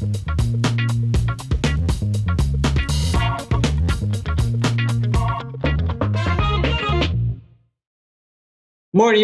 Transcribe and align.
Morning, 0.00 0.14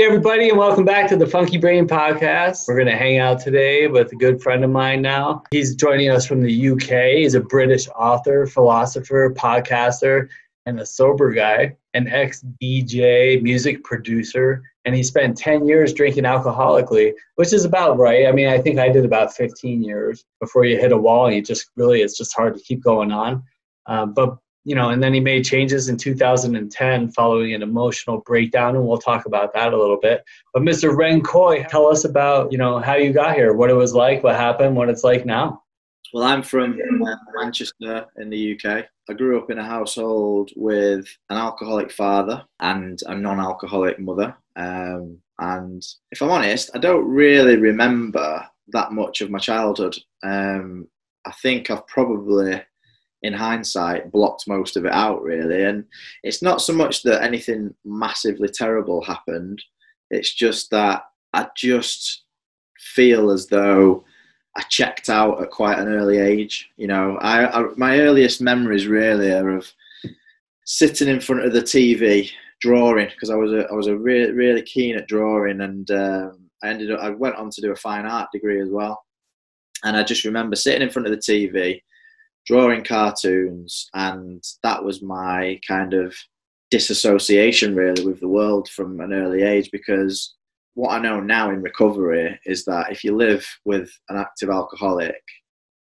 everybody, 0.00 0.48
and 0.48 0.58
welcome 0.58 0.84
back 0.84 1.08
to 1.10 1.16
the 1.16 1.29
Funky 1.29 1.58
Brain 1.58 1.87
Podcast. 1.87 2.66
We're 2.66 2.74
going 2.74 2.88
to 2.88 2.96
hang 2.96 3.18
out 3.18 3.38
today 3.38 3.87
with 3.87 4.10
a 4.10 4.16
good 4.16 4.42
friend 4.42 4.64
of 4.64 4.71
mine 4.71 5.00
now. 5.00 5.45
He's 5.52 5.77
joining 5.77 6.10
us 6.10 6.27
from 6.27 6.42
the 6.42 6.70
UK. 6.70 7.18
He's 7.18 7.36
a 7.36 7.41
British 7.41 7.86
author, 7.91 8.45
philosopher, 8.45 9.32
podcaster, 9.32 10.29
and 10.66 10.80
a 10.80 10.86
sober 10.86 11.32
guy, 11.32 11.76
an 11.94 12.08
ex 12.08 12.44
DJ, 12.62 13.40
music 13.42 13.84
producer, 13.84 14.62
and 14.84 14.94
he 14.94 15.02
spent 15.02 15.36
10 15.36 15.66
years 15.66 15.92
drinking 15.92 16.24
alcoholically, 16.24 17.12
which 17.36 17.52
is 17.52 17.64
about 17.64 17.98
right. 17.98 18.26
I 18.26 18.32
mean, 18.32 18.48
I 18.48 18.58
think 18.58 18.78
I 18.78 18.88
did 18.88 19.04
about 19.04 19.34
15 19.34 19.82
years 19.82 20.24
before 20.40 20.64
you 20.64 20.78
hit 20.78 20.92
a 20.92 20.96
wall 20.96 21.27
and 21.27 21.34
you 21.34 21.42
just 21.42 21.70
really, 21.77 22.02
it's 22.02 22.16
just 22.16 22.34
hard 22.34 22.55
to 22.55 22.62
keep 22.62 22.82
going 22.82 23.12
on. 23.12 23.42
Um, 23.86 24.14
but 24.14 24.38
you 24.64 24.74
know, 24.74 24.88
and 24.88 25.02
then 25.02 25.12
he 25.12 25.20
made 25.20 25.45
changes 25.45 25.91
in 25.91 25.98
2010 25.98 27.10
following 27.10 27.52
an 27.52 27.62
emotional 27.62 28.22
breakdown, 28.24 28.77
and 28.77 28.86
we'll 28.86 28.96
talk 28.96 29.27
about 29.27 29.52
that 29.52 29.74
a 29.74 29.78
little 29.78 29.98
bit. 30.00 30.24
But 30.55 30.62
Mr. 30.62 30.96
Ren 30.96 31.20
Koi, 31.20 31.64
tell 31.64 31.86
us 31.86 32.05
about, 32.05 32.50
you 32.50 32.56
know, 32.56 32.78
how 32.78 32.94
you 32.94 33.12
got 33.12 33.34
here, 33.34 33.52
what 33.52 33.69
it 33.69 33.74
was 33.74 33.94
like, 33.94 34.24
what 34.24 34.36
happened, 34.36 34.74
what 34.74 34.88
it's 34.88 35.05
like 35.05 35.27
now. 35.27 35.62
Well, 36.14 36.23
I'm 36.23 36.45
from 36.45 36.78
uh, 37.04 37.16
Manchester 37.34 38.06
in 38.18 38.30
the 38.30 38.55
UK. 38.55 38.84
I 39.10 39.12
grew 39.14 39.36
up 39.36 39.50
in 39.50 39.59
a 39.59 39.64
household 39.64 40.52
with 40.55 41.09
an 41.28 41.36
alcoholic 41.36 41.91
father 41.91 42.45
and 42.60 43.00
a 43.06 43.16
non-alcoholic 43.16 43.98
mother. 43.98 44.36
Um, 44.55 45.19
and 45.41 45.84
if 46.12 46.22
I'm 46.22 46.30
honest, 46.30 46.70
I 46.72 46.78
don't 46.78 47.05
really 47.05 47.56
remember 47.56 48.46
that 48.69 48.92
much 48.92 49.22
of 49.22 49.30
my 49.32 49.41
childhood. 49.41 49.96
Um, 50.22 50.86
I 51.27 51.32
think 51.42 51.69
I've 51.69 51.86
probably 51.88 52.62
in 53.24 53.33
hindsight 53.33 54.12
blocked 54.12 54.46
most 54.46 54.77
of 54.77 54.84
it 54.84 54.92
out 54.92 55.22
really 55.22 55.64
and 55.64 55.83
it's 56.24 56.42
not 56.42 56.61
so 56.61 56.74
much 56.74 57.02
that 57.02 57.22
anything 57.22 57.74
massively 57.83 58.48
terrible 58.48 59.02
happened 59.02 59.62
it's 60.11 60.34
just 60.34 60.70
that 60.70 61.05
i 61.33 61.48
just 61.56 62.24
feel 62.78 63.30
as 63.30 63.46
though 63.46 64.05
i 64.56 64.62
checked 64.62 65.08
out 65.08 65.42
at 65.42 65.50
quite 65.50 65.78
an 65.78 65.88
early 65.88 66.19
age 66.19 66.70
you 66.77 66.86
know. 66.86 67.16
I, 67.20 67.60
I 67.60 67.69
my 67.77 68.00
earliest 68.00 68.41
memories 68.41 68.86
really 68.86 69.33
are 69.33 69.50
of 69.50 69.70
sitting 70.64 71.08
in 71.08 71.20
front 71.20 71.44
of 71.44 71.52
the 71.52 71.62
tv 71.62 72.30
drawing 72.61 73.08
because 73.08 73.30
i 73.30 73.36
was 73.36 73.52
a 73.52 73.66
i 73.70 73.74
was 73.74 73.86
a 73.86 73.96
really 73.96 74.33
really 74.33 74.62
keen 74.62 74.96
at 74.96 75.08
drawing 75.08 75.61
and 75.61 75.91
um, 75.91 76.50
i 76.62 76.69
ended 76.69 76.91
up 76.91 77.00
i 77.00 77.11
went 77.11 77.36
on 77.36 77.50
to 77.50 77.61
do 77.61 77.72
a 77.72 77.77
fine 77.77 78.06
art 78.06 78.28
degree 78.33 78.61
as 78.61 78.70
well. 78.70 79.02
And 79.84 79.96
i 79.96 80.02
just 80.02 80.24
remember 80.24 80.56
sitting 80.56 80.83
in 80.83 80.91
front 80.91 81.06
of 81.06 81.12
the 81.12 81.18
tv 81.18 81.80
drawing 82.46 82.84
cartoons, 82.84 83.89
and 83.94 84.42
that 84.62 84.83
was 84.83 85.02
my 85.02 85.58
kind 85.66 85.94
of 85.94 86.14
disassociation 86.70 87.74
really 87.74 88.05
with 88.05 88.20
the 88.20 88.28
world 88.28 88.68
from 88.68 89.00
an 89.00 89.12
early 89.12 89.42
age 89.42 89.70
because 89.70 90.34
what 90.75 90.91
I 90.91 90.98
know 90.98 91.20
now 91.20 91.50
in 91.50 91.62
recovery 91.62 92.39
is 92.44 92.64
that 92.64 92.91
if 92.91 93.05
you 93.05 93.17
live 93.17 93.47
with 93.64 93.91
an 94.08 94.17
active 94.17 94.50
alcoholic, 94.50 95.22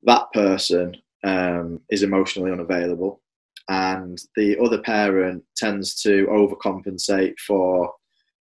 that 0.03 0.31
person 0.33 0.95
um, 1.23 1.79
is 1.89 2.03
emotionally 2.03 2.51
unavailable, 2.51 3.21
and 3.69 4.19
the 4.35 4.57
other 4.59 4.81
parent 4.81 5.43
tends 5.55 6.01
to 6.01 6.27
overcompensate 6.27 7.37
for 7.39 7.93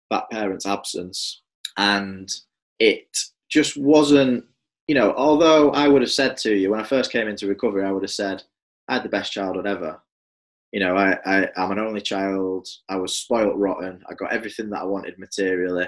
that 0.09 0.29
parent's 0.31 0.65
absence, 0.65 1.41
and 1.77 2.31
it 2.79 3.17
just 3.49 3.77
wasn't 3.77 4.45
you 4.91 4.95
know, 4.95 5.13
although 5.15 5.71
I 5.71 5.87
would 5.87 6.01
have 6.01 6.11
said 6.11 6.35
to 6.37 6.53
you 6.53 6.71
when 6.71 6.81
I 6.81 6.83
first 6.83 7.13
came 7.13 7.29
into 7.29 7.47
recovery, 7.47 7.85
I 7.85 7.91
would 7.91 8.03
have 8.03 8.11
said 8.11 8.43
I 8.89 8.95
had 8.95 9.03
the 9.03 9.09
best 9.09 9.31
childhood 9.31 9.65
ever. 9.65 10.01
You 10.73 10.81
know, 10.81 10.97
I, 10.97 11.17
I 11.25 11.47
am 11.55 11.71
an 11.71 11.79
only 11.79 12.01
child. 12.01 12.67
I 12.89 12.97
was 12.97 13.15
spoilt 13.15 13.55
rotten. 13.55 14.03
I 14.09 14.15
got 14.15 14.33
everything 14.33 14.69
that 14.71 14.81
I 14.81 14.83
wanted 14.83 15.17
materially, 15.17 15.87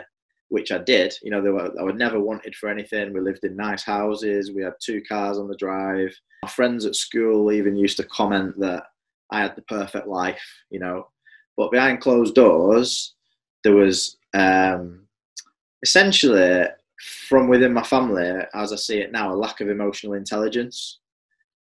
which 0.49 0.71
I 0.71 0.77
did. 0.77 1.13
You 1.21 1.31
know, 1.31 1.41
were, 1.41 1.73
I 1.79 1.83
would 1.83 1.97
never 1.97 2.19
wanted 2.19 2.55
for 2.55 2.69
anything. 2.69 3.13
We 3.13 3.19
lived 3.19 3.43
in 3.43 3.55
nice 3.55 3.83
houses. 3.83 4.51
We 4.51 4.63
had 4.63 4.73
two 4.81 5.01
cars 5.07 5.37
on 5.37 5.47
the 5.47 5.57
drive. 5.57 6.13
My 6.43 6.49
friends 6.49 6.85
at 6.85 6.95
school 6.95 7.51
even 7.51 7.75
used 7.75 7.97
to 7.97 8.03
comment 8.05 8.59
that 8.59 8.83
I 9.31 9.41
had 9.41 9.55
the 9.55 9.63
perfect 9.63 10.07
life. 10.07 10.43
You 10.69 10.79
know, 10.79 11.07
but 11.57 11.71
behind 11.71 12.01
closed 12.01 12.35
doors, 12.35 13.15
there 13.63 13.75
was 13.75 14.17
um, 14.33 15.07
essentially 15.81 16.65
from 17.27 17.47
within 17.47 17.73
my 17.73 17.83
family, 17.83 18.31
as 18.53 18.71
I 18.71 18.75
see 18.77 18.99
it 18.99 19.11
now, 19.11 19.33
a 19.33 19.35
lack 19.35 19.61
of 19.61 19.69
emotional 19.69 20.13
intelligence. 20.13 20.99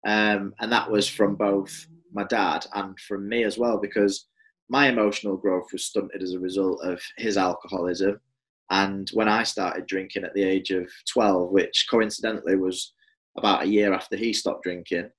Um, 0.06 0.54
and 0.60 0.70
that 0.72 0.90
was 0.90 1.08
from 1.08 1.36
both 1.36 1.86
my 2.12 2.24
dad 2.24 2.66
and 2.74 2.98
from 3.00 3.28
me 3.28 3.44
as 3.44 3.58
well, 3.58 3.78
because 3.78 4.26
my 4.68 4.88
emotional 4.88 5.36
growth 5.36 5.72
was 5.72 5.84
stunted 5.84 6.22
as 6.22 6.32
a 6.32 6.40
result 6.40 6.80
of 6.84 7.00
his 7.18 7.36
alcoholism. 7.36 8.20
And 8.72 9.10
when 9.12 9.28
I 9.28 9.42
started 9.42 9.86
drinking 9.86 10.24
at 10.24 10.32
the 10.32 10.42
age 10.42 10.70
of 10.70 10.88
12, 11.12 11.50
which 11.50 11.86
coincidentally 11.90 12.56
was 12.56 12.94
about 13.36 13.64
a 13.64 13.68
year 13.68 13.92
after 13.92 14.16
he 14.16 14.32
stopped 14.32 14.64
drinking, 14.64 15.10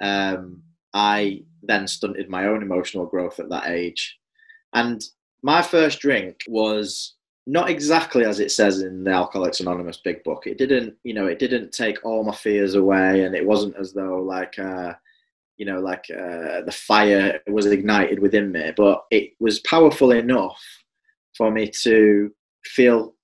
um, 0.00 0.62
I 0.94 1.42
then 1.62 1.86
stunted 1.86 2.30
my 2.30 2.46
own 2.46 2.62
emotional 2.62 3.04
growth 3.04 3.38
at 3.40 3.50
that 3.50 3.68
age. 3.68 4.18
And 4.72 5.04
my 5.42 5.60
first 5.60 6.00
drink 6.00 6.40
was 6.48 7.16
not 7.46 7.68
exactly 7.68 8.24
as 8.24 8.40
it 8.40 8.50
says 8.50 8.80
in 8.80 9.04
the 9.04 9.10
Alcoholics 9.10 9.60
Anonymous 9.60 9.98
big 9.98 10.24
book. 10.24 10.46
It 10.46 10.56
didn't, 10.56 10.94
you 11.04 11.12
know, 11.12 11.26
it 11.26 11.38
didn't 11.38 11.72
take 11.72 12.02
all 12.06 12.24
my 12.24 12.34
fears 12.34 12.74
away, 12.74 13.24
and 13.24 13.34
it 13.34 13.44
wasn't 13.44 13.76
as 13.76 13.92
though 13.92 14.22
like, 14.22 14.58
uh, 14.58 14.94
you 15.58 15.66
know, 15.66 15.78
like 15.78 16.06
uh, 16.10 16.62
the 16.62 16.74
fire 16.74 17.38
was 17.48 17.66
ignited 17.66 18.18
within 18.18 18.50
me. 18.50 18.72
But 18.74 19.04
it 19.10 19.32
was 19.40 19.60
powerful 19.60 20.12
enough 20.12 20.62
for 21.36 21.50
me 21.50 21.68
to 21.82 22.30
feel 22.66 23.14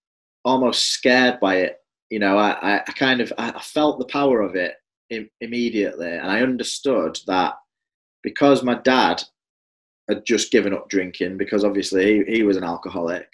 almost 0.44 0.88
scared 0.88 1.40
by 1.40 1.56
it. 1.56 1.78
You 2.10 2.18
know, 2.18 2.38
I, 2.38 2.78
I 2.78 2.92
kind 2.92 3.20
of 3.20 3.32
I 3.38 3.60
felt 3.60 3.98
the 3.98 4.06
power 4.06 4.40
of 4.40 4.56
it 4.56 4.74
immediately, 5.40 6.10
and 6.10 6.30
I 6.30 6.42
understood 6.42 7.18
that 7.26 7.54
because 8.22 8.62
my 8.62 8.74
dad 8.74 9.22
had 10.08 10.26
just 10.26 10.50
given 10.50 10.74
up 10.74 10.88
drinking 10.88 11.36
because 11.36 11.64
obviously 11.64 12.24
he, 12.24 12.36
he 12.36 12.42
was 12.42 12.56
an 12.56 12.64
alcoholic 12.64 13.28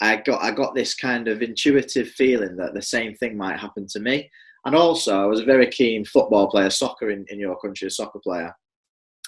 I 0.00 0.16
got 0.16 0.42
I 0.42 0.50
got 0.50 0.74
this 0.74 0.94
kind 0.94 1.28
of 1.28 1.42
intuitive 1.42 2.08
feeling 2.08 2.56
that 2.56 2.74
the 2.74 2.82
same 2.82 3.14
thing 3.14 3.36
might 3.36 3.60
happen 3.60 3.86
to 3.88 4.00
me. 4.00 4.30
And 4.64 4.74
also, 4.74 5.22
I 5.22 5.26
was 5.26 5.40
a 5.40 5.44
very 5.44 5.66
keen 5.68 6.04
football 6.04 6.50
player, 6.50 6.68
soccer 6.68 7.10
in, 7.10 7.24
in 7.28 7.38
your 7.38 7.58
country, 7.58 7.88
a 7.88 7.90
soccer 7.90 8.18
player, 8.18 8.54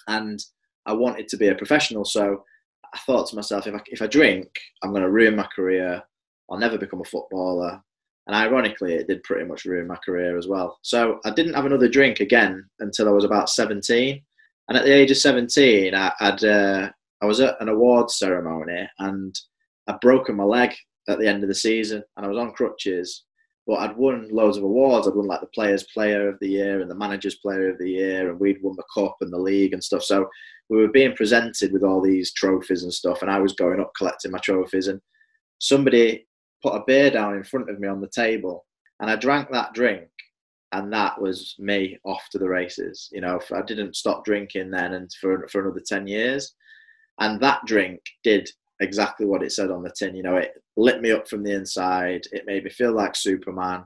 and 0.08 0.42
I 0.84 0.92
wanted 0.92 1.28
to 1.28 1.36
be 1.36 1.48
a 1.48 1.54
professional. 1.54 2.04
So 2.04 2.44
I 2.92 2.98
thought 2.98 3.28
to 3.28 3.36
myself, 3.36 3.66
if 3.66 3.74
I 3.74 3.80
if 3.86 4.02
I 4.02 4.06
drink, 4.06 4.48
I'm 4.82 4.90
going 4.90 5.02
to 5.02 5.10
ruin 5.10 5.36
my 5.36 5.46
career. 5.54 6.02
I'll 6.50 6.58
never 6.58 6.78
become 6.78 7.00
a 7.00 7.04
footballer. 7.04 7.82
And 8.26 8.36
ironically, 8.36 8.94
it 8.94 9.08
did 9.08 9.22
pretty 9.24 9.44
much 9.44 9.64
ruin 9.64 9.86
my 9.86 9.96
career 9.96 10.38
as 10.38 10.46
well. 10.46 10.78
So 10.82 11.20
I 11.24 11.30
didn't 11.30 11.54
have 11.54 11.66
another 11.66 11.88
drink 11.88 12.20
again 12.20 12.64
until 12.78 13.08
I 13.08 13.12
was 13.12 13.24
about 13.24 13.50
17. 13.50 14.22
And 14.68 14.78
at 14.78 14.84
the 14.84 14.94
age 14.94 15.10
of 15.10 15.16
17, 15.16 15.94
I, 15.94 16.12
would 16.20 16.44
uh, 16.44 16.90
I 17.20 17.26
was 17.26 17.40
at 17.40 17.60
an 17.60 17.68
awards 17.68 18.18
ceremony 18.18 18.88
and 19.00 19.34
I'd 19.88 20.00
broken 20.00 20.36
my 20.36 20.44
leg 20.44 20.72
at 21.08 21.18
the 21.18 21.26
end 21.26 21.42
of 21.42 21.48
the 21.48 21.54
season 21.54 22.02
and 22.16 22.24
I 22.24 22.28
was 22.28 22.38
on 22.38 22.52
crutches. 22.52 23.24
But 23.66 23.74
I'd 23.74 23.96
won 23.96 24.28
loads 24.30 24.56
of 24.56 24.64
awards. 24.64 25.06
I'd 25.06 25.14
won 25.14 25.26
like 25.26 25.40
the 25.40 25.46
Players 25.48 25.84
Player 25.94 26.28
of 26.28 26.38
the 26.40 26.48
Year 26.48 26.80
and 26.80 26.90
the 26.90 26.96
Managers 26.96 27.36
Player 27.36 27.70
of 27.70 27.78
the 27.78 27.90
Year, 27.90 28.28
and 28.28 28.40
we'd 28.40 28.60
won 28.60 28.74
the 28.76 28.82
Cup 28.92 29.16
and 29.20 29.32
the 29.32 29.38
league 29.38 29.72
and 29.72 29.82
stuff. 29.82 30.02
So 30.02 30.28
we 30.68 30.78
were 30.78 30.88
being 30.88 31.14
presented 31.14 31.72
with 31.72 31.84
all 31.84 32.00
these 32.00 32.32
trophies 32.32 32.82
and 32.82 32.92
stuff, 32.92 33.22
and 33.22 33.30
I 33.30 33.38
was 33.38 33.52
going 33.52 33.78
up 33.78 33.92
collecting 33.96 34.32
my 34.32 34.38
trophies. 34.38 34.88
And 34.88 35.00
somebody 35.60 36.26
put 36.62 36.74
a 36.74 36.84
beer 36.86 37.10
down 37.10 37.36
in 37.36 37.44
front 37.44 37.70
of 37.70 37.80
me 37.80 37.88
on 37.88 38.00
the 38.00 38.08
table, 38.08 38.66
and 39.00 39.10
I 39.10 39.16
drank 39.16 39.50
that 39.50 39.74
drink, 39.74 40.08
and 40.72 40.92
that 40.92 41.20
was 41.20 41.54
me 41.58 41.98
off 42.04 42.28
to 42.32 42.38
the 42.38 42.48
races. 42.48 43.08
You 43.12 43.20
know, 43.20 43.40
I 43.52 43.62
didn't 43.62 43.96
stop 43.96 44.24
drinking 44.24 44.70
then, 44.70 44.94
and 44.94 45.10
for 45.20 45.46
for 45.48 45.62
another 45.62 45.82
ten 45.86 46.06
years, 46.06 46.54
and 47.20 47.40
that 47.40 47.60
drink 47.66 48.00
did 48.24 48.48
exactly 48.80 49.26
what 49.26 49.42
it 49.42 49.52
said 49.52 49.70
on 49.70 49.82
the 49.82 49.92
tin. 49.96 50.16
You 50.16 50.22
know, 50.22 50.36
it 50.36 50.52
lit 50.76 51.00
me 51.00 51.12
up 51.12 51.28
from 51.28 51.42
the 51.42 51.52
inside. 51.52 52.22
It 52.32 52.46
made 52.46 52.64
me 52.64 52.70
feel 52.70 52.92
like 52.92 53.14
Superman. 53.14 53.84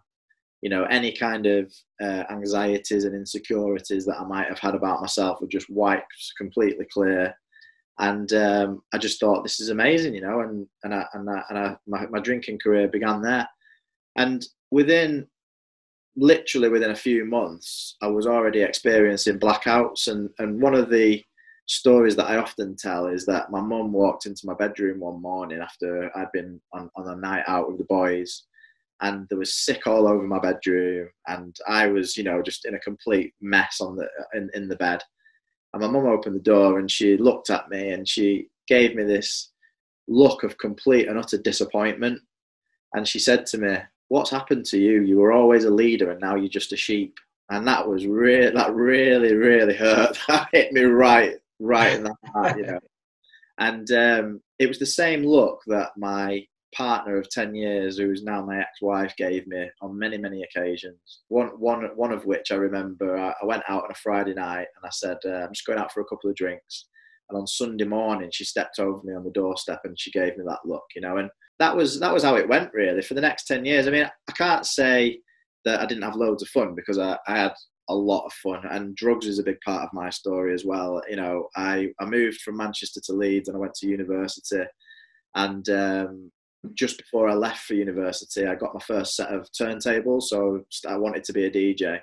You 0.63 0.71
know, 0.71 0.85
any 0.85 1.13
kind 1.13 1.47
of 1.47 1.73
uh, 2.03 2.25
anxieties 2.31 3.05
and 3.05 3.15
insecurities 3.15 4.07
that 4.07 4.19
I 4.19 4.25
might 4.25 4.49
have 4.49 4.59
had 4.59 4.75
about 4.75 5.01
myself 5.01 5.41
were 5.41 5.47
just 5.47 5.71
wiped 5.71 6.33
completely 6.39 6.87
clear. 6.91 7.35
And 7.99 8.33
um, 8.35 8.83
I 8.93 8.99
just 8.99 9.19
thought 9.19 9.43
this 9.43 9.61
is 9.61 9.71
amazing, 9.71 10.15
you 10.15 10.21
know, 10.21 10.41
and 10.41 10.67
and 10.85 10.95
I, 10.95 11.07
and, 11.15 11.31
I, 11.31 11.43
and 11.49 11.59
I, 11.59 11.77
my, 11.87 12.07
my 12.07 12.21
drinking 12.21 12.59
career 12.59 12.89
began 12.89 13.23
there. 13.23 13.49
And 14.17 14.47
within 14.71 15.27
literally 16.19 16.69
within 16.69 16.91
a 16.91 16.97
few 16.97 17.25
months, 17.25 17.97
I 18.03 18.07
was 18.09 18.27
already 18.27 18.63
experiencing 18.63 19.39
blackouts. 19.39 20.09
And, 20.09 20.31
and 20.39 20.61
one 20.61 20.75
of 20.75 20.91
the 20.91 21.23
stories 21.67 22.17
that 22.17 22.29
I 22.29 22.37
often 22.37 22.77
tell 22.77 23.07
is 23.07 23.27
that 23.27 23.51
my 23.51 23.61
mum 23.61 23.93
walked 23.93 24.25
into 24.25 24.47
my 24.47 24.55
bedroom 24.55 25.01
one 25.01 25.21
morning 25.21 25.61
after 25.61 26.11
I'd 26.17 26.33
been 26.33 26.61
on, 26.73 26.91
on 26.97 27.09
a 27.09 27.17
night 27.17 27.45
out 27.47 27.69
with 27.69 27.79
the 27.79 27.85
boys 27.85 28.45
and 29.03 29.27
there 29.29 29.39
was 29.39 29.55
sick 29.55 29.87
all 29.87 30.09
over 30.09 30.23
my 30.23 30.39
bedroom, 30.39 31.09
and 31.27 31.55
I 31.69 31.87
was, 31.87 32.17
you 32.17 32.25
know, 32.25 32.43
just 32.43 32.65
in 32.65 32.75
a 32.75 32.81
complete 32.81 33.35
mess 33.41 33.81
on 33.81 33.97
the 33.97 34.09
in, 34.35 34.51
in 34.55 34.69
the 34.69 34.77
bed. 34.77 35.03
And 35.73 35.83
my 35.83 35.89
mum 35.89 36.07
opened 36.07 36.37
the 36.37 36.41
door 36.41 36.79
and 36.79 36.91
she 36.91 37.17
looked 37.17 37.51
at 37.51 37.69
me 37.69 37.91
and 37.91 38.09
she 38.09 38.49
gave 38.67 38.95
me 38.95 39.05
this 39.05 39.51
look 40.09 40.43
of 40.43 40.59
complete 40.59 41.09
and 41.09 41.19
utter 41.19 41.39
disappointment. 41.39 42.21
And 42.95 43.07
she 43.07 43.19
said 43.19 43.47
to 43.47 43.59
me, 43.59 43.77
"What's 44.09 44.31
happened 44.31 44.65
to 44.67 44.79
you? 44.79 45.03
You 45.03 45.19
were 45.19 45.33
always 45.33 45.65
a 45.65 45.71
leader, 45.71 46.11
and 46.11 46.21
now 46.21 46.37
you're 46.37 46.49
just 46.49 46.73
a 46.73 46.77
sheep." 46.77 47.19
And 47.51 47.67
that 47.69 47.87
was 47.87 48.07
really, 48.07 48.51
that 48.51 48.75
really, 48.75 49.35
really 49.35 49.75
hurt. 49.75 50.19
That 50.29 50.49
hit 50.53 50.73
me 50.73 50.83
right, 50.83 51.35
right 51.61 51.95
in 51.95 52.05
the 52.05 52.15
heart, 52.27 52.57
you 52.57 52.67
know. 52.67 52.81
And 53.59 53.91
um, 53.91 54.43
it 54.59 54.69
was 54.69 54.79
the 54.79 54.85
same 54.85 55.25
look 55.25 55.63
that 55.67 55.93
my 55.97 56.47
partner 56.75 57.17
of 57.17 57.29
10 57.31 57.55
years, 57.55 57.99
who 57.99 58.11
is 58.11 58.23
now 58.23 58.45
my 58.45 58.59
ex-wife, 58.59 59.15
gave 59.17 59.47
me 59.47 59.69
on 59.81 59.99
many, 59.99 60.19
many 60.19 60.43
occasions. 60.43 61.23
One, 61.29 61.49
one, 61.59 61.85
one 61.95 62.13
of 62.13 62.25
which 62.27 62.51
I 62.51 62.57
remember, 62.57 63.17
I, 63.17 63.33
went 63.45 63.63
out 63.69 63.85
on 63.85 63.91
a 63.91 63.95
Friday 63.95 64.35
night 64.35 64.67
and 64.77 64.85
I 64.85 64.91
said, 64.91 65.17
uh, 65.25 65.45
I'm 65.45 65.53
just 65.53 65.67
going 65.67 65.79
out 65.79 65.93
for 65.93 66.01
a 66.01 66.07
couple 66.07 66.31
of 66.31 66.37
drinks. 66.37 66.87
And 67.29 67.39
on 67.39 67.47
Sunday 67.47 67.85
morning, 67.85 68.31
she 68.33 68.45
stepped 68.45 68.79
over 68.79 69.01
me 69.03 69.15
on 69.15 69.25
the 69.25 69.31
doorstep 69.31 69.81
and 69.85 69.99
she 69.99 70.11
gave 70.11 70.37
me 70.37 70.45
that 70.47 70.61
look, 70.65 70.85
you 70.95 71.03
know. 71.03 71.17
And 71.17 71.29
that 71.59 71.75
was 71.75 71.99
that 71.99 72.13
was 72.13 72.23
how 72.23 72.37
it 72.37 72.49
went 72.49 72.73
really 72.73 73.03
for 73.03 73.15
the 73.15 73.21
next 73.21 73.47
10 73.47 73.65
years. 73.65 73.89
I 73.89 73.91
mean, 73.91 74.05
I 74.05 74.33
can't 74.33 74.65
say 74.65 75.19
that 75.65 75.81
I 75.81 75.87
didn't 75.87 76.05
have 76.05 76.15
loads 76.15 76.43
of 76.43 76.49
fun 76.49 76.75
because 76.77 76.99
I, 76.99 77.19
I 77.27 77.39
had 77.39 77.55
a 77.89 77.95
lot 77.95 78.27
of 78.27 78.33
fun 78.35 78.63
and 78.71 78.97
drugs 78.97 79.27
is 79.27 79.39
a 79.39 79.45
big 79.45 79.61
part 79.65 79.83
of 79.83 79.93
my 79.93 80.11
story 80.11 80.55
as 80.55 80.65
well. 80.65 81.03
You 81.09 81.17
know, 81.17 81.49
I, 81.57 81.89
I 82.01 82.05
moved 82.05 82.41
from 82.41 82.57
Manchester 82.57 83.01
to 83.05 83.13
Leeds 83.13 83.49
and 83.49 83.57
I 83.57 83.61
went 83.61 83.75
to 83.75 83.89
university 83.89 84.65
and 85.35 85.69
um, 85.69 86.33
just 86.75 86.99
before 86.99 87.29
I 87.29 87.35
left 87.35 87.65
for 87.65 87.75
university, 87.75 88.47
I 88.47 88.55
got 88.55 88.75
my 88.75 88.81
first 88.81 89.17
set 89.17 89.33
of 89.33 89.49
turntables. 89.53 90.25
So 90.25 90.65
I 90.87 90.97
wanted 90.97 91.25
to 91.25 91.33
be 91.33 91.45
a 91.45 91.51
DJ. 91.51 92.01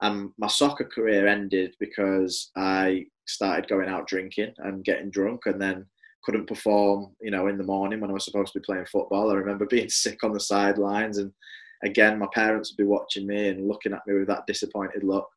And 0.00 0.30
my 0.38 0.46
soccer 0.46 0.84
career 0.84 1.26
ended 1.26 1.74
because 1.80 2.50
I 2.56 3.06
started 3.26 3.68
going 3.68 3.88
out 3.88 4.06
drinking 4.06 4.54
and 4.58 4.84
getting 4.84 5.10
drunk 5.10 5.42
and 5.46 5.60
then 5.60 5.86
couldn't 6.24 6.46
perform, 6.46 7.14
you 7.20 7.30
know, 7.30 7.48
in 7.48 7.58
the 7.58 7.64
morning 7.64 8.00
when 8.00 8.10
I 8.10 8.12
was 8.14 8.24
supposed 8.24 8.52
to 8.52 8.60
be 8.60 8.64
playing 8.64 8.86
football. 8.86 9.30
I 9.30 9.34
remember 9.34 9.66
being 9.70 9.88
sick 9.88 10.22
on 10.24 10.32
the 10.32 10.40
sidelines 10.40 11.18
and 11.18 11.32
again, 11.84 12.18
my 12.18 12.28
parents 12.34 12.70
would 12.70 12.82
be 12.82 12.88
watching 12.88 13.26
me 13.26 13.48
and 13.48 13.68
looking 13.68 13.92
at 13.92 14.06
me 14.06 14.14
with 14.14 14.28
that 14.28 14.46
disappointed 14.46 15.04
look. 15.04 15.28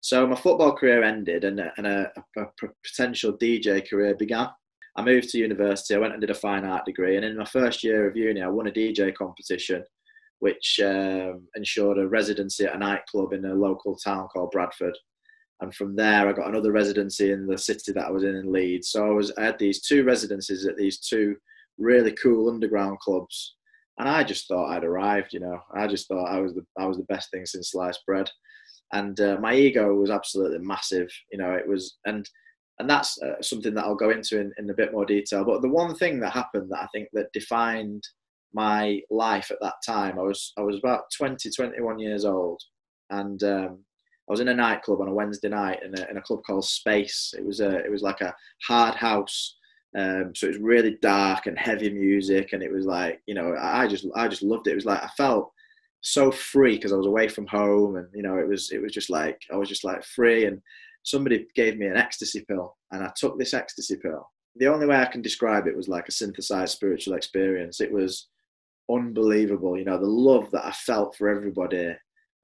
So 0.00 0.26
my 0.26 0.36
football 0.36 0.76
career 0.76 1.02
ended 1.02 1.44
and, 1.44 1.60
and 1.76 1.86
a, 1.86 2.12
a, 2.36 2.42
a 2.42 2.46
potential 2.84 3.36
DJ 3.36 3.88
career 3.88 4.14
began. 4.14 4.48
I 4.98 5.02
moved 5.02 5.28
to 5.30 5.38
university. 5.38 5.94
I 5.94 5.98
went 5.98 6.12
and 6.12 6.20
did 6.20 6.30
a 6.30 6.34
fine 6.34 6.64
art 6.64 6.84
degree, 6.84 7.14
and 7.14 7.24
in 7.24 7.38
my 7.38 7.44
first 7.44 7.84
year 7.84 8.08
of 8.08 8.16
uni, 8.16 8.42
I 8.42 8.48
won 8.48 8.66
a 8.66 8.72
DJ 8.72 9.14
competition, 9.14 9.84
which 10.40 10.80
um, 10.84 11.46
ensured 11.54 11.98
a 11.98 12.08
residency 12.08 12.64
at 12.64 12.74
a 12.74 12.78
nightclub 12.78 13.32
in 13.32 13.44
a 13.44 13.54
local 13.54 13.94
town 13.94 14.26
called 14.26 14.50
Bradford. 14.50 14.98
And 15.60 15.72
from 15.72 15.94
there, 15.94 16.28
I 16.28 16.32
got 16.32 16.48
another 16.48 16.72
residency 16.72 17.30
in 17.30 17.46
the 17.46 17.56
city 17.56 17.92
that 17.92 18.06
I 18.06 18.10
was 18.10 18.24
in 18.24 18.34
in 18.34 18.50
Leeds. 18.50 18.90
So 18.90 19.06
I 19.06 19.10
was 19.10 19.32
I 19.38 19.44
had 19.44 19.58
these 19.60 19.82
two 19.82 20.02
residencies 20.02 20.66
at 20.66 20.76
these 20.76 20.98
two 20.98 21.36
really 21.78 22.12
cool 22.12 22.50
underground 22.50 22.98
clubs, 22.98 23.54
and 24.00 24.08
I 24.08 24.24
just 24.24 24.48
thought 24.48 24.72
I'd 24.72 24.82
arrived. 24.82 25.32
You 25.32 25.40
know, 25.40 25.60
I 25.76 25.86
just 25.86 26.08
thought 26.08 26.26
I 26.26 26.40
was 26.40 26.54
the 26.54 26.66
I 26.76 26.86
was 26.86 26.96
the 26.96 27.04
best 27.04 27.30
thing 27.30 27.46
since 27.46 27.70
sliced 27.70 28.04
bread, 28.04 28.28
and 28.92 29.20
uh, 29.20 29.36
my 29.40 29.54
ego 29.54 29.94
was 29.94 30.10
absolutely 30.10 30.58
massive. 30.58 31.08
You 31.30 31.38
know, 31.38 31.52
it 31.52 31.68
was 31.68 31.98
and 32.04 32.28
and 32.78 32.88
that's 32.88 33.20
uh, 33.22 33.40
something 33.42 33.74
that 33.74 33.84
I'll 33.84 33.94
go 33.94 34.10
into 34.10 34.40
in, 34.40 34.52
in 34.58 34.70
a 34.70 34.74
bit 34.74 34.92
more 34.92 35.04
detail. 35.04 35.44
But 35.44 35.62
the 35.62 35.68
one 35.68 35.94
thing 35.94 36.20
that 36.20 36.32
happened 36.32 36.70
that 36.70 36.82
I 36.82 36.86
think 36.92 37.08
that 37.12 37.32
defined 37.32 38.04
my 38.52 39.00
life 39.10 39.50
at 39.50 39.58
that 39.60 39.74
time, 39.84 40.18
I 40.18 40.22
was 40.22 40.52
I 40.56 40.62
was 40.62 40.76
about 40.76 41.04
20, 41.16 41.50
21 41.50 41.98
years 41.98 42.24
old, 42.24 42.60
and 43.10 43.42
um, 43.42 43.78
I 44.28 44.32
was 44.32 44.40
in 44.40 44.48
a 44.48 44.54
nightclub 44.54 45.00
on 45.00 45.08
a 45.08 45.14
Wednesday 45.14 45.48
night 45.48 45.80
in 45.82 45.98
a, 45.98 46.06
in 46.10 46.16
a 46.18 46.22
club 46.22 46.40
called 46.46 46.64
Space. 46.64 47.34
It 47.36 47.44
was 47.44 47.60
a 47.60 47.78
it 47.78 47.90
was 47.90 48.02
like 48.02 48.20
a 48.20 48.34
hard 48.66 48.94
house. 48.94 49.56
Um, 49.96 50.32
so 50.34 50.46
it 50.46 50.50
was 50.50 50.58
really 50.58 50.98
dark 51.00 51.46
and 51.46 51.58
heavy 51.58 51.90
music, 51.90 52.52
and 52.52 52.62
it 52.62 52.70
was 52.70 52.86
like 52.86 53.20
you 53.26 53.34
know 53.34 53.56
I 53.58 53.88
just 53.88 54.06
I 54.14 54.28
just 54.28 54.42
loved 54.42 54.68
it. 54.68 54.72
It 54.72 54.76
was 54.76 54.86
like 54.86 55.02
I 55.02 55.08
felt 55.16 55.50
so 56.00 56.30
free 56.30 56.76
because 56.76 56.92
I 56.92 56.96
was 56.96 57.06
away 57.06 57.26
from 57.26 57.46
home, 57.46 57.96
and 57.96 58.06
you 58.14 58.22
know 58.22 58.38
it 58.38 58.46
was 58.46 58.70
it 58.70 58.80
was 58.80 58.92
just 58.92 59.10
like 59.10 59.40
I 59.52 59.56
was 59.56 59.68
just 59.68 59.82
like 59.82 60.04
free 60.04 60.44
and 60.44 60.60
somebody 61.02 61.46
gave 61.54 61.78
me 61.78 61.86
an 61.86 61.96
ecstasy 61.96 62.44
pill 62.48 62.76
and 62.92 63.02
I 63.02 63.10
took 63.16 63.38
this 63.38 63.54
ecstasy 63.54 63.96
pill. 63.96 64.30
The 64.56 64.66
only 64.66 64.86
way 64.86 64.96
I 64.96 65.06
can 65.06 65.22
describe 65.22 65.66
it 65.66 65.76
was 65.76 65.88
like 65.88 66.08
a 66.08 66.12
synthesized 66.12 66.72
spiritual 66.72 67.14
experience. 67.14 67.80
It 67.80 67.92
was 67.92 68.28
unbelievable. 68.90 69.78
You 69.78 69.84
know, 69.84 69.98
the 69.98 70.06
love 70.06 70.50
that 70.50 70.66
I 70.66 70.72
felt 70.72 71.16
for 71.16 71.28
everybody 71.28 71.94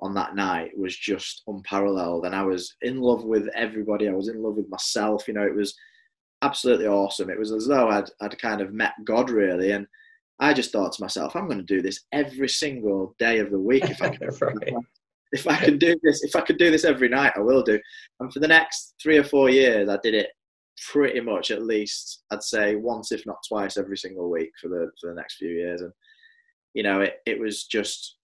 on 0.01 0.15
that 0.15 0.35
night 0.35 0.77
was 0.77 0.97
just 0.97 1.43
unparalleled. 1.47 2.27
And 2.27 2.35
I 2.35 2.43
was 2.43 2.75
in 2.83 3.01
love 3.01 3.25
with 3.25 3.49
everybody. 3.55 4.09
I 4.09 4.12
was 4.12 4.29
in 4.29 4.43
love 4.43 4.55
with 4.56 4.69
myself. 4.69 5.27
You 5.27 5.35
know, 5.35 5.43
it 5.43 5.55
was 5.55 5.75
absolutely 6.43 6.87
awesome. 6.87 7.31
It 7.31 7.39
was 7.39 7.53
as 7.53 7.67
though 7.67 7.89
I'd, 7.89 8.11
I'd 8.21 8.39
kind 8.39 8.61
of 8.61 8.73
met 8.73 8.93
God 9.05 9.31
really. 9.31 9.73
And 9.73 9.87
I 10.41 10.53
just 10.53 10.73
thought 10.73 10.93
to 10.93 11.03
myself, 11.03 11.35
I'm 11.35 11.47
going 11.47 11.59
to 11.59 11.65
do 11.65 11.81
this 11.81 12.05
every 12.12 12.49
single 12.49 13.15
day 13.19 13.39
of 13.39 13.51
the 13.51 13.59
week 13.59 13.85
if 13.89 14.03
I 14.03 14.09
can. 14.17 14.29
right 14.41 14.75
if 15.35 15.47
I 15.47 15.57
can 15.57 15.77
do 15.79 15.95
this, 16.03 16.23
if 16.23 16.35
I 16.35 16.41
could 16.41 16.59
do 16.59 16.71
this 16.71 16.85
every 16.85 17.09
night, 17.09 17.35
I 17.37 17.41
will 17.41 17.63
do. 17.63 17.79
And 18.21 18.33
for 18.33 18.41
the 18.41 18.49
next 18.49 18.95
three 19.03 19.19
or 19.19 19.25
four 19.25 19.51
years, 19.51 19.89
I 19.89 19.99
did 20.03 20.15
it 20.15 20.31
pretty 20.91 21.21
much 21.21 21.51
at 21.51 21.63
least, 21.63 22.25
I'd 22.31 22.43
say 22.43 22.77
once, 22.77 23.13
if 23.13 23.27
not 23.27 23.45
twice, 23.47 23.77
every 23.77 23.99
single 23.99 24.31
week 24.31 24.53
for 24.61 24.69
the 24.69 24.91
for 24.99 25.11
the 25.11 25.17
next 25.21 25.37
few 25.37 25.51
years. 25.51 25.81
And 25.83 25.93
you 26.73 26.83
know, 26.83 27.03
it 27.03 27.15
it 27.27 27.39
was 27.39 27.65
just 27.65 28.17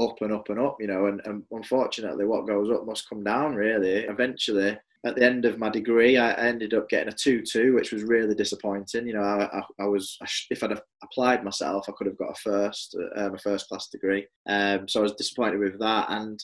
up 0.00 0.16
and 0.22 0.32
up 0.32 0.48
and 0.48 0.58
up. 0.58 0.76
You 0.80 0.88
know, 0.88 1.06
and, 1.06 1.20
and 1.26 1.44
unfortunately, 1.50 2.24
what 2.24 2.48
goes 2.48 2.70
up 2.70 2.86
must 2.86 3.08
come 3.08 3.22
down. 3.22 3.54
Really, 3.54 4.04
eventually. 4.04 4.76
At 5.06 5.16
the 5.16 5.26
end 5.26 5.44
of 5.44 5.58
my 5.58 5.68
degree, 5.68 6.16
I 6.16 6.32
ended 6.32 6.72
up 6.72 6.88
getting 6.88 7.12
a 7.12 7.16
two-two, 7.24 7.74
which 7.74 7.92
was 7.92 8.04
really 8.04 8.34
disappointing. 8.34 9.06
You 9.06 9.12
know, 9.12 9.20
I, 9.20 9.58
I, 9.58 9.62
I 9.80 9.86
was 9.86 10.16
if 10.48 10.62
I'd 10.62 10.80
applied 11.02 11.44
myself, 11.44 11.84
I 11.86 11.92
could 11.94 12.06
have 12.06 12.16
got 12.16 12.30
a 12.30 12.40
first, 12.42 12.96
a 13.14 13.38
first-class 13.38 13.88
degree. 13.90 14.26
Um, 14.48 14.88
so 14.88 15.00
I 15.00 15.02
was 15.02 15.12
disappointed 15.12 15.58
with 15.58 15.78
that, 15.78 16.06
and 16.08 16.42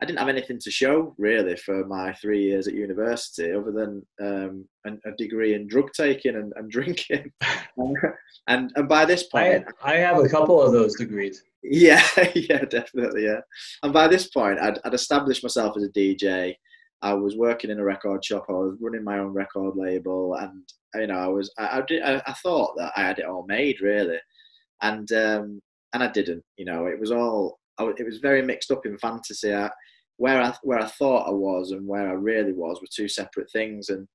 I 0.00 0.06
didn't 0.06 0.20
have 0.20 0.28
anything 0.28 0.60
to 0.60 0.70
show 0.70 1.14
really 1.18 1.56
for 1.56 1.84
my 1.84 2.12
three 2.14 2.44
years 2.44 2.68
at 2.68 2.74
university 2.74 3.52
other 3.52 3.72
than 3.72 4.06
um, 4.20 4.64
a, 4.86 5.10
degree 5.18 5.54
in 5.54 5.66
drug 5.66 5.90
taking 5.92 6.36
and, 6.36 6.52
and 6.54 6.70
drinking. 6.70 7.32
and 8.46 8.72
and 8.76 8.88
by 8.88 9.04
this 9.04 9.24
point, 9.24 9.64
I, 9.82 9.94
I, 9.94 9.96
have 9.96 10.18
a 10.18 10.28
couple 10.28 10.62
of 10.62 10.72
those 10.72 10.96
degrees. 10.96 11.42
Yeah, 11.62 12.06
yeah, 12.34 12.64
definitely, 12.64 13.24
yeah. 13.24 13.40
And 13.82 13.92
by 13.92 14.06
this 14.06 14.28
point, 14.28 14.60
I'd, 14.60 14.78
I'd 14.84 14.94
established 14.94 15.42
myself 15.42 15.76
as 15.76 15.82
a 15.82 15.88
DJ. 15.88 16.54
I 17.02 17.14
was 17.14 17.36
working 17.36 17.70
in 17.70 17.80
a 17.80 17.84
record 17.84 18.24
shop. 18.24 18.46
I 18.48 18.52
was 18.52 18.76
running 18.80 19.04
my 19.04 19.18
own 19.18 19.32
record 19.32 19.74
label, 19.76 20.34
and 20.34 20.62
you 20.94 21.08
know, 21.08 21.18
I 21.18 21.26
was 21.26 21.52
I, 21.58 21.78
I, 21.78 21.82
did, 21.82 22.02
I, 22.02 22.22
I 22.24 22.32
thought 22.34 22.76
that 22.76 22.92
I 22.96 23.02
had 23.02 23.18
it 23.18 23.26
all 23.26 23.46
made 23.48 23.80
really, 23.80 24.18
and 24.82 25.10
um, 25.12 25.60
and 25.92 26.02
I 26.04 26.08
didn't. 26.08 26.44
You 26.56 26.66
know, 26.66 26.86
it 26.86 27.00
was 27.00 27.10
all 27.10 27.58
it 27.80 28.04
was 28.04 28.18
very 28.18 28.42
mixed 28.42 28.70
up 28.70 28.86
in 28.86 28.98
fantasy. 28.98 29.54
I, 29.54 29.70
where 30.18 30.42
I 30.42 30.54
where 30.62 30.80
I 30.80 30.86
thought 30.86 31.28
I 31.28 31.32
was 31.32 31.70
and 31.70 31.86
where 31.86 32.08
I 32.08 32.12
really 32.12 32.52
was 32.52 32.80
were 32.80 32.88
two 32.94 33.08
separate 33.08 33.50
things. 33.50 33.88
And 33.88 34.06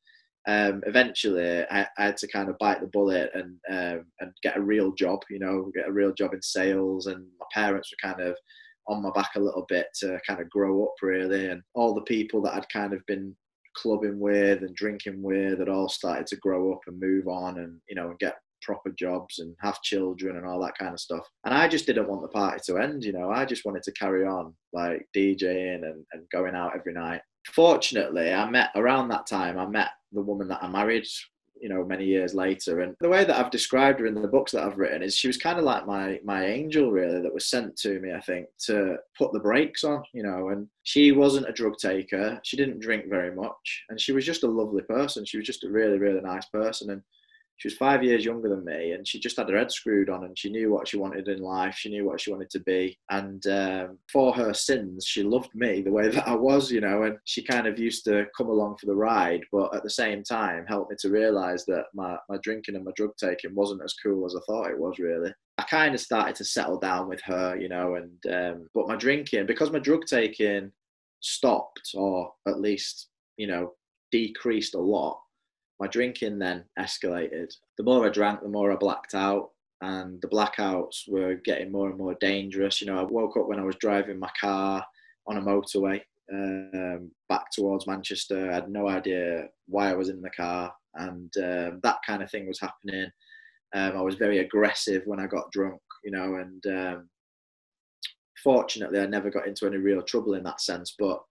um, 0.47 0.83
eventually, 0.85 1.63
I, 1.71 1.87
I, 1.97 2.05
had 2.05 2.17
to 2.17 2.27
kind 2.27 2.49
of 2.49 2.57
bite 2.59 2.81
the 2.81 2.87
bullet 2.87 3.31
and 3.33 3.57
um, 3.71 4.05
and 4.19 4.31
get 4.43 4.57
a 4.57 4.61
real 4.61 4.91
job. 4.91 5.21
You 5.29 5.39
know, 5.39 5.71
get 5.73 5.87
a 5.87 5.91
real 5.91 6.13
job 6.13 6.33
in 6.33 6.41
sales. 6.41 7.07
And 7.07 7.25
my 7.39 7.45
parents 7.53 7.91
were 7.91 8.09
kind 8.09 8.21
of 8.21 8.35
on 8.87 9.01
my 9.01 9.11
back 9.15 9.31
a 9.35 9.39
little 9.39 9.65
bit 9.69 9.87
to 10.01 10.19
kind 10.27 10.41
of 10.41 10.49
grow 10.49 10.83
up 10.83 10.93
really. 11.01 11.47
And 11.47 11.63
all 11.73 11.93
the 11.93 12.01
people 12.01 12.41
that 12.43 12.53
I'd 12.53 12.69
kind 12.69 12.93
of 12.93 13.05
been 13.07 13.35
clubbing 13.75 14.19
with 14.19 14.61
and 14.61 14.75
drinking 14.75 15.21
with 15.21 15.59
had 15.59 15.69
all 15.69 15.89
started 15.89 16.27
to 16.27 16.35
grow 16.37 16.73
up 16.73 16.81
and 16.87 16.99
move 16.99 17.27
on 17.27 17.57
and 17.57 17.79
you 17.89 17.95
know 17.95 18.09
and 18.09 18.19
get 18.19 18.35
proper 18.63 18.89
jobs 18.91 19.39
and 19.39 19.55
have 19.61 19.81
children 19.81 20.37
and 20.37 20.45
all 20.45 20.61
that 20.61 20.77
kind 20.77 20.93
of 20.93 20.99
stuff. 20.99 21.27
And 21.45 21.53
I 21.53 21.67
just 21.67 21.85
didn't 21.85 22.07
want 22.07 22.21
the 22.21 22.27
party 22.27 22.59
to 22.65 22.77
end, 22.77 23.03
you 23.03 23.13
know. 23.13 23.29
I 23.29 23.45
just 23.45 23.65
wanted 23.65 23.83
to 23.83 23.91
carry 23.91 24.25
on 24.25 24.53
like 24.73 25.07
DJing 25.15 25.83
and, 25.83 26.05
and 26.13 26.29
going 26.31 26.55
out 26.55 26.75
every 26.75 26.93
night. 26.93 27.21
Fortunately, 27.47 28.33
I 28.33 28.49
met 28.49 28.69
around 28.75 29.09
that 29.09 29.27
time, 29.27 29.57
I 29.57 29.65
met 29.65 29.89
the 30.11 30.21
woman 30.21 30.47
that 30.47 30.63
I 30.63 30.67
married, 30.67 31.05
you 31.59 31.69
know, 31.69 31.83
many 31.83 32.05
years 32.05 32.33
later. 32.33 32.81
And 32.81 32.95
the 32.99 33.09
way 33.09 33.23
that 33.23 33.37
I've 33.37 33.51
described 33.51 33.99
her 33.99 34.05
in 34.05 34.15
the 34.15 34.27
books 34.27 34.51
that 34.51 34.63
I've 34.63 34.77
written 34.77 35.03
is 35.03 35.15
she 35.15 35.27
was 35.27 35.37
kind 35.37 35.57
of 35.57 35.65
like 35.65 35.85
my 35.85 36.19
my 36.23 36.45
angel 36.45 36.91
really 36.91 37.21
that 37.21 37.33
was 37.33 37.49
sent 37.49 37.75
to 37.77 37.99
me, 37.99 38.13
I 38.13 38.21
think, 38.21 38.47
to 38.65 38.97
put 39.17 39.33
the 39.33 39.39
brakes 39.39 39.83
on, 39.83 40.03
you 40.13 40.23
know, 40.23 40.49
and 40.49 40.67
she 40.83 41.11
wasn't 41.11 41.49
a 41.49 41.53
drug 41.53 41.77
taker. 41.77 42.39
She 42.43 42.57
didn't 42.57 42.79
drink 42.79 43.05
very 43.09 43.33
much. 43.35 43.83
And 43.89 43.99
she 43.99 44.11
was 44.11 44.25
just 44.25 44.43
a 44.43 44.47
lovely 44.47 44.83
person. 44.83 45.25
She 45.25 45.37
was 45.37 45.47
just 45.47 45.63
a 45.63 45.69
really, 45.69 45.97
really 45.97 46.21
nice 46.21 46.45
person. 46.45 46.91
And 46.91 47.01
she 47.63 47.69
was 47.69 47.77
five 47.77 48.03
years 48.03 48.25
younger 48.25 48.49
than 48.49 48.65
me, 48.65 48.91
and 48.91 49.07
she 49.07 49.21
just 49.21 49.37
had 49.37 49.47
her 49.47 49.57
head 49.57 49.71
screwed 49.71 50.09
on, 50.09 50.25
and 50.25 50.37
she 50.37 50.49
knew 50.49 50.69
what 50.69 50.85
she 50.85 50.97
wanted 50.97 51.29
in 51.29 51.41
life. 51.41 51.75
She 51.75 51.87
knew 51.87 52.03
what 52.03 52.19
she 52.19 52.29
wanted 52.29 52.49
to 52.49 52.59
be, 52.59 52.97
and 53.09 53.47
um, 53.47 53.99
for 54.11 54.33
her 54.33 54.53
sins, 54.53 55.05
she 55.05 55.23
loved 55.23 55.55
me 55.55 55.81
the 55.81 55.89
way 55.89 56.09
that 56.09 56.27
I 56.27 56.35
was, 56.35 56.69
you 56.69 56.81
know. 56.81 57.03
And 57.03 57.17
she 57.23 57.41
kind 57.41 57.65
of 57.65 57.79
used 57.79 58.03
to 58.03 58.25
come 58.35 58.49
along 58.49 58.79
for 58.79 58.87
the 58.87 58.95
ride, 58.95 59.45
but 59.49 59.73
at 59.73 59.81
the 59.81 59.89
same 59.89 60.23
time, 60.23 60.65
helped 60.67 60.91
me 60.91 60.97
to 60.99 61.09
realise 61.09 61.63
that 61.67 61.85
my 61.93 62.17
my 62.27 62.35
drinking 62.43 62.75
and 62.75 62.83
my 62.83 62.91
drug 62.97 63.11
taking 63.15 63.55
wasn't 63.55 63.81
as 63.81 63.95
cool 64.03 64.25
as 64.25 64.35
I 64.35 64.41
thought 64.45 64.69
it 64.69 64.77
was. 64.77 64.99
Really, 64.99 65.31
I 65.57 65.63
kind 65.63 65.95
of 65.95 66.01
started 66.01 66.35
to 66.35 66.43
settle 66.43 66.79
down 66.79 67.07
with 67.07 67.21
her, 67.21 67.55
you 67.57 67.69
know. 67.69 67.95
And 67.95 68.35
um, 68.35 68.67
but 68.73 68.89
my 68.89 68.97
drinking, 68.97 69.45
because 69.45 69.71
my 69.71 69.79
drug 69.79 70.01
taking 70.05 70.69
stopped, 71.21 71.91
or 71.93 72.33
at 72.45 72.59
least 72.59 73.07
you 73.37 73.47
know 73.47 73.71
decreased 74.11 74.75
a 74.75 74.79
lot 74.79 75.22
my 75.79 75.87
drinking 75.87 76.39
then 76.39 76.65
escalated. 76.79 77.53
The 77.77 77.83
more 77.83 78.05
I 78.05 78.09
drank, 78.09 78.41
the 78.41 78.49
more 78.49 78.71
I 78.71 78.75
blacked 78.75 79.15
out. 79.15 79.51
And 79.81 80.21
the 80.21 80.29
blackouts 80.29 81.09
were 81.09 81.35
getting 81.35 81.69
more 81.69 81.89
and 81.89 81.97
more 81.97 82.15
dangerous. 82.21 82.79
You 82.79 82.87
know, 82.87 82.99
I 82.99 83.03
woke 83.03 83.35
up 83.35 83.47
when 83.47 83.59
I 83.59 83.63
was 83.63 83.75
driving 83.75 84.17
my 84.17 84.29
car 84.39 84.85
on 85.27 85.37
a 85.37 85.41
motorway 85.41 85.99
um, 86.31 87.11
back 87.27 87.51
towards 87.51 87.87
Manchester. 87.87 88.49
I 88.49 88.55
had 88.55 88.69
no 88.69 88.87
idea 88.87 89.47
why 89.67 89.89
I 89.89 89.93
was 89.93 90.09
in 90.09 90.21
the 90.21 90.29
car, 90.29 90.73
and 90.95 91.31
um, 91.37 91.79
that 91.83 91.97
kind 92.05 92.23
of 92.23 92.31
thing 92.31 92.47
was 92.47 92.59
happening. 92.59 93.07
Um, 93.75 93.97
I 93.97 94.01
was 94.01 94.15
very 94.15 94.39
aggressive 94.39 95.03
when 95.05 95.19
I 95.19 95.27
got 95.27 95.51
drunk, 95.51 95.81
you 96.03 96.11
know, 96.11 96.35
and 96.35 96.65
um, 96.67 97.09
fortunately, 98.43 98.99
I 98.99 99.05
never 99.05 99.29
got 99.29 99.47
into 99.47 99.65
any 99.65 99.77
real 99.77 100.01
trouble 100.03 100.35
in 100.35 100.43
that 100.43 100.61
sense. 100.61 100.95
But 100.97 101.21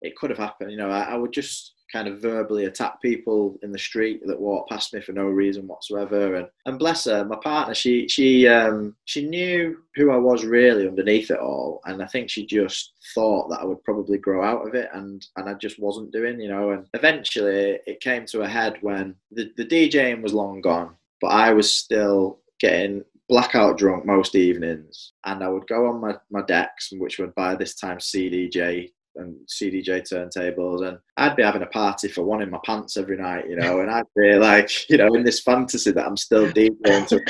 it 0.00 0.16
could 0.16 0.30
have 0.30 0.38
happened, 0.38 0.70
you 0.70 0.78
know. 0.78 0.90
I, 0.90 1.02
I 1.02 1.16
would 1.16 1.32
just 1.32 1.74
kind 1.92 2.08
of 2.08 2.20
verbally 2.20 2.66
attack 2.66 3.00
people 3.00 3.58
in 3.62 3.72
the 3.72 3.78
street 3.78 4.20
that 4.26 4.40
walk 4.40 4.68
past 4.68 4.92
me 4.92 5.00
for 5.00 5.12
no 5.12 5.24
reason 5.24 5.66
whatsoever. 5.66 6.36
And 6.36 6.48
and 6.66 6.78
bless 6.78 7.04
her, 7.04 7.24
my 7.24 7.36
partner, 7.36 7.74
she 7.74 8.08
she 8.08 8.46
um 8.48 8.94
she 9.04 9.26
knew 9.26 9.78
who 9.94 10.10
I 10.10 10.16
was 10.16 10.44
really 10.44 10.86
underneath 10.86 11.30
it 11.30 11.38
all, 11.38 11.80
and 11.86 12.02
I 12.02 12.06
think 12.06 12.30
she 12.30 12.46
just 12.46 12.92
thought 13.14 13.48
that 13.50 13.60
I 13.60 13.64
would 13.64 13.82
probably 13.84 14.18
grow 14.18 14.44
out 14.44 14.66
of 14.66 14.74
it, 14.74 14.88
and 14.92 15.26
and 15.36 15.48
I 15.48 15.54
just 15.54 15.78
wasn't 15.78 16.12
doing, 16.12 16.40
you 16.40 16.48
know. 16.48 16.70
And 16.70 16.86
eventually, 16.94 17.78
it 17.86 18.00
came 18.00 18.26
to 18.26 18.42
a 18.42 18.48
head 18.48 18.78
when 18.80 19.14
the 19.30 19.52
the 19.56 19.66
DJing 19.66 20.22
was 20.22 20.34
long 20.34 20.60
gone, 20.60 20.94
but 21.20 21.28
I 21.28 21.52
was 21.52 21.72
still 21.72 22.40
getting 22.60 23.04
blackout 23.28 23.76
drunk 23.76 24.06
most 24.06 24.34
evenings 24.34 25.12
and 25.26 25.44
I 25.44 25.48
would 25.48 25.66
go 25.66 25.86
on 25.86 26.00
my, 26.00 26.14
my 26.30 26.40
decks 26.42 26.90
which 26.92 27.18
would 27.18 27.34
by 27.34 27.54
this 27.54 27.74
time 27.74 27.98
CDJ 27.98 28.90
and 29.16 29.36
CDJ 29.48 30.02
turntables, 30.02 30.86
and 30.86 30.98
I'd 31.16 31.36
be 31.36 31.42
having 31.42 31.62
a 31.62 31.66
party 31.66 32.08
for 32.08 32.22
one 32.22 32.42
in 32.42 32.50
my 32.50 32.58
pants 32.64 32.96
every 32.96 33.16
night, 33.16 33.48
you 33.48 33.56
know, 33.56 33.80
and 33.80 33.90
I'd 33.90 34.04
be 34.16 34.34
like, 34.34 34.70
you 34.90 34.96
know, 34.96 35.14
in 35.14 35.24
this 35.24 35.40
fantasy 35.40 35.90
that 35.92 36.06
I'm 36.06 36.16
still 36.16 36.50
deep 36.52 36.82
To 36.84 37.20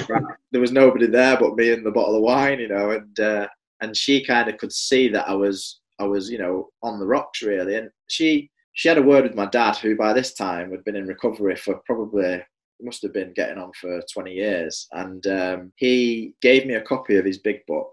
there 0.52 0.60
was 0.60 0.72
nobody 0.72 1.06
there 1.06 1.36
but 1.38 1.56
me 1.56 1.72
and 1.72 1.84
the 1.84 1.90
bottle 1.90 2.16
of 2.16 2.22
wine, 2.22 2.60
you 2.60 2.68
know, 2.68 2.90
and 2.90 3.18
uh, 3.20 3.48
and 3.80 3.96
she 3.96 4.24
kind 4.24 4.48
of 4.48 4.58
could 4.58 4.72
see 4.72 5.08
that 5.08 5.28
I 5.28 5.34
was 5.34 5.80
I 5.98 6.04
was, 6.04 6.30
you 6.30 6.38
know, 6.38 6.68
on 6.82 6.98
the 6.98 7.06
rocks 7.06 7.42
really, 7.42 7.76
and 7.76 7.90
she 8.08 8.50
she 8.74 8.88
had 8.88 8.98
a 8.98 9.02
word 9.02 9.24
with 9.24 9.34
my 9.34 9.46
dad, 9.46 9.76
who 9.76 9.96
by 9.96 10.12
this 10.12 10.34
time 10.34 10.70
had 10.70 10.84
been 10.84 10.96
in 10.96 11.06
recovery 11.06 11.56
for 11.56 11.80
probably 11.86 12.40
must 12.80 13.02
have 13.02 13.12
been 13.12 13.32
getting 13.32 13.58
on 13.58 13.72
for 13.80 14.00
20 14.12 14.32
years, 14.32 14.86
and 14.92 15.26
um, 15.26 15.72
he 15.76 16.34
gave 16.40 16.64
me 16.64 16.74
a 16.74 16.80
copy 16.82 17.16
of 17.16 17.24
his 17.24 17.38
big 17.38 17.66
book 17.66 17.90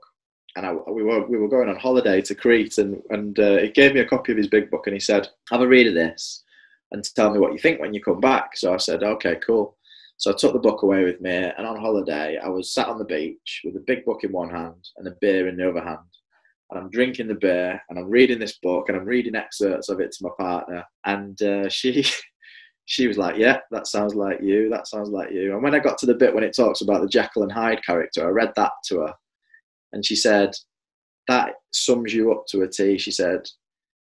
and 0.55 0.65
I, 0.65 0.71
we 0.71 1.03
were 1.03 1.25
we 1.27 1.37
were 1.37 1.49
going 1.49 1.69
on 1.69 1.75
holiday 1.75 2.21
to 2.21 2.35
Crete, 2.35 2.77
and 2.77 3.01
and 3.09 3.37
uh, 3.39 3.57
he 3.57 3.69
gave 3.69 3.93
me 3.93 3.99
a 3.99 4.05
copy 4.05 4.31
of 4.31 4.37
his 4.37 4.47
big 4.47 4.71
book, 4.71 4.87
and 4.87 4.93
he 4.93 4.99
said, 4.99 5.27
"Have 5.51 5.61
a 5.61 5.67
read 5.67 5.87
of 5.87 5.93
this, 5.93 6.43
and 6.91 7.03
tell 7.15 7.31
me 7.31 7.39
what 7.39 7.53
you 7.53 7.59
think 7.59 7.79
when 7.79 7.93
you 7.93 8.01
come 8.01 8.19
back." 8.19 8.55
So 8.55 8.73
I 8.73 8.77
said, 8.77 9.03
"Okay, 9.03 9.37
cool." 9.45 9.77
So 10.17 10.31
I 10.31 10.35
took 10.37 10.53
the 10.53 10.59
book 10.59 10.83
away 10.83 11.03
with 11.03 11.19
me, 11.19 11.35
and 11.35 11.67
on 11.67 11.79
holiday, 11.79 12.37
I 12.37 12.47
was 12.47 12.73
sat 12.73 12.87
on 12.87 12.97
the 12.97 13.05
beach 13.05 13.61
with 13.65 13.75
a 13.75 13.83
big 13.85 14.05
book 14.05 14.23
in 14.23 14.31
one 14.31 14.49
hand 14.49 14.87
and 14.97 15.07
a 15.07 15.15
beer 15.19 15.49
in 15.49 15.57
the 15.57 15.69
other 15.69 15.83
hand, 15.83 15.99
and 16.71 16.79
I'm 16.79 16.89
drinking 16.89 17.27
the 17.27 17.35
beer, 17.35 17.81
and 17.89 17.99
I'm 17.99 18.09
reading 18.09 18.39
this 18.39 18.57
book, 18.59 18.87
and 18.87 18.97
I'm 18.97 19.05
reading 19.05 19.35
excerpts 19.35 19.89
of 19.89 19.99
it 19.99 20.11
to 20.13 20.23
my 20.23 20.29
partner, 20.37 20.83
and 21.05 21.41
uh, 21.41 21.69
she. 21.69 22.05
she 22.87 23.07
was 23.07 23.17
like, 23.17 23.35
"Yeah, 23.35 23.57
that 23.71 23.87
sounds 23.87 24.13
like 24.13 24.41
you. 24.43 24.69
That 24.69 24.87
sounds 24.87 25.09
like 25.09 25.31
you." 25.31 25.53
And 25.53 25.63
when 25.63 25.73
I 25.73 25.79
got 25.79 25.97
to 25.97 26.05
the 26.05 26.13
bit 26.13 26.35
when 26.35 26.43
it 26.43 26.55
talks 26.55 26.81
about 26.81 27.01
the 27.01 27.07
Jekyll 27.07 27.41
and 27.41 27.51
Hyde 27.51 27.83
character, 27.83 28.27
I 28.27 28.29
read 28.29 28.53
that 28.55 28.73
to 28.89 28.99
her, 28.99 29.13
and 29.93 30.05
she 30.05 30.15
said, 30.15 30.55
That 31.27 31.53
sums 31.71 32.13
you 32.13 32.31
up 32.31 32.45
to 32.47 32.61
a 32.61 32.67
T. 32.67 32.97
She 32.97 33.11
said, 33.11 33.47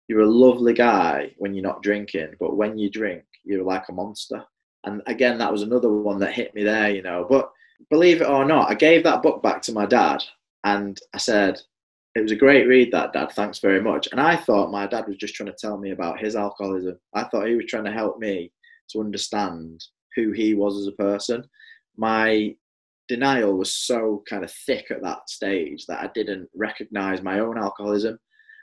You're 0.08 0.22
a 0.22 0.30
lovely 0.30 0.74
guy 0.74 1.32
when 1.38 1.54
you're 1.54 1.62
not 1.62 1.82
drinking, 1.82 2.34
but 2.40 2.56
when 2.56 2.78
you 2.78 2.90
drink, 2.90 3.24
you're 3.44 3.64
like 3.64 3.88
a 3.88 3.92
monster. 3.92 4.44
And 4.84 5.02
again, 5.06 5.38
that 5.38 5.52
was 5.52 5.62
another 5.62 5.90
one 5.90 6.18
that 6.20 6.34
hit 6.34 6.54
me 6.54 6.62
there, 6.62 6.90
you 6.90 7.02
know. 7.02 7.26
But 7.28 7.50
believe 7.90 8.20
it 8.20 8.28
or 8.28 8.44
not, 8.44 8.70
I 8.70 8.74
gave 8.74 9.04
that 9.04 9.22
book 9.22 9.42
back 9.42 9.62
to 9.62 9.72
my 9.72 9.86
dad 9.86 10.22
and 10.64 10.98
I 11.14 11.18
said, 11.18 11.60
it 12.14 12.20
was 12.20 12.32
a 12.32 12.36
great 12.36 12.66
read, 12.68 12.92
that 12.92 13.12
dad. 13.12 13.32
Thanks 13.32 13.58
very 13.58 13.82
much. 13.82 14.08
And 14.12 14.20
I 14.20 14.36
thought 14.36 14.70
my 14.70 14.86
dad 14.86 15.08
was 15.08 15.16
just 15.16 15.34
trying 15.34 15.48
to 15.48 15.56
tell 15.58 15.76
me 15.76 15.90
about 15.90 16.20
his 16.20 16.36
alcoholism. 16.36 16.98
I 17.12 17.24
thought 17.24 17.48
he 17.48 17.56
was 17.56 17.66
trying 17.66 17.84
to 17.84 17.92
help 17.92 18.18
me 18.18 18.52
to 18.90 19.00
understand 19.00 19.84
who 20.14 20.30
he 20.30 20.54
was 20.54 20.78
as 20.78 20.86
a 20.86 20.92
person. 20.92 21.44
My 21.96 22.54
denial 23.08 23.56
was 23.56 23.74
so 23.74 24.22
kind 24.28 24.44
of 24.44 24.52
thick 24.66 24.90
at 24.90 25.02
that 25.02 25.28
stage 25.28 25.86
that 25.86 26.00
I 26.00 26.10
didn't 26.14 26.48
recognize 26.54 27.22
my 27.22 27.40
own 27.40 27.58
alcoholism. 27.58 28.18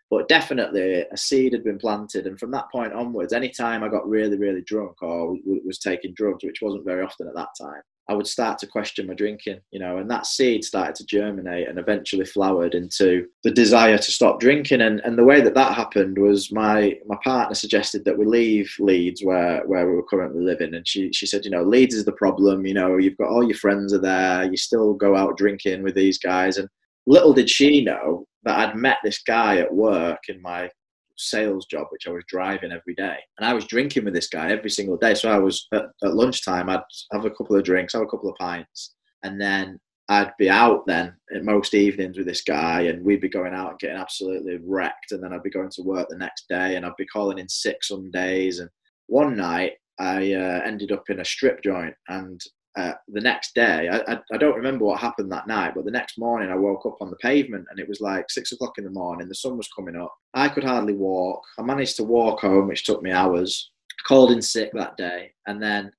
But 0.09 0.27
definitely 0.27 1.05
a 1.09 1.15
seed 1.15 1.53
had 1.53 1.63
been 1.63 1.77
planted. 1.77 2.27
And 2.27 2.37
from 2.37 2.51
that 2.51 2.69
point 2.69 2.91
onwards, 2.91 3.31
anytime 3.31 3.81
I 3.81 3.87
got 3.87 4.09
really, 4.09 4.37
really 4.37 4.61
drunk 4.61 5.01
or 5.01 5.37
was 5.45 5.79
taking 5.79 6.13
drugs, 6.13 6.43
which 6.43 6.61
wasn't 6.61 6.83
very 6.83 7.01
often 7.01 7.29
at 7.29 7.35
that 7.35 7.47
time, 7.59 7.81
I 8.09 8.13
would 8.13 8.27
start 8.27 8.57
to 8.59 8.67
question 8.67 9.07
my 9.07 9.13
drinking, 9.13 9.59
you 9.71 9.79
know, 9.79 9.97
and 9.97 10.09
that 10.09 10.25
seed 10.25 10.63
started 10.65 10.95
to 10.95 11.05
germinate 11.05 11.67
and 11.67 11.79
eventually 11.79 12.25
flowered 12.25 12.75
into 12.75 13.27
the 13.43 13.51
desire 13.51 13.97
to 13.97 14.11
stop 14.11 14.39
drinking. 14.39 14.81
And, 14.81 14.99
and 15.05 15.17
the 15.17 15.23
way 15.23 15.39
that 15.41 15.53
that 15.53 15.75
happened 15.75 16.17
was 16.17 16.51
my, 16.51 16.97
my 17.05 17.15
partner 17.23 17.55
suggested 17.55 18.03
that 18.05 18.17
we 18.17 18.25
leave 18.25 18.73
Leeds 18.79 19.23
where, 19.23 19.61
where 19.65 19.87
we 19.87 19.95
were 19.95 20.03
currently 20.03 20.43
living. 20.43 20.73
And 20.73 20.87
she, 20.87 21.13
she 21.13 21.25
said, 21.25 21.45
you 21.45 21.51
know, 21.51 21.63
Leeds 21.63 21.95
is 21.95 22.05
the 22.05 22.11
problem, 22.11 22.65
you 22.65 22.73
know, 22.73 22.97
you've 22.97 23.17
got 23.17 23.29
all 23.29 23.47
your 23.47 23.57
friends 23.57 23.93
are 23.93 24.01
there, 24.01 24.43
you 24.43 24.57
still 24.57 24.93
go 24.93 25.15
out 25.15 25.37
drinking 25.37 25.83
with 25.83 25.95
these 25.95 26.17
guys. 26.17 26.57
And 26.57 26.67
little 27.05 27.33
did 27.33 27.49
she 27.49 27.83
know 27.83 28.25
that 28.43 28.57
I'd 28.57 28.75
met 28.75 28.97
this 29.03 29.21
guy 29.21 29.57
at 29.57 29.73
work 29.73 30.19
in 30.27 30.41
my 30.41 30.69
sales 31.17 31.65
job, 31.65 31.87
which 31.89 32.07
I 32.07 32.11
was 32.11 32.23
driving 32.27 32.71
every 32.71 32.95
day. 32.95 33.17
And 33.37 33.45
I 33.45 33.53
was 33.53 33.65
drinking 33.65 34.05
with 34.05 34.13
this 34.13 34.27
guy 34.27 34.51
every 34.51 34.69
single 34.69 34.97
day. 34.97 35.13
So 35.13 35.31
I 35.31 35.37
was 35.37 35.67
at, 35.73 35.85
at 36.03 36.15
lunchtime, 36.15 36.69
I'd 36.69 36.81
have 37.11 37.25
a 37.25 37.31
couple 37.31 37.55
of 37.55 37.63
drinks, 37.63 37.93
have 37.93 38.01
a 38.01 38.07
couple 38.07 38.29
of 38.29 38.35
pints, 38.37 38.95
and 39.23 39.39
then 39.39 39.79
I'd 40.09 40.33
be 40.37 40.49
out 40.49 40.85
then 40.87 41.15
at 41.33 41.45
most 41.45 41.73
evenings 41.73 42.17
with 42.17 42.27
this 42.27 42.43
guy, 42.43 42.81
and 42.81 43.03
we'd 43.05 43.21
be 43.21 43.29
going 43.29 43.53
out 43.53 43.69
and 43.69 43.79
getting 43.79 43.97
absolutely 43.97 44.59
wrecked. 44.61 45.11
And 45.11 45.23
then 45.23 45.31
I'd 45.31 45.43
be 45.43 45.49
going 45.49 45.69
to 45.71 45.83
work 45.83 46.07
the 46.09 46.17
next 46.17 46.49
day, 46.49 46.75
and 46.75 46.85
I'd 46.85 46.95
be 46.97 47.05
calling 47.05 47.39
in 47.39 47.47
sick 47.47 47.83
some 47.83 48.11
days. 48.11 48.59
And 48.59 48.69
one 49.07 49.37
night, 49.37 49.73
I 49.99 50.33
uh, 50.33 50.61
ended 50.65 50.91
up 50.91 51.03
in 51.09 51.21
a 51.21 51.25
strip 51.25 51.63
joint, 51.63 51.93
and 52.09 52.41
uh, 52.77 52.93
the 53.09 53.21
next 53.21 53.53
day, 53.53 53.89
I, 53.89 54.13
I, 54.13 54.19
I, 54.31 54.37
don't 54.37 54.55
remember 54.55 54.85
what 54.85 54.99
happened 54.99 55.31
that 55.31 55.47
night, 55.47 55.73
but 55.75 55.83
the 55.83 55.91
next 55.91 56.17
morning 56.17 56.49
I 56.49 56.55
woke 56.55 56.85
up 56.85 56.95
on 57.01 57.09
the 57.09 57.17
pavement 57.17 57.65
and 57.69 57.79
it 57.79 57.87
was 57.87 57.99
like 57.99 58.29
six 58.29 58.53
o'clock 58.53 58.77
in 58.77 58.85
the 58.85 58.91
morning. 58.91 59.27
The 59.27 59.35
sun 59.35 59.57
was 59.57 59.67
coming 59.75 59.97
up. 59.97 60.13
I 60.33 60.47
could 60.47 60.63
hardly 60.63 60.93
walk. 60.93 61.41
I 61.59 61.63
managed 61.63 61.97
to 61.97 62.03
walk 62.03 62.39
home, 62.41 62.67
which 62.67 62.85
took 62.85 63.03
me 63.03 63.11
hours. 63.11 63.71
Called 64.07 64.31
in 64.31 64.41
sick 64.41 64.71
that 64.73 64.95
day. 64.95 65.31
And 65.47 65.61
then 65.61 65.91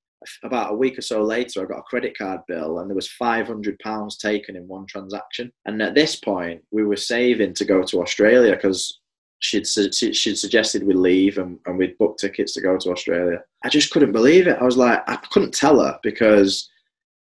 about 0.45 0.73
a 0.73 0.76
week 0.76 0.99
or 0.99 1.02
so 1.02 1.23
later, 1.23 1.62
I 1.62 1.67
got 1.67 1.81
a 1.81 1.83
credit 1.83 2.17
card 2.17 2.41
bill 2.49 2.79
and 2.79 2.88
there 2.88 2.97
was 2.97 3.11
£500 3.21 4.19
taken 4.19 4.57
in 4.57 4.67
one 4.67 4.87
transaction. 4.87 5.52
And 5.67 5.83
at 5.83 5.95
this 5.95 6.17
point, 6.17 6.62
we 6.71 6.85
were 6.85 6.97
saving 6.97 7.55
to 7.55 7.64
go 7.64 7.83
to 7.83 8.00
Australia 8.00 8.55
because 8.55 9.00
she'd, 9.42 9.66
she'd 9.66 10.38
suggested 10.38 10.87
we 10.87 10.94
leave 10.94 11.38
and, 11.38 11.58
and 11.66 11.76
we'd 11.76 11.99
booked 11.99 12.20
tickets 12.20 12.54
to 12.54 12.61
go 12.61 12.78
to 12.78 12.90
Australia. 12.90 13.42
I 13.64 13.68
just 13.68 13.90
couldn't 13.90 14.12
believe 14.12 14.46
it. 14.46 14.58
I 14.61 14.64
was 14.64 14.76
like, 14.76 15.02
I 15.08 15.16
couldn't 15.16 15.52
tell 15.52 15.80
her 15.80 15.99
because, 16.02 16.70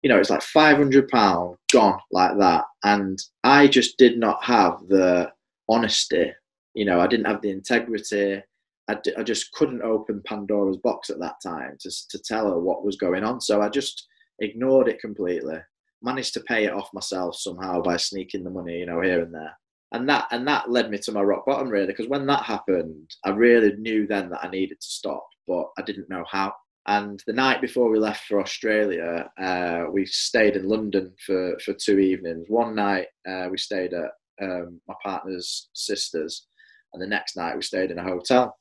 you 0.01 0.09
know, 0.09 0.17
it's 0.17 0.29
like 0.29 0.39
£500 0.39 1.57
gone 1.71 1.99
like 2.11 2.37
that. 2.39 2.63
And 2.83 3.19
I 3.43 3.67
just 3.67 3.97
did 3.97 4.17
not 4.17 4.43
have 4.43 4.79
the 4.87 5.31
honesty. 5.67 6.31
You 6.73 6.85
know, 6.85 7.01
I 7.01 7.07
didn't 7.07 7.27
have 7.27 7.41
the 7.41 7.51
integrity. 7.51 8.41
I, 8.87 8.95
d- 8.95 9.15
I 9.17 9.23
just 9.23 9.51
couldn't 9.51 9.81
open 9.81 10.23
Pandora's 10.25 10.77
box 10.77 11.09
at 11.09 11.19
that 11.19 11.35
time 11.43 11.75
to, 11.81 11.91
to 12.09 12.19
tell 12.19 12.47
her 12.49 12.59
what 12.59 12.85
was 12.85 12.95
going 12.95 13.25
on. 13.25 13.41
So 13.41 13.61
I 13.61 13.67
just 13.67 14.07
ignored 14.39 14.87
it 14.87 15.01
completely. 15.01 15.57
Managed 16.01 16.33
to 16.35 16.41
pay 16.41 16.63
it 16.65 16.73
off 16.73 16.93
myself 16.93 17.35
somehow 17.35 17.81
by 17.81 17.97
sneaking 17.97 18.45
the 18.45 18.49
money, 18.49 18.79
you 18.79 18.85
know, 18.85 19.01
here 19.01 19.21
and 19.21 19.33
there 19.33 19.51
and 19.91 20.09
that 20.09 20.27
and 20.31 20.47
that 20.47 20.69
led 20.69 20.89
me 20.89 20.97
to 20.97 21.11
my 21.11 21.21
rock 21.21 21.45
bottom 21.45 21.69
really 21.69 21.87
because 21.87 22.07
when 22.07 22.25
that 22.25 22.43
happened 22.43 23.09
i 23.23 23.29
really 23.29 23.73
knew 23.77 24.07
then 24.07 24.29
that 24.29 24.43
i 24.43 24.49
needed 24.49 24.79
to 24.81 24.87
stop 24.87 25.27
but 25.47 25.67
i 25.77 25.81
didn't 25.81 26.09
know 26.09 26.23
how. 26.29 26.53
And 26.87 27.19
the 27.25 27.33
night 27.33 27.61
before 27.61 27.89
we 27.89 27.97
left 27.97 28.25
for 28.25 28.39
australia 28.39 29.29
uh, 29.39 29.85
we 29.91 30.05
stayed 30.05 30.55
in 30.55 30.67
london 30.67 31.13
for, 31.25 31.57
for 31.63 31.73
two 31.73 31.99
evenings. 31.99 32.45
One 32.47 32.75
night 32.75 33.07
uh, 33.27 33.47
we 33.49 33.57
stayed 33.57 33.93
at 33.93 34.11
um, 34.41 34.81
my 34.87 34.93
partner's 35.03 35.69
sister's 35.73 36.47
and 36.93 37.01
the 37.01 37.07
next 37.07 37.35
night 37.35 37.55
we 37.55 37.61
stayed 37.61 37.91
in 37.91 37.99
a 37.99 38.03
hotel. 38.03 38.57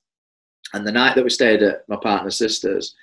And 0.73 0.87
the 0.87 0.93
night 0.93 1.15
that 1.15 1.25
we 1.25 1.31
stayed 1.31 1.63
at 1.63 1.83
my 1.89 1.97
partner's 1.97 2.37
sister's 2.39 2.95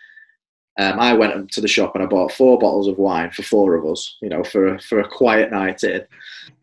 Um, 0.80 1.00
I 1.00 1.14
went 1.14 1.52
to 1.52 1.62
the 1.62 1.68
shop 1.68 1.96
and 1.96 2.04
I 2.04 2.08
bought 2.08 2.32
four 2.32 2.58
bottles 2.58 2.88
of 2.88 2.98
wine 2.98 3.30
for 3.32 3.44
four 3.44 3.76
of 3.76 3.86
us, 3.86 4.18
you 4.22 4.30
know, 4.30 4.44
for 4.44 4.76
a, 4.76 4.80
for 4.80 5.00
a 5.02 5.08
quiet 5.08 5.52
night 5.52 5.84
in. 5.84 6.02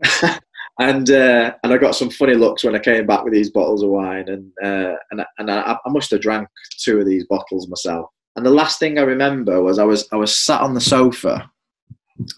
and 0.79 1.11
uh, 1.11 1.55
and 1.63 1.73
I 1.73 1.79
got 1.79 1.97
some 1.97 2.11
funny 2.11 2.35
looks 2.35 2.65
when 2.65 2.77
I 2.77 2.79
came 2.79 3.07
back 3.07 3.25
with 3.25 3.33
these 3.33 3.51
bottles 3.51 3.83
of 3.83 3.91
wine, 3.91 4.29
and 4.29 4.53
uh, 4.63 4.97
and 5.11 5.25
and 5.39 5.51
I, 5.51 5.77
I 5.85 5.91
must 5.91 6.11
have 6.13 6.21
drank 6.21 6.49
two 6.79 6.99
of 7.01 7.07
these 7.07 7.27
bottles 7.27 7.69
myself. 7.69 8.11
And 8.37 8.47
the 8.47 8.51
last 8.51 8.79
thing 8.79 8.99
I 8.99 9.03
remember 9.03 9.61
was 9.63 9.79
I 9.79 9.85
was 9.85 10.09
I 10.13 10.17
was 10.17 10.39
sat 10.39 10.61
on 10.61 10.75
the 10.75 10.81
sofa, 10.81 11.51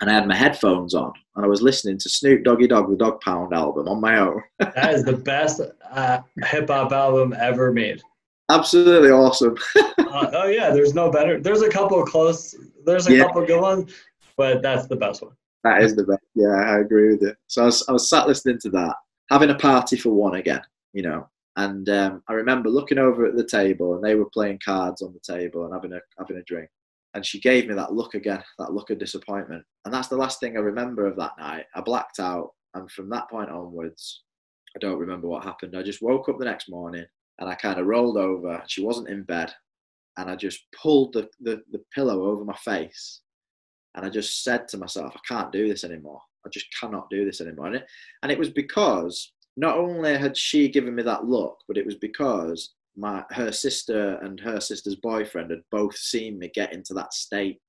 and 0.00 0.10
I 0.10 0.14
had 0.14 0.26
my 0.26 0.34
headphones 0.34 0.94
on, 0.94 1.12
and 1.36 1.44
I 1.44 1.48
was 1.48 1.60
listening 1.60 1.98
to 1.98 2.08
Snoop 2.08 2.42
Doggy 2.42 2.66
Dogg 2.66 2.88
the 2.88 2.96
Dog 2.96 3.20
Pound 3.20 3.52
album 3.52 3.88
on 3.88 4.00
my 4.00 4.18
own. 4.18 4.42
that 4.58 4.94
is 4.94 5.04
the 5.04 5.16
best 5.16 5.60
uh, 5.90 6.20
hip 6.44 6.68
hop 6.68 6.92
album 6.92 7.34
ever 7.38 7.72
made. 7.72 8.00
Absolutely 8.50 9.10
awesome. 9.10 9.54
uh, 9.76 10.30
oh 10.32 10.46
yeah, 10.46 10.70
there's 10.70 10.94
no 10.94 11.10
better. 11.10 11.38
There's 11.38 11.62
a 11.62 11.68
couple 11.68 12.02
close. 12.06 12.54
There's 12.86 13.06
a 13.06 13.14
yeah. 13.14 13.24
couple 13.24 13.44
good 13.44 13.60
ones, 13.60 13.92
but 14.38 14.62
that's 14.62 14.86
the 14.86 14.96
best 14.96 15.22
one. 15.22 15.32
That 15.64 15.82
is 15.82 15.94
the 15.94 16.04
best. 16.04 16.22
Yeah, 16.34 16.48
I 16.48 16.78
agree 16.80 17.10
with 17.10 17.22
you. 17.22 17.34
So 17.46 17.62
I 17.62 17.66
was, 17.66 17.88
I 17.88 17.92
was 17.92 18.08
sat 18.08 18.26
listening 18.26 18.58
to 18.60 18.70
that, 18.70 18.96
having 19.28 19.50
a 19.50 19.54
party 19.54 19.96
for 19.96 20.10
one 20.10 20.36
again, 20.36 20.62
you 20.92 21.02
know. 21.02 21.28
And 21.56 21.88
um, 21.90 22.22
I 22.28 22.32
remember 22.32 22.70
looking 22.70 22.98
over 22.98 23.26
at 23.26 23.36
the 23.36 23.44
table, 23.44 23.94
and 23.94 24.04
they 24.04 24.14
were 24.14 24.30
playing 24.30 24.60
cards 24.64 25.02
on 25.02 25.12
the 25.12 25.20
table 25.20 25.64
and 25.64 25.74
having 25.74 25.92
a 25.92 26.00
having 26.18 26.38
a 26.38 26.42
drink. 26.44 26.70
And 27.14 27.26
she 27.26 27.40
gave 27.40 27.66
me 27.66 27.74
that 27.74 27.92
look 27.92 28.14
again, 28.14 28.42
that 28.58 28.72
look 28.72 28.90
of 28.90 28.98
disappointment. 28.98 29.64
And 29.84 29.92
that's 29.92 30.08
the 30.08 30.16
last 30.16 30.40
thing 30.40 30.56
I 30.56 30.60
remember 30.60 31.06
of 31.06 31.16
that 31.16 31.32
night. 31.38 31.66
I 31.74 31.80
blacked 31.80 32.20
out, 32.20 32.52
and 32.74 32.90
from 32.90 33.10
that 33.10 33.28
point 33.28 33.50
onwards, 33.50 34.22
I 34.76 34.78
don't 34.78 34.98
remember 34.98 35.26
what 35.26 35.44
happened. 35.44 35.76
I 35.76 35.82
just 35.82 36.02
woke 36.02 36.28
up 36.28 36.38
the 36.38 36.44
next 36.44 36.70
morning 36.70 37.04
and 37.40 37.48
I 37.48 37.54
kind 37.54 37.80
of 37.80 37.86
rolled 37.86 38.16
over. 38.16 38.62
She 38.68 38.82
wasn't 38.82 39.08
in 39.08 39.24
bed, 39.24 39.52
and 40.16 40.30
I 40.30 40.36
just 40.36 40.60
pulled 40.80 41.12
the, 41.12 41.28
the, 41.40 41.62
the 41.72 41.82
pillow 41.94 42.26
over 42.26 42.44
my 42.44 42.56
face 42.56 43.20
and 43.94 44.06
I 44.06 44.08
just 44.08 44.44
said 44.44 44.68
to 44.68 44.78
myself, 44.78 45.14
I 45.16 45.20
can't 45.26 45.52
do 45.52 45.68
this 45.68 45.84
anymore. 45.84 46.20
I 46.46 46.48
just 46.48 46.66
cannot 46.78 47.10
do 47.10 47.24
this 47.24 47.40
anymore. 47.40 47.66
And 48.22 48.32
it, 48.32 48.38
was 48.38 48.50
because 48.50 49.32
not 49.56 49.76
only 49.76 50.16
had 50.16 50.36
she 50.36 50.68
given 50.68 50.94
me 50.94 51.02
that 51.02 51.26
look, 51.26 51.58
but 51.68 51.76
it 51.76 51.84
was 51.84 51.96
because 51.96 52.74
my 52.96 53.24
her 53.30 53.52
sister 53.52 54.16
and 54.22 54.40
her 54.40 54.60
sister's 54.60 54.96
boyfriend 54.96 55.50
had 55.50 55.62
both 55.70 55.96
seen 55.96 56.38
me 56.38 56.50
get 56.54 56.72
into 56.72 56.94
that 56.94 57.12
state. 57.12 57.60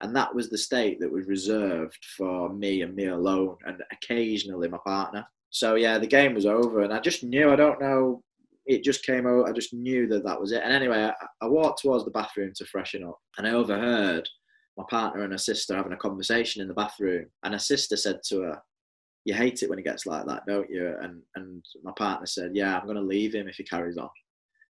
And 0.00 0.14
that 0.16 0.34
was 0.34 0.50
the 0.50 0.58
state 0.58 0.98
that 1.00 1.12
was 1.12 1.26
reserved 1.26 2.04
for 2.16 2.52
me 2.52 2.82
and 2.82 2.94
me 2.94 3.06
alone, 3.06 3.56
and 3.64 3.82
occasionally 3.92 4.68
my 4.68 4.78
partner. 4.84 5.24
So 5.50 5.76
yeah, 5.76 5.98
the 5.98 6.06
game 6.06 6.34
was 6.34 6.46
over, 6.46 6.80
and 6.80 6.92
I 6.92 6.98
just 6.98 7.22
knew. 7.22 7.50
I 7.52 7.56
don't 7.56 7.80
know. 7.80 8.22
It 8.66 8.82
just 8.82 9.04
came 9.04 9.26
out. 9.26 9.48
I 9.48 9.52
just 9.52 9.72
knew 9.72 10.08
that 10.08 10.24
that 10.24 10.40
was 10.40 10.50
it. 10.50 10.62
And 10.64 10.72
anyway, 10.72 11.04
I, 11.04 11.12
I 11.40 11.46
walked 11.46 11.82
towards 11.82 12.04
the 12.04 12.10
bathroom 12.10 12.52
to 12.56 12.64
freshen 12.66 13.04
up, 13.04 13.18
and 13.38 13.46
I 13.46 13.52
overheard 13.52 14.28
my 14.76 14.84
partner 14.88 15.22
and 15.22 15.32
her 15.32 15.38
sister 15.38 15.76
having 15.76 15.92
a 15.92 15.96
conversation 15.96 16.62
in 16.62 16.68
the 16.68 16.74
bathroom, 16.74 17.26
and 17.42 17.54
her 17.54 17.58
sister 17.58 17.96
said 17.96 18.20
to 18.24 18.40
her, 18.40 18.62
"You 19.24 19.34
hate 19.34 19.62
it 19.62 19.70
when 19.70 19.78
it 19.78 19.84
gets 19.84 20.06
like 20.06 20.26
that, 20.26 20.46
don't 20.46 20.70
you?" 20.70 20.96
And 21.00 21.22
and 21.36 21.64
my 21.82 21.92
partner 21.92 22.26
said, 22.26 22.56
"Yeah, 22.56 22.78
I'm 22.78 22.86
going 22.86 22.96
to 22.96 23.02
leave 23.02 23.34
him 23.34 23.48
if 23.48 23.56
he 23.56 23.64
carries 23.64 23.98
on." 23.98 24.10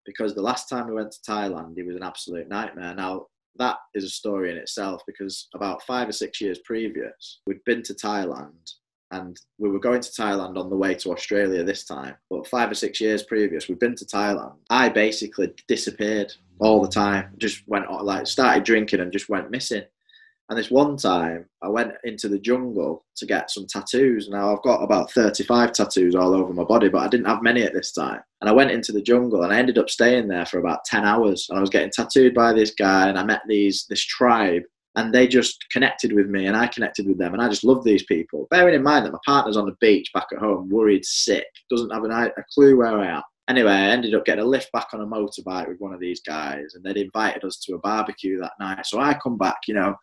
Because 0.05 0.33
the 0.33 0.41
last 0.41 0.67
time 0.67 0.87
we 0.87 0.93
went 0.93 1.11
to 1.11 1.31
Thailand, 1.31 1.75
he 1.75 1.83
was 1.83 1.95
an 1.95 2.03
absolute 2.03 2.47
nightmare. 2.47 2.95
Now, 2.95 3.27
that 3.57 3.77
is 3.93 4.03
a 4.03 4.09
story 4.09 4.49
in 4.49 4.57
itself 4.57 5.03
because 5.05 5.47
about 5.53 5.83
five 5.83 6.09
or 6.09 6.13
six 6.13 6.41
years 6.41 6.59
previous, 6.59 7.41
we'd 7.45 7.63
been 7.65 7.83
to 7.83 7.93
Thailand 7.93 8.73
and 9.11 9.39
we 9.57 9.69
were 9.69 9.79
going 9.79 10.01
to 10.01 10.09
Thailand 10.09 10.57
on 10.57 10.69
the 10.69 10.75
way 10.75 10.95
to 10.95 11.11
Australia 11.11 11.63
this 11.63 11.83
time. 11.83 12.15
But 12.29 12.47
five 12.47 12.71
or 12.71 12.75
six 12.75 12.99
years 12.99 13.23
previous, 13.23 13.67
we'd 13.67 13.79
been 13.79 13.95
to 13.95 14.05
Thailand. 14.05 14.55
I 14.69 14.89
basically 14.89 15.53
disappeared 15.67 16.33
all 16.59 16.81
the 16.81 16.87
time. 16.87 17.33
Just 17.37 17.67
went 17.67 17.91
like 17.91 18.25
started 18.25 18.63
drinking 18.63 19.01
and 19.01 19.11
just 19.11 19.29
went 19.29 19.51
missing. 19.51 19.83
And 20.49 20.59
this 20.59 20.69
one 20.69 20.97
time, 20.97 21.45
I 21.61 21.69
went 21.69 21.93
into 22.03 22.27
the 22.27 22.37
jungle 22.37 23.05
to 23.15 23.25
get 23.25 23.49
some 23.49 23.65
tattoos. 23.67 24.27
Now 24.27 24.53
I've 24.53 24.63
got 24.63 24.83
about 24.83 25.09
35 25.11 25.71
tattoos 25.71 26.13
all 26.13 26.33
over 26.33 26.51
my 26.51 26.65
body, 26.65 26.89
but 26.89 27.03
I 27.03 27.07
didn't 27.07 27.27
have 27.27 27.41
many 27.41 27.63
at 27.63 27.73
this 27.73 27.93
time. 27.93 28.19
And 28.41 28.49
I 28.49 28.53
went 28.53 28.71
into 28.71 28.91
the 28.91 29.01
jungle 29.01 29.43
and 29.43 29.53
I 29.53 29.57
ended 29.57 29.77
up 29.77 29.89
staying 29.89 30.27
there 30.27 30.45
for 30.45 30.59
about 30.59 30.83
10 30.83 31.05
hours. 31.05 31.47
And 31.49 31.57
I 31.57 31.61
was 31.61 31.69
getting 31.69 31.89
tattooed 31.89 32.33
by 32.33 32.51
this 32.51 32.71
guy, 32.71 33.07
and 33.07 33.17
I 33.17 33.23
met 33.23 33.43
these 33.47 33.85
this 33.89 34.03
tribe 34.03 34.63
and 34.95 35.13
they 35.13 35.27
just 35.27 35.65
connected 35.71 36.11
with 36.11 36.27
me 36.27 36.47
and 36.47 36.57
I 36.57 36.67
connected 36.67 37.07
with 37.07 37.17
them 37.17 37.33
and 37.33 37.41
I 37.41 37.47
just 37.47 37.63
love 37.63 37.83
these 37.83 38.03
people. 38.03 38.47
Bearing 38.51 38.75
in 38.75 38.83
mind 38.83 39.05
that 39.05 39.13
my 39.13 39.19
partner's 39.25 39.57
on 39.57 39.65
the 39.65 39.75
beach 39.79 40.11
back 40.13 40.27
at 40.33 40.39
home, 40.39 40.69
worried, 40.69 41.05
sick, 41.05 41.45
doesn't 41.69 41.91
have 41.91 42.03
an, 42.03 42.11
a 42.11 42.31
clue 42.53 42.77
where 42.77 42.99
I 42.99 43.07
am. 43.17 43.21
Anyway, 43.47 43.71
I 43.71 43.89
ended 43.89 44.13
up 44.13 44.25
getting 44.25 44.43
a 44.43 44.47
lift 44.47 44.71
back 44.71 44.87
on 44.93 45.01
a 45.01 45.05
motorbike 45.05 45.67
with 45.67 45.79
one 45.79 45.93
of 45.93 45.99
these 45.99 46.21
guys 46.21 46.73
and 46.73 46.83
they'd 46.83 46.97
invited 46.97 47.43
us 47.43 47.57
to 47.59 47.75
a 47.75 47.79
barbecue 47.79 48.39
that 48.39 48.53
night. 48.59 48.85
So 48.85 48.99
I 48.99 49.13
come 49.15 49.37
back, 49.37 49.59
you 49.67 49.73
know, 49.73 49.95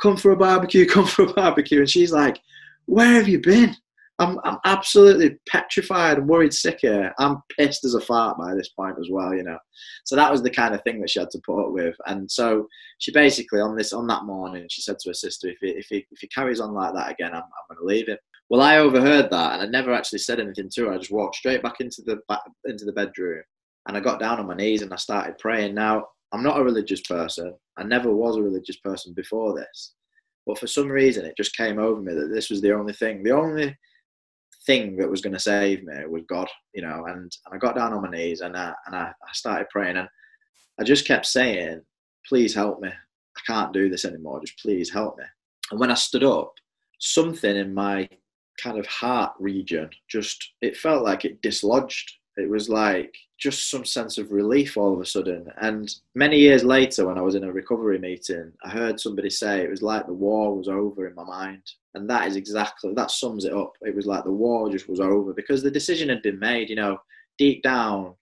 come 0.00 0.16
for 0.16 0.30
a 0.30 0.36
barbecue, 0.36 0.86
come 0.88 1.06
for 1.06 1.24
a 1.24 1.32
barbecue. 1.32 1.80
And 1.80 1.90
she's 1.90 2.12
like, 2.12 2.40
where 2.86 3.14
have 3.14 3.28
you 3.28 3.40
been? 3.40 3.76
I'm, 4.20 4.38
I'm 4.44 4.58
absolutely 4.66 5.38
petrified 5.48 6.18
and 6.18 6.28
worried 6.28 6.52
sick 6.52 6.80
here. 6.82 7.12
I'm 7.18 7.38
pissed 7.56 7.86
as 7.86 7.94
a 7.94 8.00
fart 8.00 8.36
by 8.36 8.54
this 8.54 8.68
point 8.68 8.96
as 9.00 9.08
well, 9.10 9.34
you 9.34 9.42
know. 9.42 9.58
So 10.04 10.14
that 10.14 10.30
was 10.30 10.42
the 10.42 10.50
kind 10.50 10.74
of 10.74 10.82
thing 10.82 11.00
that 11.00 11.08
she 11.08 11.20
had 11.20 11.30
to 11.30 11.40
put 11.44 11.64
up 11.64 11.72
with. 11.72 11.96
And 12.06 12.30
so 12.30 12.68
she 12.98 13.12
basically 13.12 13.60
on 13.60 13.76
this 13.76 13.94
on 13.94 14.06
that 14.08 14.24
morning, 14.24 14.66
she 14.70 14.82
said 14.82 14.98
to 15.00 15.10
her 15.10 15.14
sister, 15.14 15.48
if 15.48 15.56
he 15.62 15.68
if 15.70 15.86
he 15.88 16.06
if 16.10 16.18
he 16.20 16.28
carries 16.28 16.60
on 16.60 16.74
like 16.74 16.92
that 16.94 17.10
again, 17.10 17.32
I'm, 17.32 17.42
I'm 17.42 17.76
going 17.76 17.80
to 17.80 17.86
leave 17.86 18.08
him. 18.08 18.18
Well, 18.50 18.60
I 18.60 18.76
overheard 18.78 19.30
that, 19.30 19.54
and 19.54 19.62
I 19.62 19.66
never 19.66 19.92
actually 19.92 20.18
said 20.18 20.38
anything 20.38 20.68
to 20.74 20.86
her. 20.86 20.92
I 20.92 20.98
just 20.98 21.12
walked 21.12 21.36
straight 21.36 21.62
back 21.62 21.80
into 21.80 22.02
the 22.04 22.20
back, 22.28 22.42
into 22.66 22.84
the 22.84 22.92
bedroom, 22.92 23.42
and 23.88 23.96
I 23.96 24.00
got 24.00 24.20
down 24.20 24.38
on 24.38 24.46
my 24.46 24.54
knees 24.54 24.82
and 24.82 24.92
I 24.92 24.96
started 24.96 25.38
praying. 25.38 25.74
Now 25.74 26.04
I'm 26.32 26.42
not 26.42 26.60
a 26.60 26.64
religious 26.64 27.00
person. 27.00 27.54
I 27.78 27.84
never 27.84 28.14
was 28.14 28.36
a 28.36 28.42
religious 28.42 28.76
person 28.76 29.14
before 29.14 29.54
this. 29.54 29.94
But 30.46 30.58
for 30.58 30.66
some 30.66 30.88
reason, 30.88 31.24
it 31.24 31.36
just 31.38 31.56
came 31.56 31.78
over 31.78 32.00
me 32.02 32.12
that 32.12 32.30
this 32.34 32.50
was 32.50 32.60
the 32.60 32.74
only 32.74 32.92
thing, 32.92 33.22
the 33.22 33.30
only 33.30 33.76
thing 34.66 34.96
that 34.96 35.10
was 35.10 35.20
going 35.20 35.32
to 35.32 35.38
save 35.38 35.84
me 35.84 35.94
was 36.08 36.22
God, 36.28 36.48
you 36.74 36.82
know. 36.82 37.04
And, 37.06 37.16
and 37.16 37.52
I 37.52 37.56
got 37.58 37.74
down 37.74 37.92
on 37.92 38.02
my 38.02 38.10
knees 38.10 38.40
and 38.40 38.56
I, 38.56 38.72
and 38.86 38.94
I, 38.94 39.08
I 39.08 39.32
started 39.32 39.68
praying 39.70 39.96
and 39.96 40.08
I 40.78 40.84
just 40.84 41.06
kept 41.06 41.26
saying, 41.26 41.82
"Please 42.26 42.54
help 42.54 42.80
me. 42.80 42.88
I 42.88 43.40
can't 43.46 43.72
do 43.72 43.88
this 43.88 44.04
anymore. 44.04 44.40
Just 44.40 44.58
please 44.58 44.90
help 44.90 45.18
me." 45.18 45.24
And 45.70 45.78
when 45.78 45.90
I 45.90 45.94
stood 45.94 46.24
up, 46.24 46.54
something 46.98 47.56
in 47.56 47.74
my 47.74 48.08
kind 48.60 48.78
of 48.78 48.86
heart 48.86 49.32
region 49.38 49.88
just 50.08 50.52
it 50.60 50.76
felt 50.76 51.04
like 51.04 51.24
it 51.24 51.40
dislodged. 51.42 52.12
It 52.36 52.48
was 52.48 52.68
like 52.68 53.14
just 53.38 53.70
some 53.70 53.84
sense 53.84 54.18
of 54.18 54.32
relief 54.32 54.76
all 54.76 54.94
of 54.94 55.00
a 55.00 55.06
sudden. 55.06 55.46
And 55.60 55.94
many 56.14 56.38
years 56.38 56.64
later, 56.64 57.06
when 57.06 57.18
I 57.18 57.22
was 57.22 57.34
in 57.34 57.44
a 57.44 57.52
recovery 57.52 57.98
meeting, 57.98 58.52
I 58.64 58.70
heard 58.70 59.00
somebody 59.00 59.30
say 59.30 59.60
it 59.60 59.70
was 59.70 59.82
like 59.82 60.06
the 60.06 60.12
war 60.12 60.56
was 60.56 60.68
over 60.68 61.06
in 61.08 61.14
my 61.14 61.24
mind. 61.24 61.62
And 61.94 62.08
that 62.08 62.28
is 62.28 62.36
exactly, 62.36 62.94
that 62.94 63.10
sums 63.10 63.44
it 63.44 63.52
up. 63.52 63.72
It 63.82 63.94
was 63.94 64.06
like 64.06 64.24
the 64.24 64.30
war 64.30 64.70
just 64.70 64.88
was 64.88 65.00
over 65.00 65.32
because 65.32 65.62
the 65.62 65.70
decision 65.70 66.08
had 66.08 66.22
been 66.22 66.38
made, 66.38 66.70
you 66.70 66.76
know, 66.76 66.98
deep 67.38 67.62
down 67.62 68.14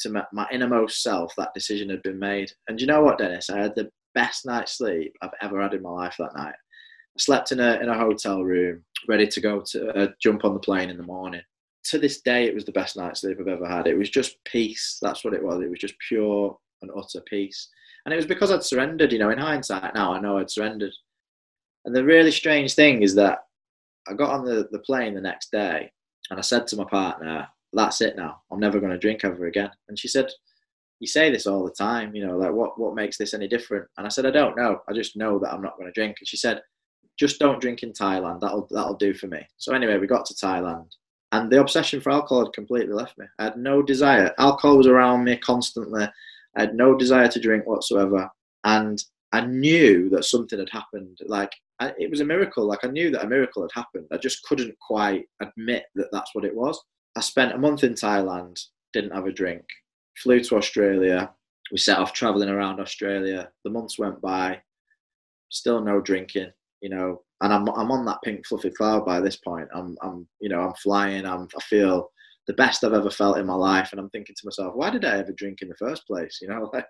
to 0.00 0.10
my, 0.10 0.24
my 0.32 0.46
innermost 0.52 1.02
self, 1.02 1.34
that 1.36 1.54
decision 1.54 1.90
had 1.90 2.02
been 2.02 2.18
made. 2.18 2.50
And 2.68 2.80
you 2.80 2.86
know 2.86 3.02
what, 3.02 3.18
Dennis? 3.18 3.50
I 3.50 3.58
had 3.58 3.74
the 3.74 3.90
best 4.14 4.46
night's 4.46 4.78
sleep 4.78 5.12
I've 5.22 5.30
ever 5.42 5.60
had 5.60 5.74
in 5.74 5.82
my 5.82 5.90
life 5.90 6.14
that 6.18 6.36
night. 6.36 6.54
I 6.54 7.18
slept 7.18 7.52
in 7.52 7.60
a, 7.60 7.74
in 7.80 7.88
a 7.88 7.98
hotel 7.98 8.44
room, 8.44 8.84
ready 9.08 9.26
to 9.26 9.40
go 9.40 9.62
to 9.72 9.88
uh, 9.90 10.08
jump 10.22 10.44
on 10.44 10.54
the 10.54 10.60
plane 10.60 10.90
in 10.90 10.96
the 10.96 11.02
morning 11.02 11.42
to 11.84 11.98
this 11.98 12.20
day, 12.20 12.44
it 12.44 12.54
was 12.54 12.64
the 12.64 12.72
best 12.72 12.96
night's 12.96 13.20
sleep 13.20 13.38
I've 13.40 13.48
ever 13.48 13.66
had. 13.66 13.86
It 13.86 13.96
was 13.96 14.10
just 14.10 14.36
peace. 14.44 14.98
That's 15.00 15.24
what 15.24 15.34
it 15.34 15.42
was. 15.42 15.62
It 15.62 15.70
was 15.70 15.78
just 15.78 15.94
pure 16.08 16.56
and 16.82 16.90
utter 16.96 17.20
peace. 17.26 17.68
And 18.04 18.12
it 18.12 18.16
was 18.16 18.26
because 18.26 18.50
I'd 18.50 18.62
surrendered. 18.62 19.12
You 19.12 19.18
know, 19.18 19.30
in 19.30 19.38
hindsight, 19.38 19.94
now 19.94 20.12
I 20.12 20.20
know 20.20 20.38
I'd 20.38 20.50
surrendered. 20.50 20.92
And 21.84 21.94
the 21.94 22.04
really 22.04 22.30
strange 22.30 22.74
thing 22.74 23.02
is 23.02 23.14
that 23.14 23.44
I 24.08 24.14
got 24.14 24.30
on 24.30 24.44
the, 24.44 24.68
the 24.70 24.80
plane 24.80 25.14
the 25.14 25.20
next 25.20 25.50
day 25.50 25.90
and 26.30 26.38
I 26.38 26.42
said 26.42 26.66
to 26.68 26.76
my 26.76 26.84
partner, 26.84 27.48
that's 27.72 28.00
it 28.00 28.16
now. 28.16 28.40
I'm 28.50 28.60
never 28.60 28.80
going 28.80 28.92
to 28.92 28.98
drink 28.98 29.24
ever 29.24 29.46
again. 29.46 29.70
And 29.88 29.98
she 29.98 30.08
said, 30.08 30.28
you 30.98 31.06
say 31.06 31.30
this 31.30 31.46
all 31.46 31.64
the 31.64 31.70
time, 31.70 32.14
you 32.14 32.26
know, 32.26 32.36
like 32.36 32.52
what, 32.52 32.78
what 32.78 32.94
makes 32.94 33.16
this 33.16 33.32
any 33.32 33.48
different? 33.48 33.86
And 33.96 34.06
I 34.06 34.10
said, 34.10 34.26
I 34.26 34.30
don't 34.30 34.56
know. 34.56 34.80
I 34.88 34.92
just 34.92 35.16
know 35.16 35.38
that 35.38 35.52
I'm 35.52 35.62
not 35.62 35.76
going 35.76 35.86
to 35.86 35.92
drink. 35.92 36.16
And 36.20 36.28
she 36.28 36.36
said, 36.36 36.60
just 37.18 37.38
don't 37.38 37.60
drink 37.60 37.82
in 37.82 37.92
Thailand. 37.92 38.40
That'll, 38.40 38.66
that'll 38.70 38.96
do 38.96 39.14
for 39.14 39.26
me. 39.26 39.46
So 39.56 39.72
anyway, 39.74 39.98
we 39.98 40.06
got 40.06 40.26
to 40.26 40.34
Thailand 40.34 40.86
and 41.32 41.50
the 41.50 41.60
obsession 41.60 42.00
for 42.00 42.10
alcohol 42.10 42.44
had 42.44 42.52
completely 42.52 42.92
left 42.92 43.16
me. 43.18 43.26
I 43.38 43.44
had 43.44 43.56
no 43.56 43.82
desire. 43.82 44.34
Alcohol 44.38 44.76
was 44.76 44.86
around 44.86 45.24
me 45.24 45.36
constantly. 45.36 46.08
I 46.56 46.60
had 46.60 46.74
no 46.74 46.96
desire 46.96 47.28
to 47.28 47.40
drink 47.40 47.66
whatsoever, 47.66 48.28
and 48.64 49.02
I 49.32 49.42
knew 49.42 50.08
that 50.10 50.24
something 50.24 50.58
had 50.58 50.70
happened. 50.70 51.18
Like 51.26 51.52
I, 51.78 51.92
it 51.98 52.10
was 52.10 52.20
a 52.20 52.24
miracle. 52.24 52.66
Like 52.66 52.84
I 52.84 52.88
knew 52.88 53.10
that 53.10 53.24
a 53.24 53.28
miracle 53.28 53.62
had 53.62 53.70
happened. 53.74 54.06
I 54.12 54.16
just 54.16 54.42
couldn't 54.44 54.76
quite 54.78 55.24
admit 55.40 55.84
that 55.94 56.08
that's 56.12 56.34
what 56.34 56.44
it 56.44 56.54
was. 56.54 56.80
I 57.16 57.20
spent 57.20 57.54
a 57.54 57.58
month 57.58 57.84
in 57.84 57.94
Thailand, 57.94 58.60
didn't 58.92 59.14
have 59.14 59.26
a 59.26 59.32
drink, 59.32 59.64
flew 60.22 60.40
to 60.40 60.56
Australia. 60.56 61.32
We 61.72 61.78
set 61.78 61.98
off 61.98 62.12
traveling 62.12 62.48
around 62.48 62.80
Australia. 62.80 63.50
The 63.64 63.70
months 63.70 63.98
went 63.98 64.20
by, 64.20 64.60
still 65.48 65.80
no 65.80 66.00
drinking. 66.00 66.50
You 66.80 66.90
know, 66.90 67.22
and 67.40 67.52
I'm 67.52 67.68
I'm 67.68 67.92
on 67.92 68.04
that 68.06 68.22
pink 68.24 68.46
fluffy 68.46 68.70
cloud 68.70 69.04
by 69.04 69.20
this 69.20 69.36
point. 69.36 69.68
I'm 69.74 69.96
I'm 70.02 70.26
you 70.40 70.48
know 70.48 70.60
I'm 70.60 70.74
flying. 70.74 71.24
I'm 71.26 71.46
I 71.56 71.60
feel 71.62 72.10
the 72.46 72.54
best 72.54 72.82
I've 72.82 72.94
ever 72.94 73.10
felt 73.10 73.38
in 73.38 73.46
my 73.46 73.54
life, 73.54 73.90
and 73.92 74.00
I'm 74.00 74.10
thinking 74.10 74.34
to 74.36 74.46
myself, 74.46 74.74
why 74.74 74.90
did 74.90 75.04
I 75.04 75.18
ever 75.18 75.32
drink 75.32 75.62
in 75.62 75.68
the 75.68 75.76
first 75.76 76.06
place? 76.06 76.38
You 76.42 76.48
know, 76.48 76.70
like 76.74 76.86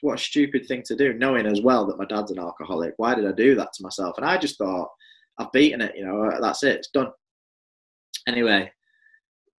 what 0.00 0.18
a 0.18 0.22
stupid 0.22 0.66
thing 0.66 0.82
to 0.86 0.96
do, 0.96 1.14
knowing 1.14 1.46
as 1.46 1.60
well 1.60 1.86
that 1.86 1.98
my 1.98 2.04
dad's 2.04 2.30
an 2.30 2.38
alcoholic. 2.38 2.94
Why 2.96 3.14
did 3.14 3.26
I 3.26 3.32
do 3.32 3.54
that 3.54 3.72
to 3.74 3.82
myself? 3.82 4.16
And 4.16 4.26
I 4.26 4.36
just 4.38 4.58
thought, 4.58 4.88
I've 5.38 5.52
beaten 5.52 5.80
it, 5.80 5.94
you 5.96 6.04
know, 6.04 6.30
that's 6.40 6.62
it, 6.62 6.76
it's 6.76 6.90
done. 6.90 7.08
Anyway, 8.26 8.70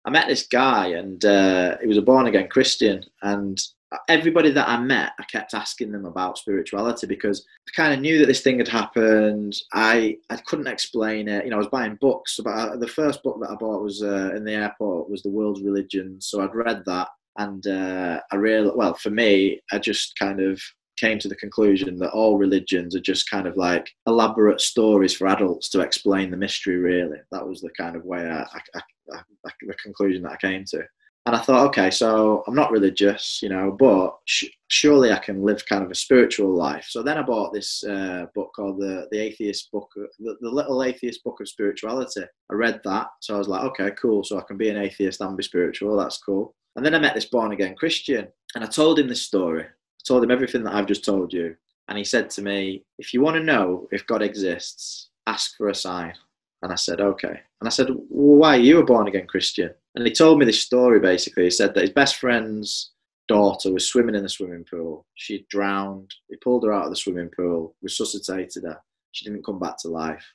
I 0.05 0.09
met 0.09 0.27
this 0.27 0.47
guy 0.47 0.87
and 0.87 1.23
uh, 1.25 1.77
he 1.81 1.87
was 1.87 1.97
a 1.97 2.01
born 2.01 2.27
again 2.27 2.47
Christian. 2.47 3.03
And 3.21 3.59
everybody 4.07 4.51
that 4.51 4.69
I 4.69 4.79
met, 4.79 5.13
I 5.19 5.23
kept 5.23 5.53
asking 5.53 5.91
them 5.91 6.05
about 6.05 6.37
spirituality 6.37 7.07
because 7.07 7.45
I 7.67 7.71
kind 7.75 7.93
of 7.93 7.99
knew 7.99 8.19
that 8.19 8.27
this 8.27 8.41
thing 8.41 8.59
had 8.59 8.67
happened. 8.67 9.55
I, 9.73 10.17
I 10.29 10.37
couldn't 10.37 10.67
explain 10.67 11.27
it. 11.27 11.43
You 11.43 11.51
know, 11.51 11.57
I 11.57 11.59
was 11.59 11.67
buying 11.67 11.97
books. 12.01 12.39
About 12.39 12.79
the 12.79 12.87
first 12.87 13.23
book 13.23 13.39
that 13.41 13.51
I 13.51 13.55
bought 13.55 13.83
was 13.83 14.01
uh, 14.01 14.31
in 14.35 14.45
the 14.45 14.53
airport 14.53 15.09
was 15.09 15.23
The 15.23 15.29
World's 15.29 15.61
Religions. 15.61 16.27
So 16.27 16.41
I'd 16.41 16.55
read 16.55 16.83
that 16.85 17.09
and 17.37 17.65
uh, 17.67 18.21
I 18.31 18.35
really 18.35 18.71
well 18.75 18.93
for 18.93 19.09
me, 19.09 19.61
I 19.71 19.79
just 19.79 20.17
kind 20.17 20.39
of 20.39 20.61
came 20.97 21.19
to 21.19 21.27
the 21.27 21.35
conclusion 21.35 21.97
that 21.97 22.11
all 22.11 22.37
religions 22.37 22.95
are 22.95 23.01
just 23.01 23.29
kind 23.29 23.47
of 23.47 23.57
like 23.57 23.89
elaborate 24.07 24.61
stories 24.61 25.13
for 25.13 25.27
adults 25.27 25.69
to 25.69 25.81
explain 25.81 26.31
the 26.31 26.37
mystery. 26.37 26.77
Really, 26.77 27.17
that 27.31 27.47
was 27.47 27.61
the 27.61 27.71
kind 27.77 27.95
of 27.95 28.05
way 28.05 28.19
I, 28.19 28.41
I, 28.41 28.59
I, 28.75 28.81
I 29.17 29.51
the 29.61 29.73
conclusion 29.75 30.23
that 30.23 30.33
I 30.33 30.37
came 30.37 30.63
to. 30.69 30.83
And 31.27 31.35
I 31.35 31.39
thought, 31.39 31.65
okay, 31.69 31.89
so 31.89 32.43
I'm 32.45 32.53
not 32.53 32.69
religious, 32.69 33.39
you 33.41 33.49
know, 33.49 33.71
but 33.71 34.15
sh- 34.25 34.45
surely 34.67 35.11
I 35.11 35.17
can 35.17 35.41
live 35.41 35.65
kind 35.65 35.83
of 35.83 35.89
a 35.89 35.95
spiritual 35.95 36.53
life. 36.55 36.85
So 36.87 37.01
then 37.01 37.17
I 37.17 37.23
bought 37.23 37.51
this 37.51 37.83
uh, 37.83 38.27
book 38.35 38.51
called 38.55 38.79
the 38.79 39.07
the 39.11 39.17
Atheist 39.17 39.71
Book, 39.71 39.89
the, 39.95 40.35
the 40.39 40.49
Little 40.49 40.83
Atheist 40.83 41.23
Book 41.23 41.41
of 41.41 41.49
Spirituality. 41.49 42.21
I 42.51 42.53
read 42.53 42.79
that, 42.85 43.07
so 43.21 43.33
I 43.35 43.37
was 43.39 43.47
like, 43.47 43.63
okay, 43.63 43.89
cool. 43.99 44.23
So 44.23 44.37
I 44.37 44.43
can 44.47 44.57
be 44.57 44.69
an 44.69 44.77
atheist 44.77 45.19
and 45.21 45.35
be 45.35 45.43
spiritual. 45.43 45.97
That's 45.97 46.19
cool. 46.19 46.53
And 46.75 46.85
then 46.85 46.95
I 46.95 46.99
met 46.99 47.15
this 47.15 47.25
born 47.25 47.51
again 47.51 47.75
Christian 47.75 48.27
and 48.53 48.63
I 48.63 48.67
told 48.67 48.99
him 48.99 49.07
this 49.07 49.21
story. 49.21 49.63
I 49.63 50.03
told 50.07 50.23
him 50.23 50.31
everything 50.31 50.63
that 50.63 50.73
I've 50.73 50.87
just 50.87 51.05
told 51.05 51.33
you. 51.33 51.55
And 51.87 51.97
he 51.97 52.03
said 52.03 52.29
to 52.31 52.41
me, 52.41 52.83
If 52.97 53.13
you 53.13 53.21
want 53.21 53.37
to 53.37 53.43
know 53.43 53.87
if 53.91 54.07
God 54.07 54.21
exists, 54.21 55.09
ask 55.27 55.55
for 55.57 55.69
a 55.69 55.75
sign. 55.75 56.13
And 56.61 56.71
I 56.71 56.75
said, 56.75 56.99
Okay. 56.99 57.39
And 57.61 57.67
I 57.67 57.69
said, 57.69 57.89
well, 57.89 58.37
Why? 58.37 58.55
You 58.55 58.77
were 58.77 58.85
born 58.85 59.07
again 59.07 59.27
Christian. 59.27 59.71
And 59.95 60.05
he 60.05 60.13
told 60.13 60.39
me 60.39 60.45
this 60.45 60.61
story 60.61 60.99
basically. 60.99 61.45
He 61.45 61.49
said 61.49 61.73
that 61.73 61.81
his 61.81 61.91
best 61.91 62.17
friend's 62.17 62.91
daughter 63.27 63.71
was 63.71 63.87
swimming 63.87 64.15
in 64.15 64.23
the 64.23 64.29
swimming 64.29 64.65
pool. 64.69 65.05
She 65.15 65.45
drowned. 65.49 66.13
He 66.29 66.35
pulled 66.37 66.63
her 66.63 66.73
out 66.73 66.85
of 66.85 66.89
the 66.91 66.97
swimming 66.97 67.29
pool, 67.35 67.75
resuscitated 67.81 68.63
her. 68.63 68.79
She 69.11 69.25
didn't 69.25 69.45
come 69.45 69.59
back 69.59 69.77
to 69.79 69.87
life. 69.87 70.25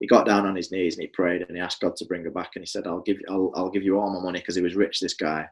He 0.00 0.06
got 0.06 0.26
down 0.26 0.46
on 0.46 0.54
his 0.54 0.70
knees 0.70 0.94
and 0.94 1.02
he 1.02 1.08
prayed 1.08 1.42
and 1.42 1.56
he 1.56 1.62
asked 1.62 1.80
God 1.80 1.96
to 1.96 2.04
bring 2.04 2.24
her 2.24 2.30
back. 2.30 2.52
And 2.54 2.62
he 2.62 2.66
said, 2.66 2.86
"I'll 2.86 3.00
give, 3.00 3.18
I'll, 3.28 3.52
I'll 3.54 3.70
give 3.70 3.82
you 3.82 3.98
all 3.98 4.12
my 4.12 4.20
money 4.20 4.38
because 4.38 4.54
he 4.54 4.62
was 4.62 4.76
rich. 4.76 5.00
This 5.00 5.14
guy, 5.14 5.46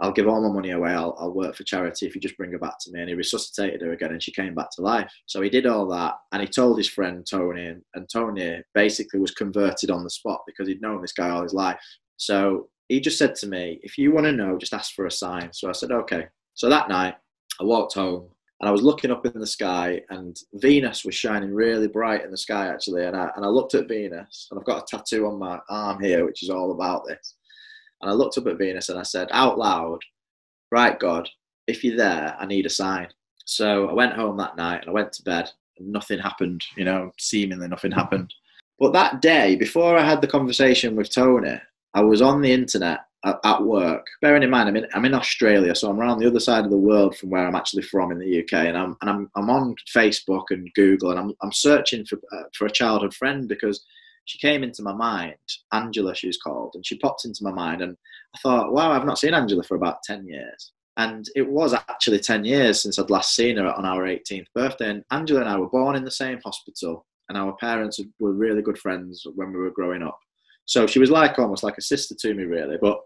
I'll 0.00 0.12
give 0.12 0.28
all 0.28 0.46
my 0.46 0.52
money 0.52 0.70
away. 0.70 0.90
I'll, 0.90 1.16
I'll 1.18 1.32
work 1.32 1.54
for 1.56 1.64
charity 1.64 2.06
if 2.06 2.14
you 2.14 2.20
just 2.20 2.36
bring 2.36 2.52
her 2.52 2.58
back 2.58 2.78
to 2.80 2.90
me. 2.92 3.00
And 3.00 3.08
he 3.08 3.14
resuscitated 3.14 3.82
her 3.82 3.92
again 3.92 4.12
and 4.12 4.22
she 4.22 4.32
came 4.32 4.54
back 4.54 4.70
to 4.72 4.82
life. 4.82 5.10
So 5.26 5.40
he 5.40 5.50
did 5.50 5.66
all 5.66 5.86
that 5.88 6.14
and 6.32 6.42
he 6.42 6.48
told 6.48 6.78
his 6.78 6.88
friend 6.88 7.26
Tony, 7.28 7.66
and, 7.66 7.82
and 7.94 8.08
Tony 8.08 8.62
basically 8.74 9.20
was 9.20 9.32
converted 9.32 9.90
on 9.90 10.04
the 10.04 10.10
spot 10.10 10.42
because 10.46 10.68
he'd 10.68 10.82
known 10.82 11.00
this 11.00 11.12
guy 11.12 11.30
all 11.30 11.42
his 11.42 11.54
life. 11.54 11.78
So 12.16 12.68
he 12.88 13.00
just 13.00 13.18
said 13.18 13.34
to 13.36 13.46
me, 13.46 13.80
If 13.82 13.98
you 13.98 14.12
want 14.12 14.26
to 14.26 14.32
know, 14.32 14.58
just 14.58 14.74
ask 14.74 14.94
for 14.94 15.06
a 15.06 15.10
sign. 15.10 15.52
So 15.52 15.68
I 15.68 15.72
said, 15.72 15.90
Okay. 15.90 16.26
So 16.54 16.68
that 16.68 16.88
night, 16.88 17.14
I 17.60 17.64
walked 17.64 17.94
home 17.94 18.28
and 18.60 18.68
I 18.68 18.72
was 18.72 18.82
looking 18.82 19.10
up 19.10 19.26
in 19.26 19.38
the 19.38 19.46
sky, 19.46 20.02
and 20.08 20.36
Venus 20.54 21.04
was 21.04 21.14
shining 21.14 21.52
really 21.52 21.88
bright 21.88 22.24
in 22.24 22.30
the 22.30 22.36
sky 22.36 22.68
actually. 22.68 23.04
And 23.04 23.16
I, 23.16 23.30
and 23.36 23.44
I 23.44 23.48
looked 23.48 23.74
at 23.74 23.88
Venus, 23.88 24.48
and 24.50 24.58
I've 24.58 24.66
got 24.66 24.82
a 24.82 24.96
tattoo 24.96 25.26
on 25.26 25.38
my 25.38 25.58
arm 25.68 26.02
here, 26.02 26.24
which 26.24 26.42
is 26.42 26.50
all 26.50 26.72
about 26.72 27.04
this. 27.06 27.34
And 28.00 28.10
I 28.10 28.14
looked 28.14 28.38
up 28.38 28.46
at 28.46 28.58
Venus 28.58 28.88
and 28.88 28.98
I 28.98 29.02
said 29.02 29.28
out 29.30 29.58
loud, 29.58 30.00
Right, 30.70 30.98
God, 30.98 31.28
if 31.66 31.84
you're 31.84 31.96
there, 31.96 32.36
I 32.38 32.46
need 32.46 32.66
a 32.66 32.70
sign. 32.70 33.08
So 33.44 33.88
I 33.88 33.92
went 33.92 34.14
home 34.14 34.36
that 34.38 34.56
night 34.56 34.80
and 34.80 34.90
I 34.90 34.92
went 34.92 35.12
to 35.14 35.22
bed 35.22 35.50
and 35.78 35.92
nothing 35.92 36.18
happened, 36.18 36.64
you 36.76 36.84
know, 36.84 37.12
seemingly 37.18 37.68
nothing 37.68 37.92
happened. 37.92 38.32
But 38.78 38.92
that 38.92 39.22
day, 39.22 39.56
before 39.56 39.96
I 39.96 40.04
had 40.04 40.20
the 40.20 40.26
conversation 40.26 40.96
with 40.96 41.10
Tony, 41.10 41.60
I 41.94 42.02
was 42.02 42.20
on 42.20 42.42
the 42.42 42.52
internet 42.52 43.00
at, 43.26 43.62
work. 43.62 44.06
Bearing 44.22 44.42
in 44.42 44.50
mind, 44.50 44.68
I'm 44.68 44.76
in, 44.76 44.86
I'm 44.94 45.04
in 45.04 45.14
Australia, 45.14 45.74
so 45.74 45.90
I'm 45.90 46.00
around 46.00 46.18
the 46.18 46.26
other 46.26 46.40
side 46.40 46.64
of 46.64 46.70
the 46.70 46.76
world 46.76 47.16
from 47.16 47.30
where 47.30 47.46
I'm 47.46 47.54
actually 47.54 47.82
from 47.82 48.12
in 48.12 48.18
the 48.18 48.40
UK. 48.40 48.66
And 48.66 48.76
I'm, 48.76 48.96
and 49.00 49.10
I'm, 49.10 49.30
I'm 49.36 49.50
on 49.50 49.74
Facebook 49.94 50.44
and 50.50 50.72
Google 50.74 51.10
and 51.10 51.18
I'm, 51.18 51.32
I'm 51.42 51.52
searching 51.52 52.04
for, 52.04 52.20
uh, 52.32 52.44
for 52.54 52.66
a 52.66 52.70
childhood 52.70 53.14
friend 53.14 53.48
because 53.48 53.84
she 54.26 54.38
came 54.38 54.62
into 54.62 54.82
my 54.82 54.92
mind. 54.92 55.34
Angela, 55.72 56.14
she's 56.14 56.38
called, 56.38 56.72
and 56.74 56.84
she 56.84 56.98
popped 56.98 57.24
into 57.24 57.42
my 57.42 57.52
mind. 57.52 57.82
And 57.82 57.96
I 58.34 58.38
thought, 58.38 58.72
wow, 58.72 58.92
I've 58.92 59.06
not 59.06 59.18
seen 59.18 59.34
Angela 59.34 59.62
for 59.62 59.76
about 59.76 60.02
10 60.04 60.26
years. 60.26 60.72
And 60.98 61.26
it 61.34 61.46
was 61.46 61.74
actually 61.74 62.20
10 62.20 62.44
years 62.44 62.82
since 62.82 62.98
I'd 62.98 63.10
last 63.10 63.34
seen 63.34 63.58
her 63.58 63.72
on 63.72 63.84
our 63.84 64.04
18th 64.04 64.46
birthday. 64.54 64.90
And 64.90 65.04
Angela 65.10 65.40
and 65.40 65.48
I 65.48 65.58
were 65.58 65.68
born 65.68 65.94
in 65.94 66.04
the 66.04 66.10
same 66.10 66.40
hospital, 66.44 67.06
and 67.28 67.36
our 67.36 67.56
parents 67.56 68.00
were 68.18 68.32
really 68.32 68.62
good 68.62 68.78
friends 68.78 69.26
when 69.34 69.52
we 69.52 69.58
were 69.58 69.70
growing 69.70 70.02
up. 70.02 70.18
So 70.64 70.86
she 70.86 70.98
was 70.98 71.10
like 71.10 71.38
almost 71.38 71.62
like 71.62 71.78
a 71.78 71.82
sister 71.82 72.14
to 72.20 72.34
me, 72.34 72.44
really. 72.44 72.76
But 72.80 72.98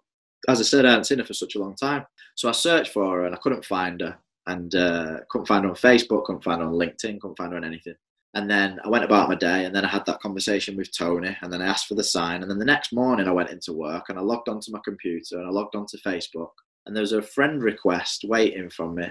as 0.49 0.61
I 0.61 0.65
said, 0.65 0.87
I 0.87 0.91
hadn't 0.91 1.05
seen 1.05 1.19
her 1.19 1.25
for 1.25 1.35
such 1.35 1.55
a 1.55 1.59
long 1.59 1.75
time. 1.77 2.07
So 2.35 2.49
I 2.49 2.53
searched 2.53 2.93
for 2.93 3.05
her 3.11 3.25
and 3.27 3.35
I 3.35 3.39
couldn't 3.39 3.65
find 3.65 4.01
her. 4.01 4.19
And 4.47 4.75
uh, 4.75 5.19
couldn't 5.29 5.47
find 5.47 5.65
her 5.65 5.71
on 5.71 5.77
Facebook, 5.77 6.25
couldn't 6.25 6.43
find 6.43 6.61
her 6.61 6.67
on 6.67 6.75
LinkedIn, 6.75 7.21
couldn't 7.21 7.37
find 7.37 7.53
her 7.53 7.59
on 7.59 7.65
anything. 7.65 7.95
And 8.35 8.51
then 8.51 8.81
I 8.85 8.89
went 8.89 9.05
about 9.05 9.29
my 9.29 9.35
day, 9.35 9.65
and 9.65 9.75
then 9.75 9.85
I 9.85 9.89
had 9.89 10.07
that 10.07 10.21
conversation 10.21 10.77
with 10.77 10.97
Tony, 10.97 11.37
and 11.43 11.53
then 11.53 11.61
I 11.61 11.67
asked 11.67 11.87
for 11.87 11.95
the 11.95 12.03
sign. 12.03 12.43
And 12.43 12.51
then 12.51 12.59
the 12.59 12.65
next 12.65 12.93
morning, 12.93 13.29
I 13.29 13.33
went 13.33 13.51
into 13.51 13.73
work 13.73 14.09
and 14.09 14.19
I 14.19 14.23
logged 14.23 14.49
onto 14.49 14.73
my 14.73 14.81
computer 14.85 15.39
and 15.39 15.47
I 15.47 15.51
logged 15.51 15.77
onto 15.77 15.99
Facebook, 15.99 16.51
and 16.87 16.97
there 16.97 17.03
was 17.03 17.13
a 17.13 17.23
friend 17.23 17.63
request 17.63 18.25
waiting 18.25 18.71
from 18.71 18.95
me 18.95 19.09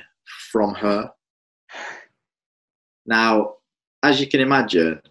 from 0.52 0.74
her. 0.74 1.12
Now, 3.06 3.56
as 4.04 4.20
you 4.20 4.28
can 4.28 4.40
imagine, 4.40 5.02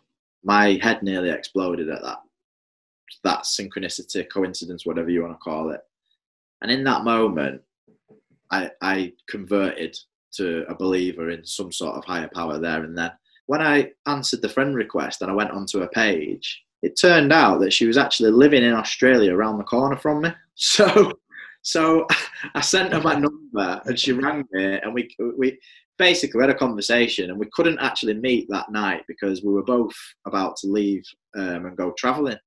my 0.43 0.79
head 0.83 1.03
nearly 1.03 1.31
exploded 1.31 1.89
at 1.89 2.03
that. 2.03 2.19
That 3.25 3.45
synchronicity, 3.45 4.29
coincidence, 4.31 4.85
whatever 4.85 5.11
you 5.11 5.23
want 5.23 5.35
to 5.35 5.39
call 5.39 5.71
it. 5.71 5.81
And 6.63 6.71
in 6.71 6.85
that 6.85 7.05
moment, 7.05 7.63
I, 8.51 8.71
I 8.81 9.13
converted 9.29 9.97
to 10.33 10.65
a 10.69 10.75
believer 10.75 11.31
in 11.31 11.45
some 11.45 11.73
sort 11.73 11.97
of 11.97 12.05
higher 12.05 12.31
power 12.35 12.59
there 12.59 12.85
and 12.85 12.97
then 12.97 13.11
when 13.49 13.63
I 13.63 13.93
answered 14.07 14.43
the 14.43 14.49
friend 14.49 14.75
request 14.77 15.23
and 15.23 15.31
I 15.31 15.35
went 15.35 15.53
onto 15.53 15.81
her 15.81 15.89
page, 15.89 16.63
it 16.83 17.01
turned 17.01 17.33
out 17.33 17.61
that 17.61 17.73
she 17.73 17.87
was 17.87 17.97
actually 17.97 18.31
living 18.31 18.63
in 18.63 18.75
Australia 18.75 19.35
around 19.35 19.57
the 19.57 19.65
corner 19.65 19.97
from 19.97 20.23
me. 20.23 20.31
So, 20.61 21.13
so 21.63 22.05
I 22.57 22.61
sent 22.61 22.93
her 22.93 23.01
my 23.01 23.15
number 23.15 23.81
and 23.85 23.99
she 23.99 24.11
rang 24.11 24.45
me 24.51 24.81
and 24.83 24.93
we 24.93 25.09
we 25.37 25.57
basically 25.99 26.41
had 26.41 26.51
a 26.51 26.55
conversation 26.55 27.31
and 27.31 27.39
we 27.39 27.49
couldn't 27.53 27.79
actually 27.79 28.15
meet 28.15 28.49
that 28.49 28.71
night 28.73 29.05
because 29.07 29.45
we 29.45 29.53
were 29.53 29.63
both 29.63 29.95
about 30.27 30.57
to 30.57 30.67
leave 30.67 31.05
um, 31.37 31.67
and 31.67 31.77
go 31.77 31.93
traveling. 31.97 32.39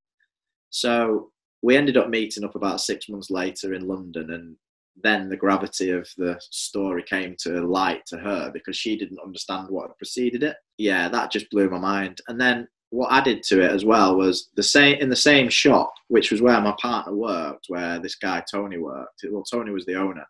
So 0.71 1.31
we 1.61 1.77
ended 1.77 1.97
up 1.97 2.09
meeting 2.09 2.43
up 2.43 2.55
about 2.55 2.81
six 2.81 3.09
months 3.09 3.29
later 3.29 3.73
in 3.73 3.87
London 3.87 4.31
and 4.31 4.55
then 5.03 5.29
the 5.29 5.37
gravity 5.37 5.91
of 5.91 6.07
the 6.17 6.39
story 6.49 7.03
came 7.03 7.35
to 7.39 7.61
light 7.61 8.05
to 8.07 8.17
her 8.17 8.51
because 8.53 8.75
she 8.75 8.97
didn't 8.97 9.19
understand 9.23 9.69
what 9.69 9.87
had 9.87 9.97
preceded 9.97 10.43
it. 10.43 10.57
Yeah, 10.77 11.07
that 11.09 11.31
just 11.31 11.49
blew 11.49 11.69
my 11.69 11.79
mind. 11.79 12.19
And 12.27 12.39
then 12.39 12.67
what 12.89 13.11
added 13.11 13.41
to 13.43 13.61
it 13.61 13.71
as 13.71 13.85
well 13.85 14.17
was 14.17 14.49
the 14.55 14.63
same 14.63 14.99
in 14.99 15.09
the 15.09 15.15
same 15.15 15.49
shop, 15.49 15.93
which 16.09 16.29
was 16.31 16.41
where 16.41 16.59
my 16.61 16.75
partner 16.81 17.15
worked, 17.15 17.65
where 17.69 17.99
this 17.99 18.15
guy 18.15 18.43
Tony 18.51 18.77
worked. 18.77 19.23
Well, 19.29 19.43
Tony 19.43 19.71
was 19.71 19.85
the 19.85 19.95
owner. 19.95 20.25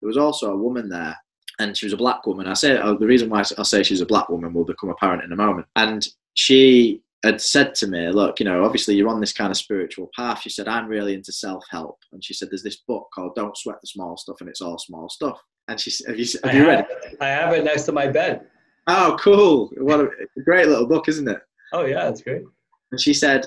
There 0.00 0.08
was 0.08 0.18
also 0.18 0.52
a 0.52 0.56
woman 0.56 0.88
there, 0.88 1.16
and 1.58 1.76
she 1.76 1.86
was 1.86 1.94
a 1.94 1.98
black 1.98 2.26
woman. 2.26 2.46
I 2.46 2.54
say 2.54 2.76
oh, 2.78 2.98
the 2.98 3.06
reason 3.06 3.30
why 3.30 3.40
I 3.40 3.62
say 3.62 3.82
she's 3.82 4.02
a 4.02 4.06
black 4.06 4.28
woman 4.28 4.52
will 4.52 4.64
become 4.64 4.90
apparent 4.90 5.24
in 5.24 5.32
a 5.32 5.36
moment. 5.36 5.66
And 5.76 6.06
she 6.34 7.02
had 7.24 7.40
said 7.40 7.74
to 7.76 7.86
me, 7.86 8.08
look, 8.08 8.40
you 8.40 8.44
know, 8.44 8.64
obviously 8.64 8.94
you're 8.94 9.08
on 9.08 9.20
this 9.20 9.32
kind 9.32 9.50
of 9.50 9.56
spiritual 9.56 10.10
path. 10.16 10.40
She 10.42 10.50
said, 10.50 10.66
I'm 10.66 10.88
really 10.88 11.14
into 11.14 11.32
self 11.32 11.64
help. 11.70 11.98
And 12.12 12.24
she 12.24 12.34
said, 12.34 12.48
there's 12.50 12.64
this 12.64 12.82
book 12.88 13.08
called 13.14 13.34
Don't 13.36 13.56
Sweat 13.56 13.80
the 13.80 13.86
Small 13.86 14.16
Stuff, 14.16 14.40
and 14.40 14.48
it's 14.48 14.60
all 14.60 14.78
small 14.78 15.08
stuff. 15.08 15.40
And 15.68 15.78
she 15.78 15.90
said, 15.90 16.08
Have 16.08 16.18
you, 16.18 16.26
have 16.44 16.54
you 16.54 16.66
read 16.66 16.86
it? 16.90 17.16
I 17.20 17.28
have 17.28 17.54
it 17.54 17.64
next 17.64 17.84
to 17.84 17.92
my 17.92 18.08
bed. 18.08 18.46
Oh, 18.88 19.16
cool. 19.20 19.70
What 19.76 20.00
a, 20.00 20.04
a 20.04 20.42
great 20.44 20.66
little 20.66 20.86
book, 20.86 21.08
isn't 21.08 21.28
it? 21.28 21.38
Oh, 21.72 21.84
yeah, 21.84 22.04
that's 22.04 22.22
great. 22.22 22.42
And 22.90 23.00
she 23.00 23.14
said, 23.14 23.46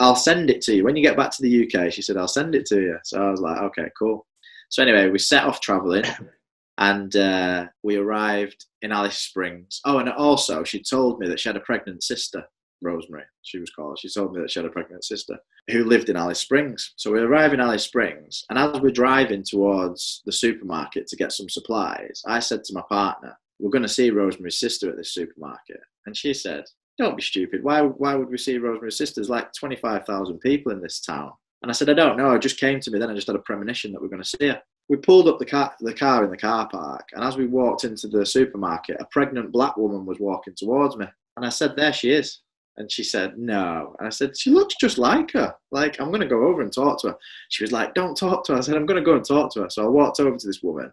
I'll 0.00 0.16
send 0.16 0.48
it 0.48 0.62
to 0.62 0.74
you. 0.74 0.84
When 0.84 0.96
you 0.96 1.02
get 1.02 1.16
back 1.16 1.30
to 1.32 1.42
the 1.42 1.66
UK, 1.66 1.92
she 1.92 2.00
said, 2.00 2.16
I'll 2.16 2.26
send 2.26 2.54
it 2.54 2.64
to 2.66 2.80
you. 2.80 2.98
So 3.04 3.22
I 3.22 3.30
was 3.30 3.40
like, 3.40 3.58
okay, 3.58 3.90
cool. 3.98 4.26
So 4.70 4.82
anyway, 4.82 5.10
we 5.10 5.18
set 5.18 5.44
off 5.44 5.60
traveling 5.60 6.04
and 6.78 7.14
uh, 7.14 7.66
we 7.82 7.96
arrived 7.96 8.64
in 8.80 8.92
Alice 8.92 9.18
Springs. 9.18 9.80
Oh, 9.84 9.98
and 9.98 10.08
also 10.08 10.64
she 10.64 10.82
told 10.82 11.18
me 11.18 11.28
that 11.28 11.38
she 11.38 11.50
had 11.50 11.56
a 11.56 11.60
pregnant 11.60 12.02
sister 12.02 12.44
Rosemary, 12.82 13.24
she 13.42 13.58
was 13.58 13.70
called. 13.70 13.98
She 13.98 14.08
told 14.08 14.34
me 14.34 14.40
that 14.40 14.50
she 14.50 14.58
had 14.58 14.66
a 14.66 14.72
pregnant 14.72 15.04
sister 15.04 15.38
who 15.70 15.84
lived 15.84 16.08
in 16.08 16.16
Alice 16.16 16.40
Springs. 16.40 16.92
So 16.96 17.12
we 17.12 17.20
arrive 17.20 17.52
in 17.52 17.60
Alice 17.60 17.84
Springs, 17.84 18.44
and 18.50 18.58
as 18.58 18.80
we're 18.80 18.90
driving 18.90 19.42
towards 19.42 20.22
the 20.24 20.32
supermarket 20.32 21.06
to 21.08 21.16
get 21.16 21.32
some 21.32 21.48
supplies, 21.48 22.22
I 22.26 22.40
said 22.40 22.64
to 22.64 22.74
my 22.74 22.82
partner, 22.88 23.36
"We're 23.58 23.70
going 23.70 23.82
to 23.82 23.88
see 23.88 24.10
Rosemary's 24.10 24.58
sister 24.58 24.88
at 24.88 24.96
this 24.96 25.12
supermarket," 25.12 25.80
and 26.06 26.16
she 26.16 26.34
said, 26.34 26.64
"Don't 26.98 27.16
be 27.16 27.22
stupid. 27.22 27.62
Why? 27.62 27.82
Why 27.82 28.14
would 28.14 28.30
we 28.30 28.38
see 28.38 28.58
Rosemary's 28.58 28.98
sister? 28.98 29.20
There's 29.20 29.30
like 29.30 29.52
twenty-five 29.52 30.04
thousand 30.06 30.40
people 30.40 30.72
in 30.72 30.80
this 30.80 31.00
town." 31.00 31.32
And 31.62 31.70
I 31.70 31.74
said, 31.74 31.90
"I 31.90 31.94
don't 31.94 32.16
know. 32.16 32.34
It 32.34 32.42
just 32.42 32.60
came 32.60 32.80
to 32.80 32.90
me 32.90 32.98
then. 32.98 33.10
I 33.10 33.14
just 33.14 33.26
had 33.26 33.36
a 33.36 33.40
premonition 33.40 33.92
that 33.92 34.00
we're 34.00 34.08
going 34.08 34.22
to 34.22 34.28
see 34.28 34.48
her." 34.48 34.62
we 34.90 34.96
pulled 34.96 35.28
up 35.28 35.38
the 35.38 35.46
car, 35.46 35.72
the 35.78 35.94
car 35.94 36.24
in 36.24 36.30
the 36.32 36.36
car 36.36 36.68
park, 36.68 37.10
and 37.12 37.22
as 37.22 37.36
we 37.36 37.46
walked 37.46 37.84
into 37.84 38.08
the 38.08 38.26
supermarket, 38.26 38.96
a 38.98 39.04
pregnant 39.04 39.52
black 39.52 39.76
woman 39.76 40.04
was 40.04 40.18
walking 40.18 40.52
towards 40.56 40.96
me, 40.96 41.06
and 41.36 41.46
I 41.46 41.48
said, 41.48 41.76
"There 41.76 41.92
she 41.92 42.10
is." 42.10 42.40
And 42.76 42.90
she 42.90 43.04
said, 43.04 43.34
No. 43.36 43.94
And 43.98 44.06
I 44.06 44.10
said, 44.10 44.36
She 44.36 44.50
looks 44.50 44.74
just 44.80 44.98
like 44.98 45.32
her. 45.32 45.54
Like, 45.70 46.00
I'm 46.00 46.08
going 46.08 46.20
to 46.20 46.26
go 46.26 46.46
over 46.46 46.62
and 46.62 46.72
talk 46.72 47.00
to 47.02 47.08
her. 47.08 47.16
She 47.50 47.64
was 47.64 47.72
like, 47.72 47.94
Don't 47.94 48.16
talk 48.16 48.44
to 48.46 48.52
her. 48.52 48.58
I 48.58 48.62
said, 48.62 48.76
I'm 48.76 48.86
going 48.86 49.00
to 49.00 49.04
go 49.04 49.16
and 49.16 49.24
talk 49.24 49.52
to 49.54 49.62
her. 49.62 49.70
So 49.70 49.84
I 49.84 49.88
walked 49.88 50.20
over 50.20 50.36
to 50.36 50.46
this 50.46 50.62
woman 50.62 50.90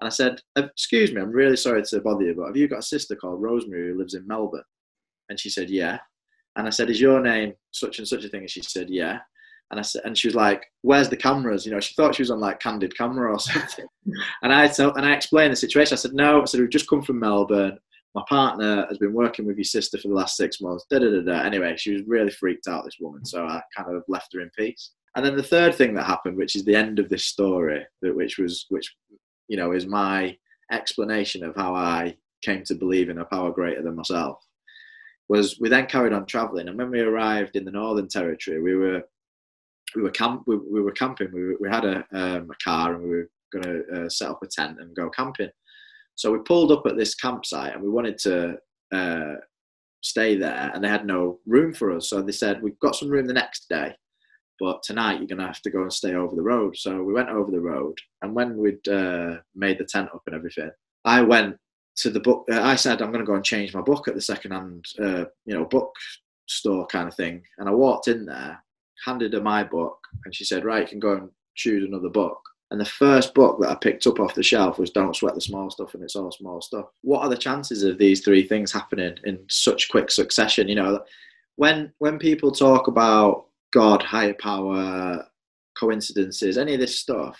and 0.00 0.06
I 0.06 0.10
said, 0.10 0.40
uh, 0.56 0.62
Excuse 0.64 1.12
me, 1.12 1.20
I'm 1.20 1.30
really 1.30 1.56
sorry 1.56 1.82
to 1.82 2.00
bother 2.00 2.24
you, 2.24 2.34
but 2.34 2.46
have 2.46 2.56
you 2.56 2.68
got 2.68 2.80
a 2.80 2.82
sister 2.82 3.16
called 3.16 3.42
Rosemary 3.42 3.88
who 3.92 3.98
lives 3.98 4.14
in 4.14 4.26
Melbourne? 4.26 4.62
And 5.28 5.38
she 5.38 5.50
said, 5.50 5.70
Yeah. 5.70 5.98
And 6.56 6.66
I 6.66 6.70
said, 6.70 6.90
Is 6.90 7.00
your 7.00 7.20
name 7.20 7.54
such 7.72 7.98
and 7.98 8.08
such 8.08 8.24
a 8.24 8.28
thing? 8.28 8.40
And 8.40 8.50
she 8.50 8.62
said, 8.62 8.88
Yeah. 8.88 9.18
And 9.70 9.78
I 9.78 9.82
said, 9.82 10.02
and 10.06 10.16
she 10.16 10.28
was 10.28 10.34
like, 10.34 10.64
"Where's 10.80 11.10
the 11.10 11.16
cameras?" 11.16 11.66
You 11.66 11.72
know, 11.72 11.80
she 11.80 11.92
thought 11.94 12.14
she 12.14 12.22
was 12.22 12.30
on 12.30 12.40
like 12.40 12.58
candid 12.58 12.96
camera 12.96 13.32
or 13.32 13.38
something. 13.38 13.84
and 14.42 14.50
I 14.50 14.66
told, 14.68 14.96
and 14.96 15.04
I 15.04 15.12
explained 15.12 15.52
the 15.52 15.56
situation. 15.56 15.94
I 15.94 15.98
said, 15.98 16.14
"No," 16.14 16.40
I 16.40 16.44
said, 16.46 16.60
"We've 16.60 16.70
just 16.70 16.88
come 16.88 17.02
from 17.02 17.18
Melbourne 17.18 17.78
my 18.18 18.24
partner 18.28 18.86
has 18.88 18.98
been 18.98 19.12
working 19.12 19.46
with 19.46 19.56
your 19.56 19.64
sister 19.64 19.98
for 19.98 20.08
the 20.08 20.14
last 20.14 20.36
six 20.36 20.60
months. 20.60 20.86
Da, 20.90 20.98
da, 20.98 21.10
da, 21.10 21.20
da. 21.20 21.42
Anyway, 21.42 21.76
she 21.76 21.92
was 21.92 22.02
really 22.06 22.30
freaked 22.30 22.66
out, 22.66 22.84
this 22.84 22.96
woman. 23.00 23.24
So 23.24 23.44
I 23.44 23.60
kind 23.76 23.94
of 23.94 24.02
left 24.08 24.32
her 24.34 24.40
in 24.40 24.50
peace. 24.58 24.90
And 25.14 25.24
then 25.24 25.36
the 25.36 25.42
third 25.42 25.74
thing 25.74 25.94
that 25.94 26.06
happened, 26.06 26.36
which 26.36 26.56
is 26.56 26.64
the 26.64 26.74
end 26.74 26.98
of 26.98 27.08
this 27.08 27.26
story, 27.26 27.86
which 28.02 28.38
was, 28.38 28.66
which, 28.70 28.94
you 29.46 29.56
know, 29.56 29.72
is 29.72 29.86
my 29.86 30.36
explanation 30.72 31.44
of 31.44 31.54
how 31.54 31.74
I 31.74 32.16
came 32.42 32.64
to 32.64 32.74
believe 32.74 33.08
in 33.08 33.18
a 33.18 33.24
power 33.24 33.52
greater 33.52 33.82
than 33.82 33.96
myself, 33.96 34.44
was 35.28 35.58
we 35.60 35.68
then 35.68 35.86
carried 35.86 36.12
on 36.12 36.26
traveling. 36.26 36.68
And 36.68 36.76
when 36.76 36.90
we 36.90 37.00
arrived 37.00 37.56
in 37.56 37.64
the 37.64 37.70
Northern 37.70 38.08
Territory, 38.08 38.60
we 38.60 38.74
were, 38.74 39.02
we 39.94 40.02
were 40.02 40.10
camp, 40.10 40.42
we, 40.46 40.56
we 40.56 40.82
were 40.82 40.92
camping. 40.92 41.30
We, 41.32 41.56
we 41.60 41.68
had 41.68 41.84
a, 41.84 42.04
um, 42.12 42.50
a 42.50 42.64
car 42.64 42.94
and 42.94 43.02
we 43.02 43.10
were 43.10 43.30
going 43.52 43.64
to 43.64 44.06
uh, 44.06 44.08
set 44.08 44.30
up 44.30 44.42
a 44.42 44.46
tent 44.46 44.78
and 44.80 44.94
go 44.94 45.08
camping. 45.08 45.50
So 46.18 46.32
we 46.32 46.40
pulled 46.40 46.72
up 46.72 46.84
at 46.84 46.96
this 46.96 47.14
campsite 47.14 47.74
and 47.74 47.82
we 47.82 47.88
wanted 47.88 48.18
to 48.18 48.56
uh, 48.92 49.34
stay 50.02 50.36
there, 50.36 50.72
and 50.74 50.82
they 50.82 50.88
had 50.88 51.06
no 51.06 51.38
room 51.46 51.72
for 51.72 51.94
us. 51.94 52.10
So 52.10 52.20
they 52.20 52.32
said, 52.32 52.60
We've 52.60 52.78
got 52.80 52.96
some 52.96 53.08
room 53.08 53.28
the 53.28 53.32
next 53.32 53.68
day, 53.68 53.94
but 54.58 54.82
tonight 54.82 55.18
you're 55.20 55.28
going 55.28 55.38
to 55.38 55.46
have 55.46 55.62
to 55.62 55.70
go 55.70 55.82
and 55.82 55.92
stay 55.92 56.14
over 56.14 56.34
the 56.34 56.42
road. 56.42 56.76
So 56.76 57.04
we 57.04 57.12
went 57.12 57.28
over 57.28 57.52
the 57.52 57.60
road, 57.60 57.96
and 58.20 58.34
when 58.34 58.56
we'd 58.56 58.86
uh, 58.88 59.36
made 59.54 59.78
the 59.78 59.84
tent 59.84 60.08
up 60.12 60.22
and 60.26 60.34
everything, 60.34 60.70
I 61.04 61.22
went 61.22 61.56
to 61.98 62.10
the 62.10 62.18
book. 62.18 62.46
Uh, 62.50 62.62
I 62.62 62.74
said, 62.74 63.00
I'm 63.00 63.12
going 63.12 63.24
to 63.24 63.30
go 63.30 63.36
and 63.36 63.44
change 63.44 63.72
my 63.72 63.80
book 63.80 64.08
at 64.08 64.16
the 64.16 64.20
second-hand, 64.20 64.86
uh, 65.00 65.24
you 65.46 65.54
know, 65.54 65.66
book 65.66 65.94
store 66.48 66.84
kind 66.88 67.06
of 67.06 67.14
thing. 67.14 67.44
And 67.58 67.68
I 67.68 67.72
walked 67.72 68.08
in 68.08 68.26
there, 68.26 68.60
handed 69.06 69.34
her 69.34 69.40
my 69.40 69.62
book, 69.62 69.96
and 70.24 70.34
she 70.34 70.44
said, 70.44 70.64
Right, 70.64 70.82
you 70.82 70.88
can 70.88 70.98
go 70.98 71.12
and 71.12 71.30
choose 71.54 71.86
another 71.86 72.10
book. 72.10 72.40
And 72.70 72.80
the 72.80 72.84
first 72.84 73.32
book 73.32 73.58
that 73.60 73.70
I 73.70 73.74
picked 73.76 74.06
up 74.06 74.20
off 74.20 74.34
the 74.34 74.42
shelf 74.42 74.78
was 74.78 74.90
Don't 74.90 75.16
Sweat 75.16 75.34
the 75.34 75.40
Small 75.40 75.70
Stuff, 75.70 75.94
and 75.94 76.02
it's 76.02 76.16
all 76.16 76.30
small 76.30 76.60
stuff. 76.60 76.86
What 77.00 77.22
are 77.22 77.30
the 77.30 77.36
chances 77.36 77.82
of 77.82 77.96
these 77.96 78.20
three 78.20 78.46
things 78.46 78.70
happening 78.72 79.16
in 79.24 79.38
such 79.48 79.88
quick 79.88 80.10
succession? 80.10 80.68
You 80.68 80.74
know, 80.74 81.02
when 81.56 81.92
when 81.98 82.18
people 82.18 82.52
talk 82.52 82.86
about 82.86 83.46
God, 83.72 84.02
higher 84.02 84.34
power, 84.34 85.26
coincidences, 85.78 86.58
any 86.58 86.74
of 86.74 86.80
this 86.80 86.98
stuff, 86.98 87.38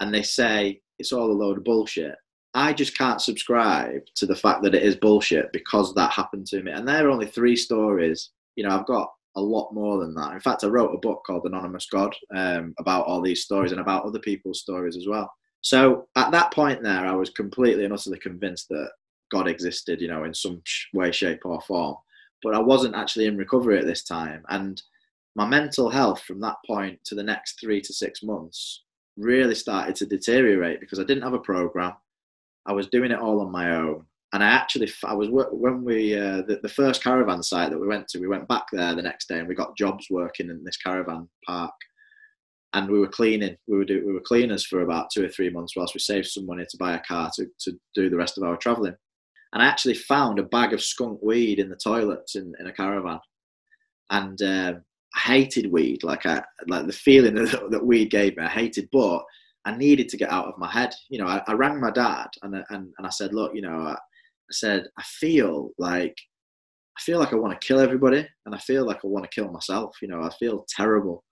and 0.00 0.12
they 0.12 0.22
say 0.22 0.80
it's 0.98 1.12
all 1.12 1.30
a 1.30 1.32
load 1.32 1.58
of 1.58 1.64
bullshit, 1.64 2.14
I 2.54 2.72
just 2.72 2.96
can't 2.96 3.20
subscribe 3.20 4.02
to 4.16 4.26
the 4.26 4.36
fact 4.36 4.62
that 4.62 4.74
it 4.74 4.82
is 4.82 4.96
bullshit 4.96 5.52
because 5.52 5.94
that 5.94 6.12
happened 6.12 6.46
to 6.48 6.62
me. 6.62 6.72
And 6.72 6.86
there 6.86 7.06
are 7.06 7.10
only 7.10 7.26
three 7.26 7.56
stories. 7.56 8.30
You 8.56 8.64
know, 8.64 8.70
I've 8.78 8.86
got 8.86 9.12
a 9.36 9.40
lot 9.40 9.72
more 9.72 9.98
than 9.98 10.14
that. 10.14 10.32
In 10.32 10.40
fact, 10.40 10.64
I 10.64 10.68
wrote 10.68 10.94
a 10.94 10.98
book 10.98 11.22
called 11.26 11.44
Anonymous 11.44 11.86
God 11.90 12.14
um, 12.34 12.74
about 12.78 13.06
all 13.06 13.20
these 13.20 13.44
stories 13.44 13.72
and 13.72 13.80
about 13.80 14.04
other 14.04 14.18
people's 14.18 14.60
stories 14.60 14.96
as 14.96 15.06
well. 15.08 15.32
So 15.62 16.08
at 16.16 16.30
that 16.32 16.52
point 16.52 16.82
there, 16.82 17.06
I 17.06 17.14
was 17.14 17.30
completely 17.30 17.84
and 17.84 17.92
utterly 17.92 18.18
convinced 18.18 18.68
that 18.68 18.90
God 19.30 19.48
existed, 19.48 20.00
you 20.00 20.08
know, 20.08 20.24
in 20.24 20.34
some 20.34 20.62
way, 20.92 21.12
shape, 21.12 21.40
or 21.44 21.60
form. 21.62 21.96
But 22.42 22.54
I 22.54 22.58
wasn't 22.58 22.96
actually 22.96 23.26
in 23.26 23.36
recovery 23.36 23.78
at 23.78 23.86
this 23.86 24.02
time. 24.02 24.44
And 24.48 24.82
my 25.34 25.46
mental 25.46 25.88
health 25.88 26.22
from 26.22 26.40
that 26.40 26.56
point 26.66 27.02
to 27.04 27.14
the 27.14 27.22
next 27.22 27.58
three 27.60 27.80
to 27.80 27.92
six 27.92 28.22
months 28.22 28.82
really 29.16 29.54
started 29.54 29.94
to 29.96 30.06
deteriorate 30.06 30.80
because 30.80 30.98
I 30.98 31.04
didn't 31.04 31.22
have 31.22 31.32
a 31.32 31.38
program. 31.38 31.94
I 32.66 32.72
was 32.72 32.88
doing 32.88 33.10
it 33.10 33.18
all 33.18 33.40
on 33.40 33.50
my 33.50 33.76
own 33.76 34.04
and 34.32 34.42
I 34.42 34.48
actually 34.48 34.90
I 35.04 35.14
was 35.14 35.28
when 35.30 35.84
we 35.84 36.16
uh, 36.18 36.42
the, 36.42 36.58
the 36.62 36.68
first 36.68 37.02
caravan 37.02 37.42
site 37.42 37.70
that 37.70 37.78
we 37.78 37.86
went 37.86 38.08
to 38.08 38.18
we 38.18 38.28
went 38.28 38.48
back 38.48 38.64
there 38.72 38.94
the 38.94 39.02
next 39.02 39.28
day 39.28 39.38
and 39.38 39.48
we 39.48 39.54
got 39.54 39.76
jobs 39.76 40.06
working 40.10 40.48
in 40.48 40.64
this 40.64 40.76
caravan 40.76 41.28
park. 41.46 41.74
And 42.74 42.88
we 42.88 42.98
were 42.98 43.08
cleaning 43.08 43.56
we 43.66 43.76
were 43.76 43.84
do, 43.84 44.02
we 44.06 44.14
were 44.14 44.20
cleaners 44.20 44.64
for 44.64 44.80
about 44.80 45.10
two 45.12 45.24
or 45.24 45.28
three 45.28 45.50
months 45.50 45.74
whilst 45.76 45.94
we 45.94 46.00
saved 46.00 46.28
some 46.28 46.46
money 46.46 46.64
to 46.64 46.76
buy 46.78 46.94
a 46.94 47.00
car 47.00 47.30
to, 47.36 47.46
to 47.60 47.78
do 47.94 48.08
the 48.08 48.16
rest 48.16 48.38
of 48.38 48.44
our 48.44 48.56
traveling 48.56 48.96
and 49.52 49.62
I 49.62 49.66
actually 49.66 49.94
found 49.94 50.38
a 50.38 50.44
bag 50.44 50.72
of 50.72 50.82
skunk 50.82 51.20
weed 51.22 51.58
in 51.58 51.68
the 51.68 51.76
toilets 51.76 52.36
in, 52.36 52.54
in 52.58 52.66
a 52.66 52.72
caravan. 52.72 53.20
And 54.10 54.40
um, 54.42 54.82
I 55.14 55.18
hated 55.18 55.70
weed 55.70 56.02
like 56.02 56.24
I 56.24 56.42
like 56.66 56.86
the 56.86 56.92
feeling 56.92 57.34
that, 57.44 57.70
that 57.70 57.84
weed 57.84 58.10
gave 58.10 58.36
me 58.36 58.44
I 58.44 58.48
hated 58.48 58.88
but 58.90 59.22
I 59.64 59.76
needed 59.76 60.08
to 60.08 60.16
get 60.16 60.30
out 60.30 60.46
of 60.46 60.58
my 60.58 60.70
head. 60.70 60.92
You 61.10 61.18
know, 61.18 61.26
I, 61.26 61.42
I 61.46 61.52
rang 61.52 61.80
my 61.80 61.90
dad 61.90 62.28
and, 62.42 62.54
and, 62.70 62.92
and 62.98 63.06
I 63.06 63.10
said, 63.10 63.32
look, 63.32 63.54
you 63.54 63.62
know, 63.62 63.94
said, 64.54 64.88
I 64.98 65.02
feel 65.02 65.70
like 65.78 66.16
I 66.96 67.00
feel 67.00 67.18
like 67.18 67.32
I 67.32 67.36
want 67.36 67.58
to 67.58 67.66
kill 67.66 67.80
everybody 67.80 68.26
and 68.44 68.54
I 68.54 68.58
feel 68.58 68.84
like 68.84 68.98
I 69.02 69.08
want 69.08 69.24
to 69.24 69.34
kill 69.34 69.50
myself. 69.50 69.96
You 70.02 70.08
know, 70.08 70.22
I 70.22 70.30
feel 70.38 70.66
terrible. 70.68 71.24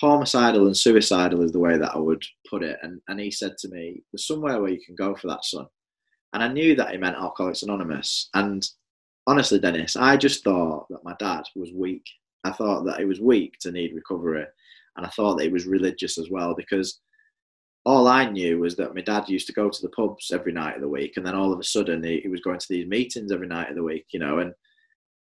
Homicidal 0.00 0.66
and 0.66 0.76
suicidal 0.76 1.42
is 1.42 1.52
the 1.52 1.60
way 1.60 1.78
that 1.78 1.94
I 1.94 1.98
would 1.98 2.22
put 2.48 2.62
it. 2.64 2.78
And, 2.82 3.00
and 3.08 3.20
he 3.20 3.30
said 3.30 3.56
to 3.58 3.68
me, 3.68 4.02
There's 4.12 4.26
somewhere 4.26 4.60
where 4.60 4.70
you 4.70 4.80
can 4.84 4.94
go 4.96 5.14
for 5.14 5.28
that, 5.28 5.44
son. 5.44 5.66
And 6.32 6.42
I 6.42 6.48
knew 6.48 6.74
that 6.76 6.90
he 6.90 6.96
meant 6.96 7.16
Alcoholics 7.16 7.62
Anonymous. 7.62 8.30
And 8.34 8.66
honestly, 9.26 9.58
Dennis, 9.58 9.96
I 9.96 10.16
just 10.16 10.44
thought 10.44 10.86
that 10.90 11.04
my 11.04 11.14
dad 11.18 11.42
was 11.54 11.72
weak. 11.72 12.04
I 12.44 12.50
thought 12.52 12.84
that 12.84 12.98
he 12.98 13.04
was 13.04 13.20
weak 13.20 13.54
to 13.60 13.72
need 13.72 13.94
recovery. 13.94 14.46
And 14.96 15.06
I 15.06 15.08
thought 15.10 15.36
that 15.36 15.44
he 15.44 15.50
was 15.50 15.66
religious 15.66 16.18
as 16.18 16.30
well 16.30 16.54
because 16.54 17.00
all 17.84 18.08
I 18.08 18.28
knew 18.28 18.58
was 18.58 18.76
that 18.76 18.94
my 18.94 19.00
dad 19.00 19.28
used 19.28 19.46
to 19.46 19.52
go 19.52 19.70
to 19.70 19.82
the 19.82 19.88
pubs 19.90 20.30
every 20.32 20.52
night 20.52 20.76
of 20.76 20.82
the 20.82 20.88
week, 20.88 21.14
and 21.16 21.24
then 21.24 21.34
all 21.34 21.52
of 21.52 21.58
a 21.58 21.64
sudden 21.64 22.02
he, 22.02 22.20
he, 22.20 22.28
was 22.28 22.40
going 22.40 22.58
to 22.58 22.66
these 22.68 22.86
meetings 22.86 23.32
every 23.32 23.46
night 23.46 23.70
of 23.70 23.76
the 23.76 23.82
week, 23.82 24.06
you 24.12 24.20
know. 24.20 24.38
And 24.38 24.52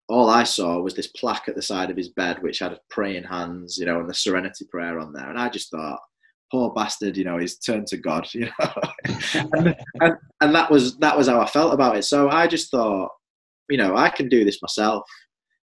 all 0.08 0.30
I 0.30 0.44
saw 0.44 0.80
was 0.80 0.94
this 0.94 1.08
plaque 1.08 1.48
at 1.48 1.56
the 1.56 1.62
side 1.62 1.89
of 1.89 1.98
his 1.98 2.10
bed, 2.10 2.42
which 2.42 2.60
had 2.60 2.80
praying 2.89 3.24
hands, 3.24 3.78
you 3.78 3.86
know, 3.86 4.00
and 4.00 4.10
the 4.10 4.13
Serenity 4.13 4.66
Prayer 4.70 5.00
on 5.00 5.13
there. 5.13 5.30
And 5.30 5.39
I 5.39 5.50
just 5.50 5.72
thought, 5.72 6.00
poor 6.52 6.72
bastard, 6.74 7.18
you 7.18 7.24
know, 7.24 7.39
he's 7.39 7.58
turned 7.58 7.88
to 7.88 7.98
God, 7.98 8.28
you 8.34 8.48
know. 8.60 8.74
and, 9.34 9.76
and, 10.02 10.16
and 10.42 10.56
that 10.56 10.70
was 10.70 10.98
that 11.00 11.18
was 11.18 11.28
how 11.28 11.42
I 11.42 11.48
felt 11.48 11.74
about 11.74 11.98
it. 11.98 12.04
So 12.04 12.30
I 12.30 12.46
just 12.46 12.70
thought, 12.70 13.10
you 13.70 13.78
know, 13.78 13.96
I 13.96 14.10
can 14.10 14.30
do 14.30 14.46
this 14.46 14.62
myself. 14.62 15.04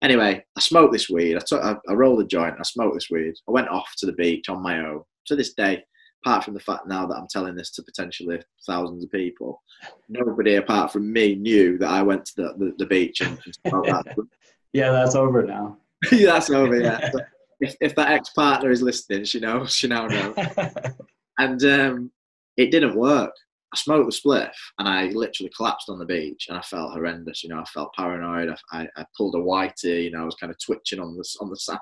Anyway, 0.01 0.43
I 0.55 0.59
smoked 0.61 0.93
this 0.93 1.09
weed. 1.09 1.35
I, 1.35 1.41
took, 1.45 1.61
I, 1.61 1.75
I 1.89 1.93
rolled 1.93 2.21
a 2.21 2.25
joint. 2.25 2.55
I 2.57 2.63
smoked 2.63 2.95
this 2.95 3.09
weed. 3.11 3.33
I 3.47 3.51
went 3.51 3.67
off 3.67 3.89
to 3.97 4.05
the 4.05 4.13
beach 4.13 4.49
on 4.49 4.63
my 4.63 4.79
own. 4.79 5.03
To 5.27 5.35
this 5.35 5.53
day, 5.53 5.83
apart 6.23 6.43
from 6.43 6.53
the 6.53 6.59
fact 6.59 6.87
now 6.87 7.05
that 7.05 7.15
I'm 7.15 7.27
telling 7.27 7.55
this 7.55 7.71
to 7.71 7.83
potentially 7.83 8.41
thousands 8.65 9.03
of 9.03 9.11
people, 9.11 9.61
nobody 10.07 10.55
apart 10.55 10.91
from 10.91 11.11
me 11.11 11.35
knew 11.35 11.77
that 11.77 11.89
I 11.89 12.01
went 12.01 12.25
to 12.25 12.35
the, 12.35 12.53
the, 12.57 12.73
the 12.77 12.85
beach 12.85 13.21
and, 13.21 13.37
that. 13.63 14.15
yeah, 14.73 14.91
that's 14.91 15.15
over 15.15 15.43
now. 15.43 15.77
yeah, 16.11 16.33
that's 16.33 16.49
over. 16.49 16.79
Yeah. 16.79 17.11
So 17.11 17.19
if, 17.59 17.75
if 17.81 17.95
that 17.95 18.11
ex 18.11 18.29
partner 18.29 18.71
is 18.71 18.81
listening, 18.81 19.23
she 19.25 19.39
knows. 19.39 19.73
She 19.73 19.87
now 19.87 20.07
knows. 20.07 20.35
and 21.37 21.63
um, 21.63 22.11
it 22.57 22.71
didn't 22.71 22.95
work. 22.95 23.33
I 23.71 23.77
smoked 23.77 24.11
the 24.11 24.29
spliff 24.29 24.51
and 24.79 24.87
I 24.87 25.05
literally 25.09 25.51
collapsed 25.55 25.89
on 25.89 25.99
the 25.99 26.05
beach 26.05 26.47
and 26.49 26.57
I 26.57 26.61
felt 26.61 26.93
horrendous. 26.93 27.43
You 27.43 27.49
know, 27.49 27.59
I 27.59 27.65
felt 27.65 27.93
paranoid. 27.93 28.49
I, 28.49 28.81
I, 28.81 28.87
I 28.97 29.05
pulled 29.15 29.35
a 29.35 29.37
whitey. 29.37 30.05
You 30.05 30.11
know, 30.11 30.21
I 30.21 30.25
was 30.25 30.35
kind 30.35 30.51
of 30.51 30.57
twitching 30.63 30.99
on 30.99 31.15
the 31.15 31.23
on 31.39 31.49
the 31.49 31.55
sand, 31.57 31.79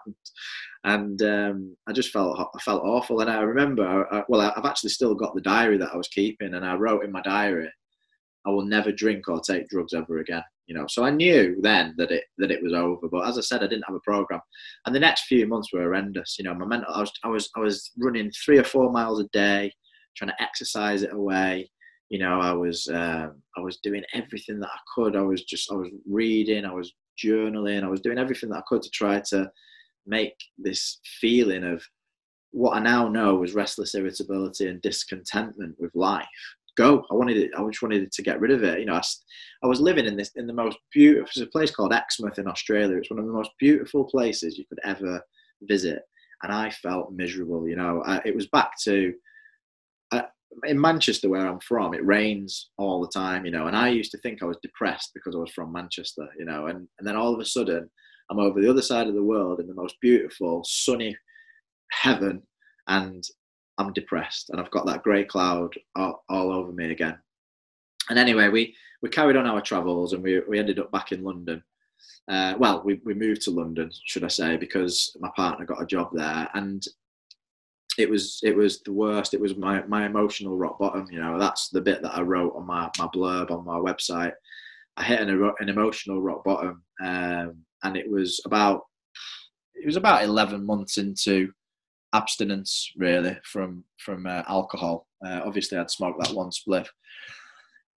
and 0.83 1.21
um, 1.21 1.77
I 1.87 1.93
just 1.93 2.11
felt 2.11 2.37
I 2.39 2.59
felt 2.59 2.83
awful. 2.83 3.21
And 3.21 3.29
I 3.29 3.39
remember, 3.39 4.05
I, 4.11 4.23
well, 4.27 4.41
I've 4.41 4.65
actually 4.65 4.89
still 4.89 5.15
got 5.15 5.33
the 5.33 5.41
diary 5.41 5.77
that 5.77 5.93
I 5.93 5.97
was 5.97 6.09
keeping, 6.09 6.53
and 6.53 6.65
I 6.65 6.75
wrote 6.75 7.05
in 7.05 7.11
my 7.11 7.21
diary, 7.21 7.71
"I 8.45 8.49
will 8.49 8.65
never 8.65 8.91
drink 8.91 9.29
or 9.29 9.39
take 9.39 9.69
drugs 9.69 9.93
ever 9.93 10.17
again." 10.19 10.43
You 10.65 10.75
know, 10.75 10.87
so 10.89 11.05
I 11.05 11.11
knew 11.11 11.55
then 11.61 11.95
that 11.97 12.11
it 12.11 12.25
that 12.37 12.51
it 12.51 12.61
was 12.61 12.73
over. 12.73 13.07
But 13.07 13.29
as 13.29 13.37
I 13.37 13.41
said, 13.41 13.63
I 13.63 13.67
didn't 13.67 13.87
have 13.87 13.95
a 13.95 14.01
program, 14.01 14.41
and 14.85 14.93
the 14.93 14.99
next 14.99 15.27
few 15.27 15.47
months 15.47 15.71
were 15.71 15.83
horrendous. 15.83 16.35
You 16.37 16.43
know, 16.43 16.53
my 16.53 16.65
mental, 16.65 16.93
I 16.93 16.99
was 16.99 17.13
I 17.23 17.29
was 17.29 17.49
I 17.55 17.61
was 17.61 17.91
running 17.97 18.29
three 18.31 18.57
or 18.57 18.65
four 18.65 18.91
miles 18.91 19.21
a 19.21 19.27
day, 19.31 19.71
trying 20.17 20.31
to 20.31 20.43
exercise 20.43 21.03
it 21.03 21.13
away 21.13 21.69
you 22.09 22.19
know 22.19 22.39
i 22.39 22.51
was 22.51 22.87
um, 22.89 23.41
i 23.57 23.61
was 23.61 23.77
doing 23.77 24.03
everything 24.13 24.59
that 24.59 24.69
i 24.69 24.79
could. 24.95 25.15
I 25.15 25.21
was 25.21 25.43
just 25.43 25.71
i 25.71 25.75
was 25.75 25.89
reading 26.09 26.65
i 26.65 26.73
was 26.73 26.93
journaling 27.23 27.83
i 27.83 27.87
was 27.87 28.01
doing 28.01 28.17
everything 28.17 28.49
that 28.49 28.59
i 28.59 28.63
could 28.67 28.81
to 28.81 28.89
try 28.89 29.19
to 29.29 29.49
make 30.05 30.35
this 30.57 30.99
feeling 31.19 31.63
of 31.63 31.83
what 32.51 32.77
i 32.77 32.79
now 32.79 33.07
know 33.07 33.35
was 33.35 33.55
restless 33.55 33.95
irritability 33.95 34.67
and 34.67 34.81
discontentment 34.81 35.75
with 35.79 35.93
life 35.95 36.25
go. 36.77 37.03
I 37.11 37.15
wanted 37.15 37.37
it 37.37 37.51
i 37.57 37.65
just 37.67 37.81
wanted 37.81 38.09
to 38.11 38.21
get 38.21 38.39
rid 38.39 38.51
of 38.51 38.63
it. 38.63 38.79
You 38.79 38.85
know 38.85 38.93
I, 38.93 39.01
I 39.63 39.67
was 39.67 39.81
living 39.81 40.05
in 40.05 40.15
this 40.15 40.31
in 40.35 40.47
the 40.47 40.53
most 40.53 40.77
beautiful 40.93 41.27
there's 41.35 41.47
a 41.47 41.51
place 41.51 41.71
called 41.71 41.93
exmouth 41.93 42.39
in 42.39 42.47
australia. 42.47 42.97
It's 42.97 43.09
one 43.09 43.19
of 43.19 43.25
the 43.25 43.33
most 43.33 43.51
beautiful 43.59 44.05
places 44.05 44.57
you 44.57 44.65
could 44.69 44.79
ever 44.85 45.21
visit. 45.63 46.03
And 46.43 46.53
i 46.53 46.69
felt 46.69 47.11
miserable 47.11 47.67
you 47.67 47.75
know. 47.75 48.03
I, 48.05 48.21
it 48.23 48.35
was 48.35 48.47
back 48.47 48.71
to 48.83 49.13
in 50.65 50.79
Manchester, 50.79 51.29
where 51.29 51.47
I'm 51.47 51.59
from, 51.59 51.93
it 51.93 52.05
rains 52.05 52.69
all 52.77 53.01
the 53.01 53.09
time, 53.09 53.45
you 53.45 53.51
know. 53.51 53.67
And 53.67 53.75
I 53.75 53.89
used 53.89 54.11
to 54.11 54.17
think 54.19 54.41
I 54.41 54.45
was 54.45 54.57
depressed 54.61 55.11
because 55.13 55.35
I 55.35 55.39
was 55.39 55.51
from 55.51 55.71
Manchester, 55.71 56.27
you 56.37 56.45
know. 56.45 56.67
And 56.67 56.87
and 56.97 57.07
then 57.07 57.15
all 57.15 57.33
of 57.33 57.39
a 57.39 57.45
sudden, 57.45 57.89
I'm 58.29 58.39
over 58.39 58.61
the 58.61 58.69
other 58.69 58.81
side 58.81 59.07
of 59.07 59.13
the 59.13 59.23
world 59.23 59.59
in 59.59 59.67
the 59.67 59.73
most 59.73 59.95
beautiful, 60.01 60.63
sunny 60.65 61.15
heaven, 61.91 62.41
and 62.87 63.23
I'm 63.77 63.93
depressed, 63.93 64.49
and 64.49 64.59
I've 64.59 64.71
got 64.71 64.85
that 64.87 65.03
grey 65.03 65.23
cloud 65.23 65.73
all, 65.95 66.23
all 66.29 66.51
over 66.51 66.71
me 66.71 66.91
again. 66.91 67.17
And 68.09 68.17
anyway, 68.17 68.49
we 68.49 68.75
we 69.01 69.09
carried 69.09 69.35
on 69.35 69.45
our 69.45 69.61
travels, 69.61 70.13
and 70.13 70.23
we 70.23 70.41
we 70.47 70.59
ended 70.59 70.79
up 70.79 70.91
back 70.91 71.11
in 71.11 71.23
London. 71.23 71.63
Uh, 72.27 72.55
well, 72.59 72.81
we, 72.83 72.99
we 73.05 73.13
moved 73.13 73.41
to 73.41 73.51
London, 73.51 73.89
should 74.05 74.23
I 74.23 74.27
say, 74.27 74.57
because 74.57 75.15
my 75.19 75.29
partner 75.35 75.65
got 75.65 75.81
a 75.81 75.85
job 75.85 76.09
there, 76.13 76.49
and 76.53 76.83
it 77.97 78.09
was 78.09 78.39
it 78.43 78.55
was 78.55 78.81
the 78.81 78.93
worst. 78.93 79.33
It 79.33 79.41
was 79.41 79.57
my 79.57 79.83
my 79.87 80.05
emotional 80.05 80.55
rock 80.55 80.79
bottom. 80.79 81.07
You 81.11 81.19
know, 81.19 81.39
that's 81.39 81.69
the 81.69 81.81
bit 81.81 82.01
that 82.01 82.15
I 82.15 82.21
wrote 82.21 82.53
on 82.55 82.65
my 82.65 82.89
my 82.97 83.07
blurb 83.07 83.51
on 83.51 83.65
my 83.65 83.77
website. 83.77 84.33
I 84.95 85.03
hit 85.03 85.19
an, 85.19 85.51
an 85.59 85.69
emotional 85.69 86.21
rock 86.21 86.43
bottom, 86.43 86.83
um, 87.03 87.57
and 87.83 87.97
it 87.97 88.09
was 88.09 88.41
about 88.45 88.81
it 89.75 89.85
was 89.85 89.95
about 89.95 90.23
eleven 90.23 90.65
months 90.65 90.97
into 90.97 91.51
abstinence 92.13 92.91
really 92.97 93.37
from 93.43 93.83
from 93.99 94.25
uh, 94.25 94.43
alcohol. 94.47 95.07
Uh, 95.25 95.41
obviously, 95.43 95.77
I'd 95.77 95.91
smoked 95.91 96.23
that 96.23 96.35
one 96.35 96.49
spliff, 96.49 96.87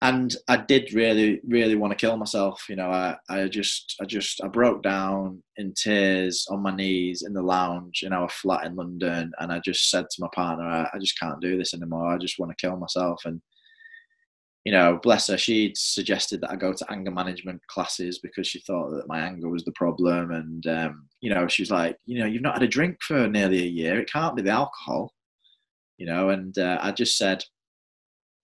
and 0.03 0.35
I 0.47 0.57
did 0.57 0.93
really, 0.93 1.41
really 1.47 1.75
want 1.75 1.91
to 1.91 1.97
kill 1.97 2.17
myself. 2.17 2.65
You 2.69 2.75
know, 2.75 2.89
I, 2.89 3.15
I 3.29 3.47
just, 3.47 3.95
I 3.99 4.05
just, 4.05 4.43
I 4.43 4.47
broke 4.47 4.83
down 4.83 5.41
in 5.55 5.73
tears 5.73 6.45
on 6.51 6.61
my 6.61 6.75
knees 6.75 7.23
in 7.23 7.33
the 7.33 7.41
lounge 7.41 8.03
in 8.03 8.13
our 8.13 8.29
flat 8.29 8.65
in 8.65 8.75
London, 8.75 9.31
and 9.39 9.51
I 9.51 9.59
just 9.59 9.89
said 9.89 10.05
to 10.09 10.21
my 10.21 10.27
partner, 10.35 10.65
I, 10.67 10.87
I 10.93 10.99
just 10.99 11.19
can't 11.19 11.41
do 11.41 11.57
this 11.57 11.73
anymore. 11.73 12.13
I 12.13 12.17
just 12.17 12.37
want 12.37 12.51
to 12.55 12.67
kill 12.67 12.77
myself. 12.77 13.21
And 13.25 13.41
you 14.65 14.73
know, 14.73 14.99
bless 15.01 15.27
her, 15.27 15.37
she'd 15.37 15.77
suggested 15.77 16.41
that 16.41 16.51
I 16.51 16.57
go 16.57 16.73
to 16.73 16.91
anger 16.91 17.09
management 17.09 17.65
classes 17.67 18.19
because 18.19 18.47
she 18.47 18.59
thought 18.59 18.89
that 18.89 19.07
my 19.07 19.21
anger 19.21 19.47
was 19.47 19.63
the 19.63 19.71
problem. 19.71 20.31
And 20.31 20.67
um, 20.67 21.07
you 21.21 21.33
know, 21.33 21.47
she 21.47 21.61
was 21.61 21.71
like, 21.71 21.97
you 22.05 22.19
know, 22.19 22.25
you've 22.25 22.41
not 22.41 22.55
had 22.55 22.63
a 22.63 22.67
drink 22.67 22.97
for 23.01 23.29
nearly 23.29 23.63
a 23.63 23.65
year. 23.65 23.97
It 23.97 24.11
can't 24.11 24.35
be 24.35 24.41
the 24.41 24.49
alcohol. 24.49 25.13
You 25.97 26.05
know, 26.05 26.29
and 26.29 26.55
uh, 26.59 26.77
I 26.81 26.91
just 26.91 27.17
said 27.17 27.43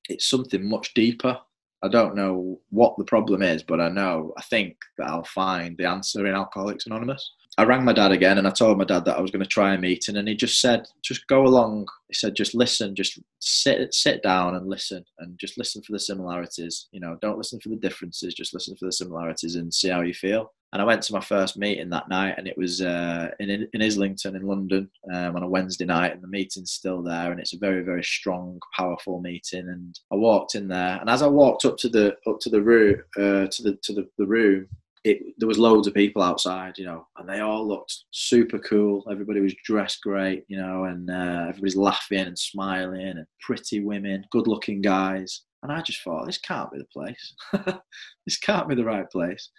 it's 0.09 0.29
something 0.29 0.67
much 0.67 0.93
deeper. 0.93 1.39
I 1.83 1.89
don't 1.89 2.15
know 2.15 2.61
what 2.69 2.95
the 2.97 3.03
problem 3.03 3.41
is, 3.41 3.61
but 3.61 3.81
I 3.81 3.89
know, 3.89 4.33
I 4.37 4.41
think 4.43 4.77
that 4.97 5.09
I'll 5.09 5.25
find 5.25 5.77
the 5.77 5.85
answer 5.85 6.25
in 6.25 6.33
Alcoholics 6.33 6.85
Anonymous. 6.85 7.33
I 7.57 7.65
rang 7.65 7.83
my 7.83 7.93
dad 7.93 8.11
again 8.11 8.37
and 8.37 8.47
I 8.47 8.51
told 8.51 8.77
my 8.77 8.85
dad 8.85 9.03
that 9.05 9.17
I 9.17 9.21
was 9.21 9.31
going 9.31 9.43
to 9.43 9.47
try 9.47 9.73
a 9.73 9.77
meeting, 9.77 10.15
and 10.15 10.27
he 10.27 10.33
just 10.33 10.61
said, 10.61 10.87
just 11.03 11.27
go 11.27 11.45
along. 11.45 11.87
He 12.07 12.13
said, 12.13 12.35
just 12.35 12.55
listen, 12.55 12.95
just 12.95 13.19
sit, 13.39 13.93
sit 13.93 14.23
down 14.23 14.55
and 14.55 14.67
listen, 14.67 15.03
and 15.19 15.37
just 15.37 15.57
listen 15.57 15.83
for 15.83 15.91
the 15.91 15.99
similarities. 15.99 16.87
You 16.91 17.01
know, 17.01 17.17
don't 17.21 17.37
listen 17.37 17.59
for 17.59 17.69
the 17.69 17.75
differences, 17.75 18.33
just 18.33 18.53
listen 18.53 18.75
for 18.77 18.85
the 18.85 18.91
similarities 18.91 19.55
and 19.55 19.73
see 19.73 19.89
how 19.89 20.01
you 20.01 20.13
feel. 20.13 20.53
And 20.73 20.81
I 20.81 20.86
went 20.86 21.03
to 21.03 21.13
my 21.13 21.21
first 21.21 21.55
meeting 21.55 21.89
that 21.91 22.09
night, 22.09 22.33
and 22.38 22.47
it 22.47 22.57
was 22.57 22.81
uh, 22.81 23.29
in 23.39 23.67
in 23.73 23.81
Islington 23.81 24.36
in 24.36 24.41
London 24.41 24.89
um, 25.13 25.36
on 25.36 25.43
a 25.43 25.47
Wednesday 25.47 25.86
night, 25.86 26.13
and 26.13 26.21
the 26.21 26.27
meeting's 26.27 26.71
still 26.71 27.03
there, 27.03 27.31
and 27.31 27.39
it's 27.39 27.53
a 27.53 27.59
very 27.59 27.83
very 27.83 28.03
strong, 28.03 28.59
powerful 28.75 29.21
meeting. 29.21 29.69
And 29.69 29.99
I 30.12 30.15
walked 30.15 30.55
in 30.55 30.67
there, 30.67 30.97
and 30.99 31.12
as 31.12 31.21
I 31.21 31.27
walked 31.27 31.63
up 31.65 31.77
to 31.77 31.89
the 31.89 32.15
up 32.27 32.39
to 32.39 32.49
the 32.49 32.62
room 32.62 32.95
uh, 33.17 33.47
to 33.47 33.63
the 33.63 33.77
to 33.83 33.93
the, 33.93 34.09
the 34.17 34.25
room, 34.25 34.67
it, 35.03 35.21
there 35.38 35.47
was 35.47 35.59
loads 35.59 35.88
of 35.88 35.93
people 35.93 36.23
outside, 36.23 36.77
you 36.79 36.86
know, 36.86 37.05
and 37.17 37.29
they 37.29 37.41
all 37.41 37.67
looked 37.67 38.05
super 38.12 38.57
cool. 38.57 39.03
Everybody 39.12 39.41
was 39.41 39.53
dressed 39.63 40.01
great, 40.01 40.43
you 40.47 40.57
know, 40.57 40.86
and 40.86 41.09
uh, 41.09 41.45
everybody's 41.49 41.75
laughing 41.75 42.19
and 42.25 42.39
smiling, 42.39 43.09
and 43.09 43.27
pretty 43.41 43.81
women, 43.81 44.25
good-looking 44.31 44.81
guys. 44.81 45.41
And 45.62 45.71
I 45.71 45.81
just 45.81 46.01
thought, 46.01 46.25
this 46.25 46.39
can't 46.39 46.71
be 46.71 46.79
the 46.79 46.86
place. 46.86 47.36
this 48.25 48.38
can't 48.38 48.67
be 48.67 48.75
the 48.75 48.83
right 48.83 49.09
place. 49.09 49.49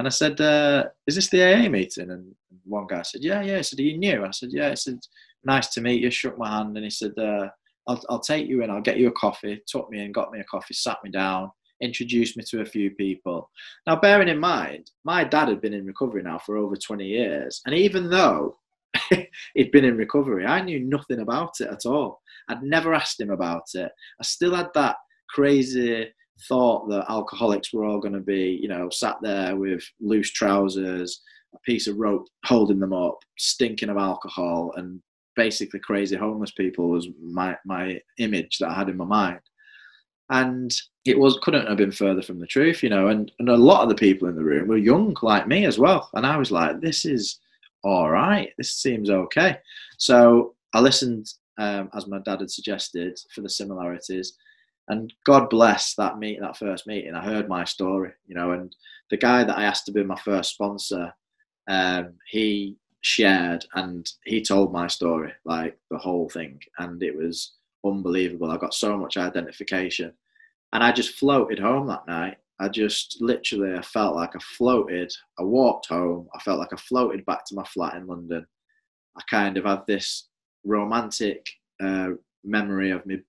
And 0.00 0.06
I 0.06 0.10
said, 0.10 0.40
uh, 0.40 0.84
"Is 1.06 1.16
this 1.16 1.28
the 1.28 1.42
AA 1.42 1.68
meeting?" 1.68 2.10
And 2.10 2.34
one 2.64 2.86
guy 2.86 3.02
said, 3.02 3.22
"Yeah, 3.22 3.42
yeah." 3.42 3.58
He 3.58 3.62
said, 3.62 3.80
"Are 3.80 3.82
you 3.82 3.98
new?" 3.98 4.24
I 4.24 4.30
said, 4.30 4.48
"Yeah." 4.50 4.70
He 4.70 4.76
said, 4.76 4.98
"Nice 5.44 5.68
to 5.74 5.82
meet 5.82 6.00
you." 6.00 6.10
Shook 6.10 6.38
my 6.38 6.48
hand, 6.48 6.74
and 6.74 6.84
he 6.84 6.90
said, 6.90 7.12
uh, 7.18 7.48
"I'll, 7.86 8.02
I'll 8.08 8.20
take 8.20 8.48
you 8.48 8.62
in. 8.62 8.70
I'll 8.70 8.80
get 8.80 8.96
you 8.96 9.08
a 9.08 9.12
coffee." 9.12 9.60
Took 9.66 9.90
me 9.90 10.02
in, 10.02 10.10
got 10.10 10.32
me 10.32 10.40
a 10.40 10.44
coffee, 10.44 10.72
sat 10.72 10.96
me 11.04 11.10
down, 11.10 11.50
introduced 11.82 12.38
me 12.38 12.44
to 12.48 12.62
a 12.62 12.64
few 12.64 12.92
people. 12.92 13.50
Now, 13.86 14.00
bearing 14.00 14.28
in 14.28 14.40
mind, 14.40 14.90
my 15.04 15.22
dad 15.22 15.48
had 15.48 15.60
been 15.60 15.74
in 15.74 15.84
recovery 15.84 16.22
now 16.22 16.38
for 16.38 16.56
over 16.56 16.76
20 16.76 17.04
years, 17.04 17.60
and 17.66 17.74
even 17.74 18.08
though 18.08 18.56
he'd 19.54 19.70
been 19.70 19.84
in 19.84 19.98
recovery, 19.98 20.46
I 20.46 20.62
knew 20.62 20.80
nothing 20.80 21.20
about 21.20 21.60
it 21.60 21.68
at 21.68 21.84
all. 21.84 22.22
I'd 22.48 22.62
never 22.62 22.94
asked 22.94 23.20
him 23.20 23.28
about 23.28 23.64
it. 23.74 23.92
I 24.18 24.24
still 24.24 24.54
had 24.54 24.70
that 24.72 24.96
crazy 25.28 26.10
thought 26.48 26.88
that 26.88 27.06
alcoholics 27.08 27.72
were 27.72 27.84
all 27.84 28.00
going 28.00 28.14
to 28.14 28.20
be, 28.20 28.58
you 28.60 28.68
know, 28.68 28.88
sat 28.90 29.16
there 29.22 29.56
with 29.56 29.82
loose 30.00 30.30
trousers, 30.30 31.20
a 31.54 31.58
piece 31.60 31.86
of 31.86 31.98
rope 31.98 32.26
holding 32.44 32.78
them 32.78 32.92
up, 32.92 33.18
stinking 33.38 33.88
of 33.88 33.96
alcohol, 33.96 34.72
and 34.76 35.00
basically 35.36 35.80
crazy 35.80 36.16
homeless 36.16 36.50
people 36.52 36.90
was 36.90 37.08
my 37.22 37.56
my 37.64 38.00
image 38.18 38.58
that 38.58 38.68
I 38.68 38.74
had 38.74 38.88
in 38.88 38.96
my 38.96 39.04
mind. 39.04 39.40
And 40.30 40.72
it 41.04 41.18
was 41.18 41.38
couldn't 41.42 41.66
have 41.66 41.76
been 41.76 41.92
further 41.92 42.22
from 42.22 42.38
the 42.38 42.46
truth, 42.46 42.82
you 42.82 42.88
know. 42.88 43.08
And, 43.08 43.32
and 43.38 43.48
a 43.48 43.56
lot 43.56 43.82
of 43.82 43.88
the 43.88 43.94
people 43.94 44.28
in 44.28 44.36
the 44.36 44.44
room 44.44 44.68
were 44.68 44.76
young 44.76 45.16
like 45.22 45.48
me 45.48 45.64
as 45.64 45.78
well. 45.78 46.08
And 46.14 46.24
I 46.26 46.36
was 46.36 46.52
like, 46.52 46.80
this 46.80 47.04
is 47.04 47.40
all 47.82 48.10
right. 48.10 48.50
This 48.56 48.72
seems 48.72 49.10
okay. 49.10 49.58
So 49.98 50.54
I 50.72 50.80
listened 50.80 51.26
um, 51.58 51.90
as 51.94 52.06
my 52.06 52.18
dad 52.24 52.40
had 52.40 52.50
suggested 52.50 53.18
for 53.34 53.40
the 53.40 53.50
similarities 53.50 54.34
and 54.90 55.12
God 55.24 55.48
bless 55.48 55.94
that 55.94 56.18
meet 56.18 56.40
that 56.40 56.56
first 56.56 56.86
meeting. 56.86 57.14
I 57.14 57.24
heard 57.24 57.48
my 57.48 57.64
story, 57.64 58.10
you 58.26 58.34
know, 58.34 58.52
and 58.52 58.74
the 59.10 59.16
guy 59.16 59.44
that 59.44 59.56
I 59.56 59.62
asked 59.62 59.86
to 59.86 59.92
be 59.92 60.02
my 60.02 60.16
first 60.16 60.54
sponsor, 60.54 61.12
um, 61.68 62.14
he 62.28 62.76
shared 63.00 63.64
and 63.74 64.10
he 64.24 64.42
told 64.42 64.72
my 64.72 64.88
story, 64.88 65.32
like 65.44 65.78
the 65.90 65.98
whole 65.98 66.28
thing, 66.28 66.58
and 66.78 67.00
it 67.04 67.16
was 67.16 67.52
unbelievable. 67.84 68.50
I 68.50 68.56
got 68.56 68.74
so 68.74 68.96
much 68.98 69.16
identification, 69.16 70.12
and 70.72 70.82
I 70.82 70.90
just 70.90 71.14
floated 71.14 71.60
home 71.60 71.86
that 71.86 72.08
night. 72.08 72.38
I 72.58 72.68
just 72.68 73.18
literally, 73.20 73.74
I 73.78 73.82
felt 73.82 74.16
like 74.16 74.34
I 74.34 74.40
floated. 74.58 75.12
I 75.38 75.44
walked 75.44 75.86
home. 75.86 76.28
I 76.34 76.40
felt 76.40 76.58
like 76.58 76.72
I 76.72 76.76
floated 76.76 77.24
back 77.26 77.46
to 77.46 77.54
my 77.54 77.64
flat 77.64 77.94
in 77.94 78.08
London. 78.08 78.44
I 79.16 79.22
kind 79.30 79.56
of 79.56 79.64
had 79.64 79.86
this 79.86 80.28
romantic 80.64 81.48
uh, 81.80 82.10
memory 82.44 82.90
of 82.90 83.06
me 83.06 83.20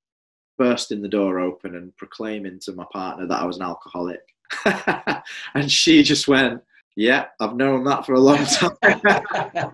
bursting 0.61 1.01
the 1.01 1.07
door 1.07 1.39
open 1.39 1.75
and 1.75 1.97
proclaiming 1.97 2.59
to 2.59 2.71
my 2.73 2.85
partner 2.93 3.25
that 3.25 3.41
I 3.41 3.45
was 3.45 3.57
an 3.57 3.63
alcoholic. 3.63 4.21
and 5.55 5.71
she 5.71 6.03
just 6.03 6.27
went, 6.27 6.61
Yeah, 6.95 7.25
I've 7.39 7.55
known 7.55 7.83
that 7.85 8.05
for 8.05 8.13
a 8.13 8.19
long 8.19 8.45
time. 8.45 8.77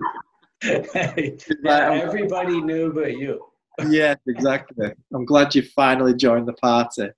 yeah, 0.63 1.91
everybody 1.91 2.61
knew 2.61 2.93
but 2.93 3.17
you 3.17 3.43
yes, 3.89 4.17
exactly. 4.27 4.91
I'm 5.13 5.25
glad 5.25 5.53
you 5.53 5.61
finally 5.61 6.15
joined 6.15 6.47
the 6.47 6.53
party. 6.53 7.09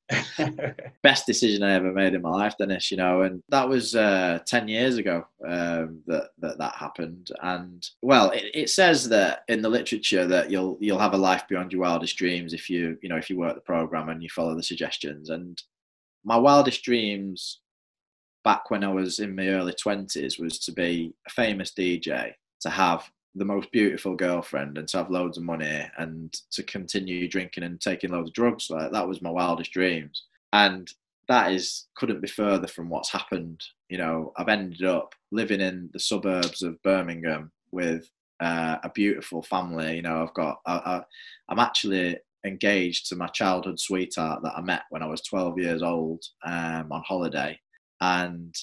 Best 1.04 1.26
decision 1.26 1.64
I 1.64 1.74
ever 1.74 1.92
made 1.92 2.14
in 2.14 2.22
my 2.22 2.30
life, 2.30 2.56
Dennis. 2.58 2.92
You 2.92 2.98
know, 2.98 3.22
and 3.22 3.42
that 3.50 3.68
was 3.68 3.96
uh, 3.96 4.40
ten 4.46 4.68
years 4.68 4.98
ago 4.98 5.26
um, 5.48 6.02
that, 6.08 6.30
that 6.40 6.58
that 6.58 6.76
happened. 6.76 7.32
And 7.42 7.88
well, 8.02 8.32
it, 8.32 8.46
it 8.54 8.70
says 8.70 9.08
that 9.10 9.44
in 9.48 9.62
the 9.62 9.70
literature 9.70 10.26
that 10.28 10.52
you'll 10.52 10.78
you'll 10.82 11.00
have 11.00 11.14
a 11.14 11.18
life 11.18 11.44
beyond 11.48 11.72
your 11.72 11.82
wildest 11.82 12.18
dreams 12.18 12.54
if 12.54 12.70
you 12.70 12.98
you 13.02 13.10
know 13.10 13.18
if 13.18 13.30
you 13.30 13.38
work 13.38 13.56
the 13.56 13.62
program 13.62 14.10
and 14.10 14.22
you 14.22 14.30
follow 14.30 14.56
the 14.56 14.64
suggestions. 14.64 15.30
And 15.30 15.62
my 16.24 16.38
wildest 16.38 16.84
dreams 16.84 17.62
back 18.44 18.70
when 18.70 18.84
I 18.84 18.90
was 18.90 19.20
in 19.20 19.36
my 19.36 19.48
early 19.48 19.74
twenties 19.74 20.40
was 20.40 20.60
to 20.60 20.72
be 20.72 21.14
a 21.28 21.30
famous 21.30 21.72
DJ, 21.72 22.34
to 22.62 22.70
have 22.70 23.10
the 23.36 23.46
most 23.46 23.72
beautiful 23.72 24.16
girlfriend 24.16 24.78
and 24.78 24.88
to 24.88 24.98
have 24.98 25.12
loads 25.12 25.38
of 25.38 25.44
money 25.44 25.88
and 25.98 26.34
to 26.52 26.64
continue 26.64 27.28
drinking 27.28 27.64
and 27.64 27.80
taking 27.80 28.12
loads 28.12 28.30
of 28.30 28.34
drugs 28.34 28.70
like 28.70 28.92
that 28.92 29.08
was 29.08 29.22
my 29.22 29.30
wildest 29.30 29.72
dreams. 29.72 30.26
And 30.52 30.92
that 31.28 31.52
is 31.52 31.86
couldn't 31.96 32.22
be 32.22 32.28
further 32.28 32.68
from 32.68 32.90
what's 32.90 33.12
happened. 33.12 33.64
You 33.90 33.98
know 33.98 34.34
i've 34.38 34.50
ended 34.50 34.84
up 34.84 35.14
living 35.32 35.62
in 35.62 35.90
the 35.94 36.00
suburbs 36.00 36.62
of 36.64 36.82
birmingham 36.84 37.52
with 37.72 38.10
uh, 38.40 38.78
a 38.84 38.90
beautiful 38.90 39.42
family. 39.44 39.98
You 39.98 40.02
know 40.02 40.24
i've 40.24 40.34
got 40.34 40.60
I, 40.66 40.74
I, 40.74 41.04
i'm 41.50 41.60
actually 41.60 42.18
engaged 42.46 43.08
to 43.08 43.16
my 43.16 43.28
childhood 43.28 43.80
sweetheart 43.80 44.42
that 44.44 44.54
i 44.56 44.62
met 44.62 44.84
when 44.92 45.04
i 45.04 45.08
was 45.08 45.22
12 45.22 45.60
years 45.60 45.84
old 45.84 46.24
um, 46.46 46.92
on 46.92 47.04
holiday. 47.06 47.60
And 48.02 48.56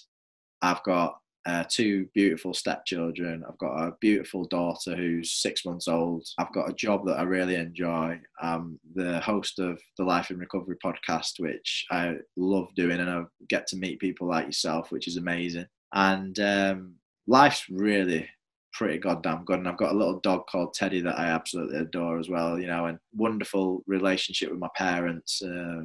i've 0.63 0.83
got 0.83 1.19
uh, 1.47 1.65
two 1.69 2.07
beautiful 2.13 2.53
stepchildren. 2.53 3.45
I've 3.49 3.59
got 3.59 3.77
a 3.77 3.95
beautiful 4.01 4.45
daughter 4.45 4.97
who's 4.97 5.33
six 5.33 5.65
months 5.65 5.87
old. 5.87 6.27
I've 6.39 6.53
got 6.53 6.69
a 6.69 6.75
job 6.75 7.07
that 7.07 7.19
I 7.19 7.23
really 7.23 7.55
enjoy. 7.55 8.19
I'm 8.41 8.81
the 8.95 9.21
host 9.21 9.61
of 9.61 9.81
the 9.97 10.05
Life 10.05 10.31
in 10.31 10.39
Recovery 10.39 10.77
podcast, 10.85 11.39
which 11.39 11.87
I 11.91 12.15
love 12.37 12.75
doing, 12.75 12.99
and 12.99 13.09
I 13.09 13.23
get 13.49 13.67
to 13.69 13.77
meet 13.77 14.01
people 14.01 14.29
like 14.29 14.47
yourself, 14.47 14.91
which 14.91 15.07
is 15.07 15.17
amazing. 15.17 15.67
And 15.95 16.39
um, 16.41 16.95
life's 17.29 17.65
really 17.71 18.29
pretty 18.73 18.99
goddamn 18.99 19.45
good. 19.45 19.61
And 19.61 19.69
I've 19.69 19.79
got 19.79 19.93
a 19.93 19.97
little 19.97 20.21
dog 20.21 20.49
called 20.49 20.75
Teddy 20.75 21.01
that 21.03 21.19
I 21.19 21.27
absolutely 21.27 21.79
adore 21.79 22.19
as 22.19 22.29
well, 22.29 22.59
you 22.59 22.67
know, 22.67 22.87
and 22.87 22.99
wonderful 23.15 23.83
relationship 23.87 24.51
with 24.51 24.59
my 24.59 24.69
parents, 24.77 25.41
uh, 25.43 25.83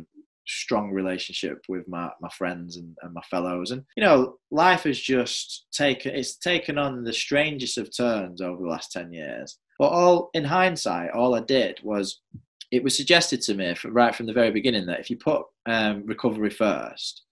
strong 0.52 0.92
relationship 0.92 1.64
with 1.70 1.88
my, 1.88 2.10
my 2.22 2.30
friends 2.30 2.78
and, 2.78 2.96
and 3.02 3.14
my 3.14 3.22
fellows. 3.30 3.72
And, 3.72 3.84
you 3.96 4.04
know, 4.04 4.38
life 4.52 4.84
has 4.84 5.00
just 5.00 5.68
taken, 5.72 6.16
it's 6.16 6.36
taken 6.36 6.78
on 6.78 7.04
the 7.04 7.14
strangest 7.14 7.78
of 7.78 7.96
turns 7.96 8.42
over 8.42 8.62
the 8.62 8.70
last 8.70 8.92
10 8.92 9.14
years. 9.14 9.58
But 9.80 9.90
all 9.90 10.30
in 10.34 10.44
hindsight, 10.44 11.12
all 11.12 11.36
I 11.36 11.42
did 11.42 11.80
was 11.84 12.20
it 12.72 12.84
was 12.84 12.96
suggested 12.96 13.42
to 13.42 13.54
me 13.54 13.76
right 13.86 14.16
from 14.16 14.28
the 14.28 14.34
very 14.34 14.52
beginning 14.52 14.86
that 14.86 15.00
if 15.00 15.10
you 15.10 15.18
put 15.18 15.46
um, 15.66 16.06
recovery 16.06 16.50
first, 16.50 17.24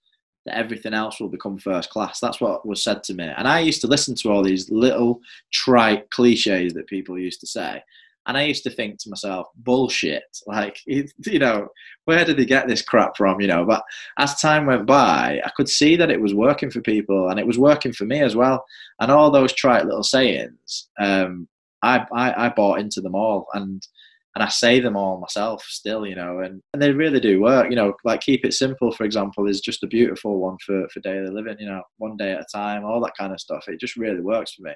that 0.46 0.56
everything 0.56 0.94
else 0.94 1.20
will 1.20 1.28
become 1.28 1.58
first 1.58 1.90
class. 1.90 2.20
That's 2.20 2.40
what 2.40 2.66
was 2.66 2.82
said 2.82 3.02
to 3.04 3.14
me. 3.14 3.24
And 3.24 3.48
I 3.48 3.60
used 3.60 3.80
to 3.82 3.86
listen 3.86 4.14
to 4.16 4.30
all 4.30 4.42
these 4.42 4.70
little 4.70 5.20
trite 5.52 6.10
cliches 6.10 6.74
that 6.74 6.86
people 6.86 7.18
used 7.18 7.40
to 7.40 7.46
say. 7.46 7.82
And 8.26 8.36
I 8.36 8.44
used 8.44 8.62
to 8.64 8.70
think 8.70 8.98
to 9.00 9.10
myself, 9.10 9.48
bullshit. 9.56 10.22
Like, 10.46 10.78
you 10.86 11.38
know, 11.38 11.68
where 12.06 12.24
did 12.24 12.36
they 12.36 12.44
get 12.44 12.66
this 12.66 12.82
crap 12.82 13.16
from? 13.16 13.40
You 13.40 13.46
know, 13.46 13.64
but 13.64 13.82
as 14.18 14.40
time 14.40 14.66
went 14.66 14.86
by, 14.86 15.40
I 15.44 15.50
could 15.56 15.68
see 15.68 15.96
that 15.96 16.10
it 16.10 16.20
was 16.20 16.34
working 16.34 16.70
for 16.70 16.80
people 16.80 17.28
and 17.28 17.38
it 17.38 17.46
was 17.46 17.58
working 17.58 17.92
for 17.92 18.04
me 18.04 18.20
as 18.20 18.34
well. 18.34 18.64
And 19.00 19.10
all 19.12 19.30
those 19.30 19.52
trite 19.52 19.86
little 19.86 20.02
sayings, 20.02 20.88
um, 20.98 21.48
I, 21.82 22.04
I, 22.12 22.46
I 22.46 22.48
bought 22.50 22.80
into 22.80 23.00
them 23.00 23.14
all. 23.14 23.46
And 23.54 23.86
and 24.34 24.44
I 24.44 24.48
say 24.48 24.78
them 24.80 24.96
all 24.96 25.18
myself 25.18 25.64
still, 25.64 26.06
you 26.06 26.14
know, 26.14 26.40
and, 26.40 26.62
and 26.72 26.80
they 26.80 26.92
really 26.92 27.18
do 27.18 27.40
work. 27.40 27.68
You 27.68 27.76
know, 27.76 27.94
like 28.04 28.20
keep 28.20 28.44
it 28.44 28.54
simple, 28.54 28.92
for 28.92 29.04
example, 29.04 29.48
is 29.48 29.60
just 29.60 29.82
a 29.82 29.88
beautiful 29.88 30.38
one 30.38 30.56
for, 30.64 30.88
for 30.88 31.00
daily 31.00 31.30
living, 31.30 31.56
you 31.58 31.66
know, 31.66 31.82
one 31.98 32.16
day 32.16 32.32
at 32.32 32.42
a 32.42 32.46
time, 32.52 32.84
all 32.84 33.00
that 33.00 33.16
kind 33.18 33.32
of 33.32 33.40
stuff. 33.40 33.64
It 33.66 33.80
just 33.80 33.96
really 33.96 34.20
works 34.20 34.54
for 34.54 34.62
me. 34.62 34.72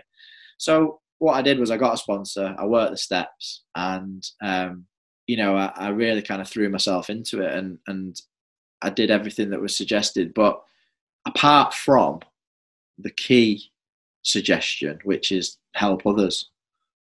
So 0.59 1.01
what 1.25 1.37
I 1.37 1.43
did 1.43 1.59
was 1.59 1.71
I 1.71 1.79
got 1.79 1.95
a 1.95 1.97
sponsor, 1.97 2.55
I 2.59 2.67
worked 2.67 2.91
the 2.91 2.99
steps 2.99 3.63
and, 3.75 4.23
um, 4.43 4.85
you 5.27 5.39
know, 5.39 5.57
I, 5.57 5.73
I 5.75 5.89
really 5.89 6.21
kind 6.21 6.43
of 6.43 6.49
threw 6.49 6.69
myself 6.69 7.09
into 7.09 7.41
it 7.41 7.51
and, 7.55 7.79
and 7.87 8.21
I 8.83 8.91
did 8.91 9.11
everything 9.11 9.49
that 9.51 9.61
was 9.61 9.75
suggested. 9.75 10.35
But 10.35 10.63
apart 11.27 11.73
from 11.73 12.21
the 12.99 13.11
key 13.11 13.71
suggestion, 14.21 14.99
which 15.05 15.33
is 15.33 15.57
help 15.75 16.07
others, 16.07 16.51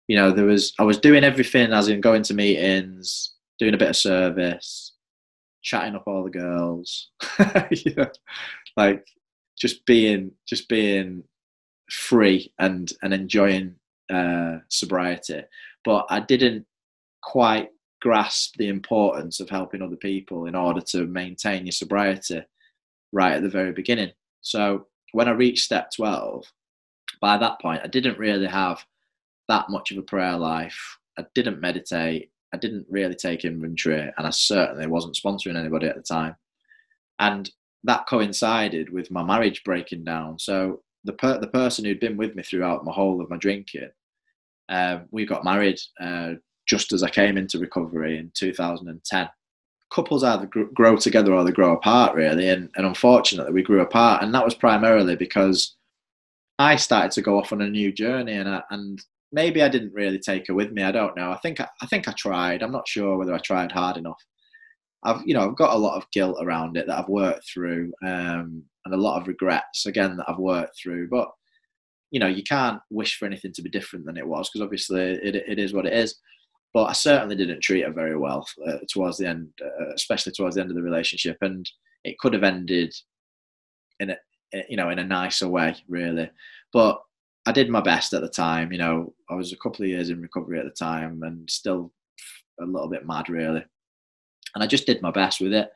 you 0.08 0.16
know, 0.16 0.32
there 0.32 0.46
was 0.46 0.74
I 0.80 0.82
was 0.82 0.98
doing 0.98 1.22
everything 1.22 1.72
as 1.72 1.86
in 1.86 2.00
going 2.00 2.24
to 2.24 2.34
meetings, 2.34 3.34
doing 3.60 3.74
a 3.74 3.78
bit 3.78 3.90
of 3.90 3.96
service, 3.96 4.92
chatting 5.62 5.94
up 5.94 6.02
all 6.08 6.24
the 6.24 6.30
girls, 6.30 7.10
you 7.70 7.94
know, 7.94 8.10
like 8.76 9.06
just 9.56 9.86
being 9.86 10.32
just 10.48 10.68
being 10.68 11.22
free 11.88 12.52
and 12.58 12.92
and 13.02 13.14
enjoying 13.14 13.76
uh, 14.10 14.58
sobriety. 14.68 15.42
But 15.84 16.06
I 16.10 16.20
didn't 16.20 16.66
quite 17.22 17.70
grasp 18.00 18.56
the 18.56 18.68
importance 18.68 19.40
of 19.40 19.50
helping 19.50 19.82
other 19.82 19.96
people 19.96 20.46
in 20.46 20.54
order 20.54 20.80
to 20.80 21.06
maintain 21.06 21.66
your 21.66 21.72
sobriety 21.72 22.42
right 23.12 23.32
at 23.32 23.42
the 23.42 23.48
very 23.48 23.72
beginning. 23.72 24.10
So 24.40 24.86
when 25.12 25.28
I 25.28 25.32
reached 25.32 25.64
step 25.64 25.90
12, 25.94 26.44
by 27.20 27.36
that 27.36 27.60
point, 27.60 27.82
I 27.84 27.88
didn't 27.88 28.18
really 28.18 28.46
have 28.46 28.84
that 29.48 29.68
much 29.68 29.90
of 29.90 29.98
a 29.98 30.02
prayer 30.02 30.36
life. 30.36 30.98
I 31.18 31.26
didn't 31.34 31.60
meditate. 31.60 32.30
I 32.52 32.56
didn't 32.56 32.86
really 32.88 33.14
take 33.14 33.44
inventory, 33.44 34.10
and 34.16 34.26
I 34.26 34.30
certainly 34.30 34.86
wasn't 34.86 35.14
sponsoring 35.14 35.56
anybody 35.56 35.86
at 35.86 35.96
the 35.96 36.02
time. 36.02 36.36
And 37.18 37.50
that 37.84 38.06
coincided 38.08 38.90
with 38.90 39.10
my 39.10 39.22
marriage 39.22 39.62
breaking 39.64 40.04
down. 40.04 40.38
So 40.38 40.82
the 41.04 41.12
per- 41.12 41.38
the 41.38 41.46
person 41.46 41.84
who'd 41.84 42.00
been 42.00 42.16
with 42.16 42.34
me 42.34 42.42
throughout 42.42 42.84
my 42.84 42.92
whole 42.92 43.20
of 43.20 43.30
my 43.30 43.36
drinking, 43.36 43.90
uh, 44.70 45.00
we 45.10 45.26
got 45.26 45.44
married 45.44 45.78
uh, 46.00 46.34
just 46.66 46.92
as 46.92 47.02
I 47.02 47.10
came 47.10 47.36
into 47.36 47.58
recovery 47.58 48.18
in 48.18 48.30
2010. 48.34 49.28
Couples 49.92 50.22
either 50.22 50.46
grow 50.46 50.96
together 50.96 51.34
or 51.34 51.42
they 51.42 51.50
grow 51.50 51.74
apart, 51.74 52.14
really. 52.14 52.48
And, 52.48 52.70
and 52.76 52.86
unfortunately, 52.86 53.52
we 53.52 53.62
grew 53.62 53.80
apart, 53.80 54.22
and 54.22 54.32
that 54.34 54.44
was 54.44 54.54
primarily 54.54 55.16
because 55.16 55.74
I 56.60 56.76
started 56.76 57.10
to 57.12 57.22
go 57.22 57.38
off 57.38 57.52
on 57.52 57.62
a 57.62 57.68
new 57.68 57.92
journey, 57.92 58.34
and 58.34 58.48
I, 58.48 58.62
and 58.70 59.02
maybe 59.32 59.62
I 59.62 59.68
didn't 59.68 59.94
really 59.94 60.18
take 60.18 60.46
her 60.46 60.54
with 60.54 60.70
me. 60.70 60.84
I 60.84 60.92
don't 60.92 61.16
know. 61.16 61.32
I 61.32 61.38
think 61.38 61.60
I, 61.60 61.66
I 61.82 61.86
think 61.86 62.06
I 62.06 62.12
tried. 62.12 62.62
I'm 62.62 62.70
not 62.70 62.86
sure 62.86 63.16
whether 63.16 63.34
I 63.34 63.38
tried 63.38 63.72
hard 63.72 63.96
enough. 63.96 64.22
I've 65.02 65.22
you 65.24 65.34
know 65.34 65.48
I've 65.48 65.56
got 65.56 65.74
a 65.74 65.78
lot 65.78 65.96
of 65.96 66.10
guilt 66.12 66.36
around 66.40 66.76
it 66.76 66.86
that 66.86 66.98
I've 66.98 67.08
worked 67.08 67.48
through, 67.52 67.92
um, 68.04 68.62
and 68.84 68.94
a 68.94 68.96
lot 68.96 69.20
of 69.20 69.26
regrets 69.26 69.86
again 69.86 70.16
that 70.18 70.26
I've 70.28 70.38
worked 70.38 70.78
through. 70.80 71.08
But 71.08 71.30
you 72.10 72.20
know 72.20 72.26
you 72.26 72.42
can't 72.42 72.80
wish 72.90 73.18
for 73.18 73.26
anything 73.26 73.52
to 73.52 73.62
be 73.62 73.70
different 73.70 74.04
than 74.04 74.16
it 74.16 74.26
was 74.26 74.48
because 74.48 74.64
obviously 74.64 75.00
it, 75.00 75.34
it 75.34 75.58
is 75.58 75.72
what 75.72 75.86
it 75.86 75.92
is. 75.92 76.16
But 76.72 76.84
I 76.84 76.92
certainly 76.92 77.34
didn't 77.34 77.62
treat 77.62 77.84
her 77.84 77.92
very 77.92 78.16
well 78.16 78.46
uh, 78.66 78.78
towards 78.88 79.18
the 79.18 79.26
end, 79.26 79.48
uh, 79.60 79.92
especially 79.94 80.32
towards 80.32 80.54
the 80.54 80.60
end 80.60 80.70
of 80.70 80.76
the 80.76 80.82
relationship, 80.82 81.36
and 81.40 81.68
it 82.04 82.18
could 82.18 82.32
have 82.32 82.44
ended 82.44 82.94
in 83.98 84.10
a 84.10 84.16
you 84.68 84.76
know 84.76 84.90
in 84.90 84.98
a 84.98 85.04
nicer 85.04 85.48
way, 85.48 85.76
really. 85.88 86.30
But 86.72 87.00
I 87.46 87.52
did 87.52 87.68
my 87.68 87.80
best 87.80 88.12
at 88.12 88.22
the 88.22 88.28
time. 88.28 88.72
You 88.72 88.78
know, 88.78 89.14
I 89.28 89.34
was 89.34 89.52
a 89.52 89.56
couple 89.56 89.84
of 89.84 89.90
years 89.90 90.10
in 90.10 90.20
recovery 90.20 90.58
at 90.58 90.64
the 90.64 90.70
time 90.70 91.22
and 91.22 91.48
still 91.50 91.92
a 92.60 92.64
little 92.64 92.88
bit 92.88 93.06
mad, 93.06 93.28
really. 93.28 93.64
And 94.54 94.62
I 94.62 94.66
just 94.66 94.86
did 94.86 95.02
my 95.02 95.10
best 95.10 95.40
with 95.40 95.52
it. 95.52 95.70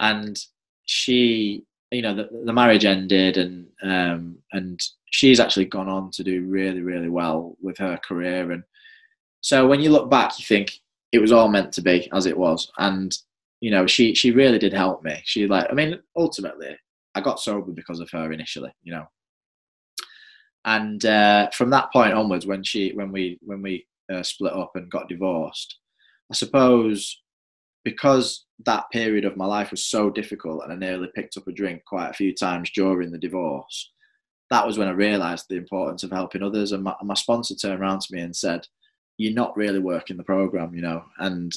And 0.00 0.38
she, 0.84 1.64
you 1.90 2.02
know, 2.02 2.14
the, 2.14 2.28
the 2.44 2.52
marriage 2.52 2.84
ended, 2.84 3.36
and 3.36 3.66
um, 3.82 4.38
and 4.52 4.80
she's 5.10 5.40
actually 5.40 5.66
gone 5.66 5.88
on 5.88 6.10
to 6.12 6.24
do 6.24 6.44
really, 6.44 6.80
really 6.80 7.08
well 7.08 7.56
with 7.60 7.78
her 7.78 7.98
career. 7.98 8.52
And 8.52 8.62
so 9.40 9.66
when 9.66 9.80
you 9.80 9.90
look 9.90 10.10
back, 10.10 10.38
you 10.38 10.44
think 10.44 10.72
it 11.12 11.18
was 11.18 11.32
all 11.32 11.48
meant 11.48 11.72
to 11.72 11.82
be 11.82 12.08
as 12.12 12.26
it 12.26 12.36
was. 12.36 12.70
And 12.78 13.16
you 13.60 13.70
know, 13.70 13.86
she 13.86 14.14
she 14.14 14.30
really 14.30 14.58
did 14.58 14.72
help 14.72 15.02
me. 15.02 15.20
She 15.24 15.46
like, 15.46 15.66
I 15.70 15.74
mean, 15.74 15.98
ultimately, 16.16 16.76
I 17.14 17.20
got 17.20 17.40
sober 17.40 17.72
because 17.72 17.98
of 18.00 18.10
her 18.10 18.32
initially. 18.32 18.72
You 18.82 18.92
know, 18.92 19.06
and 20.64 21.04
uh, 21.04 21.50
from 21.50 21.70
that 21.70 21.92
point 21.92 22.14
onwards, 22.14 22.46
when 22.46 22.62
she 22.62 22.92
when 22.94 23.10
we 23.10 23.38
when 23.42 23.62
we 23.62 23.86
uh, 24.12 24.22
split 24.22 24.52
up 24.52 24.72
and 24.76 24.90
got 24.90 25.08
divorced, 25.08 25.78
I 26.30 26.34
suppose 26.34 27.20
because 27.84 28.44
that 28.66 28.84
period 28.92 29.24
of 29.24 29.36
my 29.36 29.46
life 29.46 29.70
was 29.70 29.84
so 29.84 30.10
difficult 30.10 30.62
and 30.62 30.72
I 30.72 30.76
nearly 30.76 31.08
picked 31.14 31.36
up 31.36 31.46
a 31.46 31.52
drink 31.52 31.82
quite 31.86 32.10
a 32.10 32.14
few 32.14 32.34
times 32.34 32.70
during 32.74 33.10
the 33.10 33.18
divorce, 33.18 33.92
that 34.50 34.66
was 34.66 34.78
when 34.78 34.88
I 34.88 34.92
realised 34.92 35.46
the 35.48 35.56
importance 35.56 36.02
of 36.02 36.10
helping 36.10 36.42
others. 36.42 36.72
And 36.72 36.82
my, 36.82 36.94
my 37.02 37.14
sponsor 37.14 37.54
turned 37.54 37.80
around 37.80 38.00
to 38.02 38.14
me 38.14 38.20
and 38.20 38.34
said, 38.34 38.66
"You're 39.16 39.34
not 39.34 39.56
really 39.56 39.80
working 39.80 40.16
the 40.16 40.24
program, 40.24 40.74
you 40.74 40.82
know." 40.82 41.04
And 41.18 41.52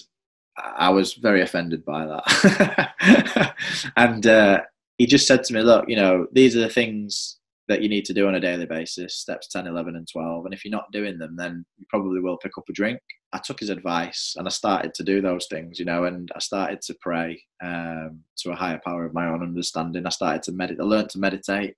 I 0.58 0.89
was 0.89 1.14
very 1.14 1.42
offended 1.42 1.86
by 1.86 2.06
that. 2.06 3.56
and 3.96 4.28
uh, 4.28 4.62
he 4.98 5.06
just 5.06 5.28
said 5.28 5.44
to 5.46 5.54
me, 5.54 5.62
"Look, 5.62 5.86
you 5.88 5.96
know, 5.96 6.28
these 6.32 6.56
are 6.56 6.62
the 6.62 6.70
things 6.70 7.39
that 7.72 7.82
you 7.82 7.88
need 7.88 8.04
to 8.04 8.14
do 8.14 8.28
on 8.28 8.36
a 8.36 8.39
daily 8.39 8.66
basis 8.66 9.16
steps 9.16 9.48
10 9.48 9.66
11 9.66 9.96
and 9.96 10.06
12 10.12 10.44
and 10.44 10.54
if 10.54 10.66
you're 10.66 10.72
not 10.72 10.92
doing 10.92 11.18
them 11.18 11.38
then 11.38 11.66
you 11.78 11.86
probably 11.89 12.20
will 12.20 12.38
pick 12.38 12.58
up 12.58 12.68
a 12.68 12.74
drink 12.74 13.00
i 13.32 13.38
took 13.38 13.62
his 13.62 13.70
advice 13.70 14.36
and 14.38 14.46
i 14.46 14.52
started 14.52 14.94
to 14.94 15.04
do 15.04 15.22
those 15.22 15.48
things 15.48 15.80
you 15.80 15.86
know 15.86 16.04
and 16.04 16.30
i 16.36 16.39
started 16.39 16.82
to 16.82 16.94
pray 17.00 17.42
um, 17.64 18.20
to 18.38 18.52
a 18.52 18.56
higher 18.56 18.82
power 18.84 19.06
of 19.06 19.14
my 19.14 19.28
own 19.28 19.42
understanding 19.42 20.06
i 20.06 20.10
started 20.10 20.44
to 20.44 20.52
meditate 20.52 20.82
i 20.82 20.84
learned 20.84 21.10
to 21.10 21.20
meditate 21.20 21.76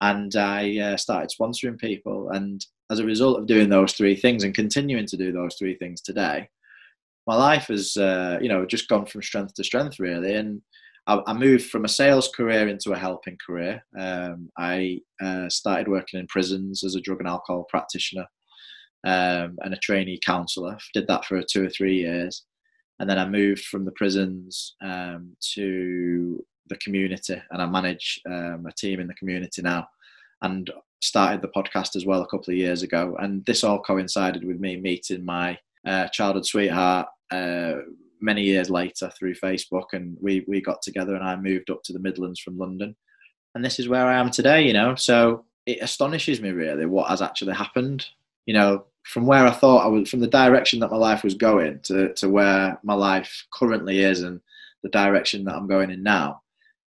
and 0.00 0.36
i 0.36 0.78
uh, 0.78 0.96
started 0.96 1.30
sponsoring 1.30 1.78
people 1.78 2.30
and 2.30 2.66
as 2.90 2.98
a 2.98 3.04
result 3.04 3.38
of 3.38 3.46
doing 3.46 3.68
those 3.68 3.92
three 3.92 4.16
things 4.16 4.44
and 4.44 4.54
continuing 4.54 5.06
to 5.06 5.16
do 5.16 5.32
those 5.32 5.56
three 5.56 5.76
things 5.76 6.00
today 6.00 6.48
my 7.26 7.36
life 7.36 7.66
has 7.66 7.96
uh, 7.96 8.38
you 8.40 8.48
know 8.48 8.64
just 8.66 8.88
gone 8.88 9.06
from 9.06 9.22
strength 9.22 9.54
to 9.54 9.64
strength 9.64 9.98
really 9.98 10.34
and 10.34 10.62
I, 11.06 11.20
I 11.26 11.32
moved 11.32 11.70
from 11.70 11.84
a 11.84 11.88
sales 11.88 12.28
career 12.28 12.68
into 12.68 12.92
a 12.92 12.98
helping 12.98 13.36
career. 13.44 13.84
Um, 13.98 14.50
I 14.58 15.00
uh, 15.20 15.48
started 15.48 15.88
working 15.88 16.20
in 16.20 16.26
prisons 16.26 16.84
as 16.84 16.94
a 16.94 17.00
drug 17.00 17.18
and 17.18 17.28
alcohol 17.28 17.66
practitioner 17.68 18.26
um, 19.04 19.56
and 19.62 19.74
a 19.74 19.78
trainee 19.78 20.20
counsellor. 20.24 20.78
Did 20.94 21.06
that 21.08 21.24
for 21.24 21.42
two 21.42 21.64
or 21.64 21.70
three 21.70 21.96
years, 21.96 22.44
and 22.98 23.08
then 23.08 23.18
I 23.18 23.28
moved 23.28 23.64
from 23.64 23.84
the 23.84 23.92
prisons 23.92 24.76
um, 24.82 25.36
to 25.54 26.44
the 26.70 26.76
community, 26.76 27.40
and 27.50 27.60
I 27.60 27.66
manage 27.66 28.20
um, 28.26 28.64
a 28.66 28.72
team 28.72 29.00
in 29.00 29.08
the 29.08 29.14
community 29.14 29.60
now, 29.60 29.86
and 30.40 30.70
started 31.02 31.42
the 31.42 31.48
podcast 31.48 31.96
as 31.96 32.06
well 32.06 32.22
a 32.22 32.26
couple 32.26 32.52
of 32.52 32.58
years 32.58 32.82
ago. 32.82 33.16
And 33.20 33.44
this 33.44 33.64
all 33.64 33.80
coincided 33.82 34.44
with 34.44 34.58
me 34.58 34.76
meeting 34.76 35.24
my 35.24 35.58
uh, 35.86 36.08
childhood 36.08 36.46
sweetheart. 36.46 37.08
Uh, 37.30 37.74
many 38.20 38.42
years 38.42 38.70
later 38.70 39.10
through 39.18 39.34
Facebook, 39.34 39.92
and 39.92 40.16
we 40.20 40.44
we 40.48 40.60
got 40.60 40.82
together, 40.82 41.14
and 41.14 41.24
I 41.24 41.36
moved 41.36 41.70
up 41.70 41.82
to 41.84 41.92
the 41.92 41.98
Midlands 41.98 42.40
from 42.40 42.58
London, 42.58 42.96
and 43.54 43.64
this 43.64 43.78
is 43.78 43.88
where 43.88 44.06
I 44.06 44.18
am 44.18 44.30
today. 44.30 44.66
You 44.66 44.72
know, 44.72 44.94
so 44.94 45.44
it 45.66 45.78
astonishes 45.80 46.40
me 46.40 46.50
really 46.50 46.86
what 46.86 47.08
has 47.08 47.22
actually 47.22 47.54
happened. 47.54 48.06
You 48.46 48.54
know, 48.54 48.84
from 49.04 49.26
where 49.26 49.46
I 49.46 49.50
thought 49.50 49.84
I 49.84 49.88
was, 49.88 50.10
from 50.10 50.20
the 50.20 50.26
direction 50.26 50.80
that 50.80 50.90
my 50.90 50.96
life 50.96 51.24
was 51.24 51.34
going 51.34 51.80
to 51.84 52.12
to 52.14 52.28
where 52.28 52.78
my 52.82 52.94
life 52.94 53.46
currently 53.52 54.00
is, 54.00 54.22
and 54.22 54.40
the 54.82 54.90
direction 54.90 55.44
that 55.44 55.54
I'm 55.54 55.68
going 55.68 55.90
in 55.90 56.02
now. 56.02 56.42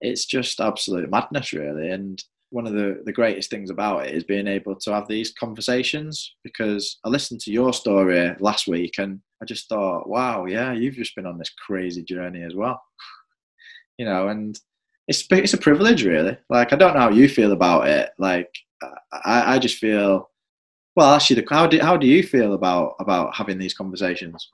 It's 0.03 0.27
just 0.27 0.61
absolute 0.61 1.11
madness, 1.11 1.53
really, 1.53 1.91
and 1.91 2.23
one 2.53 2.67
of 2.67 2.75
the, 2.75 3.01
the 3.07 3.13
greatest 3.13 3.49
things 3.49 3.71
about 3.71 4.07
it 4.07 4.15
is 4.15 4.25
being 4.25 4.47
able 4.47 4.77
to 4.77 4.93
have 4.93 5.09
these 5.09 5.33
conversations 5.33 6.35
because 6.45 6.99
I 7.03 7.09
listened 7.09 7.41
to 7.41 7.51
your 7.51 7.73
story 7.73 8.37
last 8.41 8.69
week 8.69 8.99
and 8.99 9.21
I 9.41 9.47
just 9.47 9.71
thought, 9.71 10.07
wow, 10.07 10.45
yeah, 10.45 10.73
you've 10.73 10.97
just 10.97 11.17
been 11.17 11.25
on 11.25 11.39
this 11.39 11.51
crazy 11.67 12.03
journey 12.03 12.43
as 12.43 12.55
well. 12.55 12.81
you 13.99 14.05
know, 14.05 14.29
and 14.29 14.59
it's 15.09 15.27
it's 15.31 15.55
a 15.55 15.59
privilege, 15.59 16.05
really. 16.05 16.37
Like 16.51 16.73
I 16.73 16.77
don't 16.77 16.95
know 16.95 17.01
how 17.01 17.11
you 17.11 17.29
feel 17.29 17.53
about 17.53 17.89
it. 17.89 18.11
Like 18.19 18.51
I, 19.25 19.55
I 19.55 19.59
just 19.59 19.79
feel. 19.79 20.29
Well, 20.95 21.15
actually, 21.15 21.41
the, 21.41 21.47
how 21.49 21.67
do 21.67 21.81
how 21.81 21.97
do 21.97 22.07
you 22.07 22.23
feel 22.23 22.53
about 22.53 22.97
about 23.01 23.35
having 23.35 23.59
these 23.59 23.75
conversations? 23.75 24.49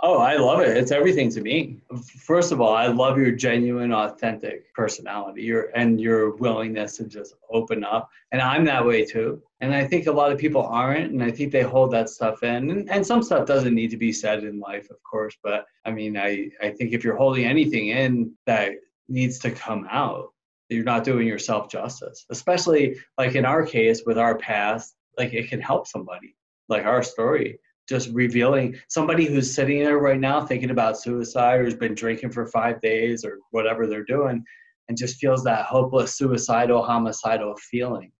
Oh, 0.00 0.18
I 0.18 0.36
love 0.36 0.60
it. 0.60 0.76
It's 0.76 0.90
everything 0.90 1.30
to 1.30 1.40
me. 1.40 1.80
First 2.20 2.50
of 2.50 2.60
all, 2.60 2.74
I 2.74 2.88
love 2.88 3.16
your 3.16 3.30
genuine, 3.30 3.92
authentic 3.92 4.72
personality, 4.74 5.42
your 5.42 5.70
and 5.74 6.00
your 6.00 6.34
willingness 6.36 6.96
to 6.96 7.04
just 7.04 7.34
open 7.50 7.84
up. 7.84 8.10
And 8.32 8.42
I'm 8.42 8.64
that 8.64 8.84
way 8.84 9.04
too. 9.04 9.40
And 9.60 9.72
I 9.72 9.86
think 9.86 10.06
a 10.06 10.12
lot 10.12 10.32
of 10.32 10.38
people 10.38 10.62
aren't, 10.62 11.12
and 11.12 11.22
I 11.22 11.30
think 11.30 11.52
they 11.52 11.62
hold 11.62 11.92
that 11.92 12.08
stuff 12.08 12.42
in. 12.42 12.70
And, 12.70 12.90
and 12.90 13.06
some 13.06 13.22
stuff 13.22 13.46
doesn't 13.46 13.74
need 13.74 13.90
to 13.90 13.96
be 13.96 14.12
said 14.12 14.42
in 14.42 14.58
life, 14.58 14.90
of 14.90 15.02
course. 15.04 15.36
But 15.42 15.66
I 15.84 15.92
mean, 15.92 16.16
I 16.16 16.50
I 16.60 16.70
think 16.70 16.92
if 16.92 17.04
you're 17.04 17.16
holding 17.16 17.44
anything 17.44 17.88
in 17.88 18.32
that 18.46 18.72
needs 19.08 19.38
to 19.40 19.50
come 19.52 19.86
out, 19.90 20.32
you're 20.68 20.84
not 20.84 21.04
doing 21.04 21.26
yourself 21.26 21.70
justice. 21.70 22.26
Especially 22.30 22.98
like 23.16 23.36
in 23.36 23.44
our 23.44 23.64
case 23.64 24.02
with 24.04 24.18
our 24.18 24.36
past, 24.38 24.96
like 25.16 25.34
it 25.34 25.48
can 25.48 25.60
help 25.60 25.86
somebody, 25.86 26.34
like 26.68 26.84
our 26.84 27.02
story 27.04 27.60
just 27.88 28.10
revealing. 28.10 28.76
Somebody 28.88 29.26
who's 29.26 29.54
sitting 29.54 29.82
there 29.82 29.98
right 29.98 30.20
now 30.20 30.44
thinking 30.44 30.70
about 30.70 31.00
suicide 31.00 31.60
or 31.60 31.64
has 31.64 31.74
been 31.74 31.94
drinking 31.94 32.30
for 32.30 32.46
five 32.46 32.80
days 32.80 33.24
or 33.24 33.38
whatever 33.50 33.86
they're 33.86 34.04
doing 34.04 34.44
and 34.88 34.98
just 34.98 35.18
feels 35.18 35.42
that 35.44 35.66
hopeless 35.66 36.16
suicidal 36.16 36.82
homicidal 36.82 37.56
feeling. 37.56 38.12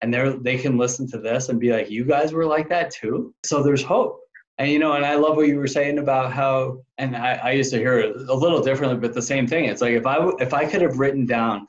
And 0.00 0.12
they 0.12 0.36
they 0.40 0.58
can 0.58 0.78
listen 0.78 1.08
to 1.10 1.18
this 1.18 1.48
and 1.48 1.60
be 1.60 1.72
like 1.72 1.90
you 1.90 2.04
guys 2.04 2.32
were 2.32 2.46
like 2.46 2.68
that 2.70 2.90
too? 2.90 3.34
So 3.44 3.62
there's 3.62 3.82
hope. 3.82 4.18
And 4.58 4.70
you 4.70 4.78
know 4.78 4.92
and 4.92 5.04
i 5.04 5.14
love 5.14 5.36
what 5.36 5.48
you 5.48 5.56
were 5.56 5.66
saying 5.66 5.98
about 5.98 6.32
how 6.32 6.82
and 6.98 7.16
i, 7.16 7.34
I 7.34 7.50
used 7.52 7.72
to 7.72 7.78
hear 7.78 7.98
it 7.98 8.14
a 8.28 8.34
little 8.34 8.62
differently 8.62 8.98
but 8.98 9.14
the 9.14 9.22
same 9.22 9.46
thing. 9.46 9.64
It's 9.64 9.80
like 9.80 9.94
if 9.94 10.06
i 10.06 10.18
if 10.40 10.52
i 10.52 10.64
could 10.66 10.82
have 10.82 10.98
written 10.98 11.24
down 11.26 11.66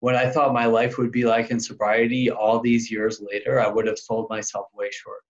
what 0.00 0.14
i 0.14 0.30
thought 0.30 0.54
my 0.54 0.66
life 0.66 0.98
would 0.98 1.12
be 1.12 1.24
like 1.24 1.50
in 1.50 1.60
sobriety 1.60 2.30
all 2.30 2.60
these 2.60 2.90
years 2.90 3.20
later 3.20 3.60
i 3.60 3.68
would 3.68 3.86
have 3.86 3.98
sold 3.98 4.30
myself 4.30 4.66
way 4.72 4.90
short 4.90 5.22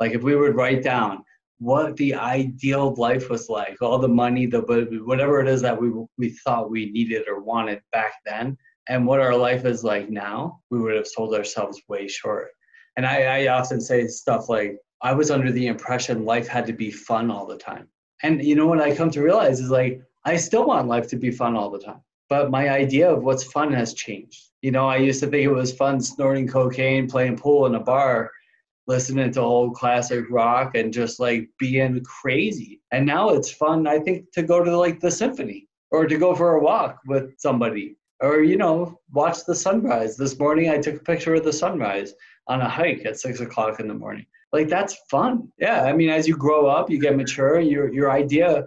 like 0.00 0.12
if 0.12 0.22
we 0.22 0.36
would 0.36 0.54
write 0.54 0.82
down 0.82 1.22
what 1.58 1.96
the 1.96 2.14
ideal 2.14 2.94
life 2.94 3.30
was 3.30 3.48
like, 3.48 3.80
all 3.80 3.98
the 3.98 4.08
money, 4.08 4.46
the 4.46 4.60
whatever 5.04 5.40
it 5.40 5.48
is 5.48 5.62
that 5.62 5.80
we 5.80 5.90
we 6.18 6.30
thought 6.30 6.70
we 6.70 6.90
needed 6.90 7.28
or 7.28 7.40
wanted 7.40 7.80
back 7.92 8.12
then, 8.24 8.56
and 8.88 9.06
what 9.06 9.20
our 9.20 9.34
life 9.34 9.64
is 9.64 9.82
like 9.82 10.10
now, 10.10 10.60
we 10.70 10.78
would 10.78 10.94
have 10.94 11.06
sold 11.06 11.34
ourselves 11.34 11.80
way 11.88 12.06
short. 12.06 12.48
And 12.96 13.06
I, 13.06 13.44
I 13.44 13.46
often 13.48 13.80
say 13.80 14.06
stuff 14.06 14.48
like, 14.48 14.78
I 15.02 15.12
was 15.12 15.30
under 15.30 15.52
the 15.52 15.66
impression 15.66 16.24
life 16.24 16.48
had 16.48 16.66
to 16.66 16.72
be 16.72 16.90
fun 16.90 17.30
all 17.30 17.46
the 17.46 17.58
time. 17.58 17.88
And 18.22 18.42
you 18.42 18.54
know 18.54 18.66
what 18.66 18.80
I 18.80 18.94
come 18.94 19.10
to 19.10 19.22
realize 19.22 19.60
is 19.60 19.70
like 19.70 20.00
I 20.24 20.36
still 20.36 20.66
want 20.66 20.88
life 20.88 21.08
to 21.08 21.16
be 21.16 21.30
fun 21.30 21.56
all 21.56 21.70
the 21.70 21.78
time. 21.78 22.00
But 22.28 22.50
my 22.50 22.70
idea 22.70 23.10
of 23.10 23.22
what's 23.22 23.44
fun 23.44 23.72
has 23.72 23.94
changed. 23.94 24.50
You 24.62 24.72
know, 24.72 24.88
I 24.88 24.96
used 24.96 25.20
to 25.20 25.28
think 25.28 25.44
it 25.44 25.52
was 25.52 25.72
fun 25.72 26.00
snorting 26.00 26.48
cocaine, 26.48 27.08
playing 27.08 27.36
pool 27.36 27.66
in 27.66 27.76
a 27.76 27.80
bar, 27.80 28.32
listening 28.86 29.32
to 29.32 29.40
old 29.40 29.74
classic 29.74 30.24
rock 30.30 30.74
and 30.74 30.92
just 30.92 31.18
like 31.18 31.48
being 31.58 32.02
crazy. 32.04 32.80
And 32.92 33.04
now 33.04 33.30
it's 33.30 33.50
fun, 33.50 33.86
I 33.86 33.98
think, 33.98 34.30
to 34.32 34.42
go 34.42 34.62
to 34.62 34.76
like 34.76 35.00
the 35.00 35.10
symphony 35.10 35.68
or 35.90 36.06
to 36.06 36.18
go 36.18 36.34
for 36.34 36.54
a 36.54 36.62
walk 36.62 37.00
with 37.06 37.38
somebody 37.38 37.96
or, 38.20 38.42
you 38.42 38.56
know, 38.56 38.98
watch 39.12 39.44
the 39.44 39.54
sunrise. 39.54 40.16
This 40.16 40.38
morning 40.38 40.70
I 40.70 40.78
took 40.78 40.96
a 40.96 41.04
picture 41.04 41.34
of 41.34 41.44
the 41.44 41.52
sunrise 41.52 42.14
on 42.48 42.60
a 42.60 42.68
hike 42.68 43.04
at 43.04 43.18
six 43.18 43.40
o'clock 43.40 43.80
in 43.80 43.88
the 43.88 43.94
morning. 43.94 44.26
Like 44.52 44.68
that's 44.68 44.96
fun. 45.10 45.52
Yeah. 45.58 45.82
I 45.82 45.92
mean, 45.92 46.10
as 46.10 46.28
you 46.28 46.36
grow 46.36 46.66
up, 46.66 46.88
you 46.88 47.00
get 47.00 47.16
mature, 47.16 47.60
your 47.60 47.92
your 47.92 48.10
idea, 48.10 48.66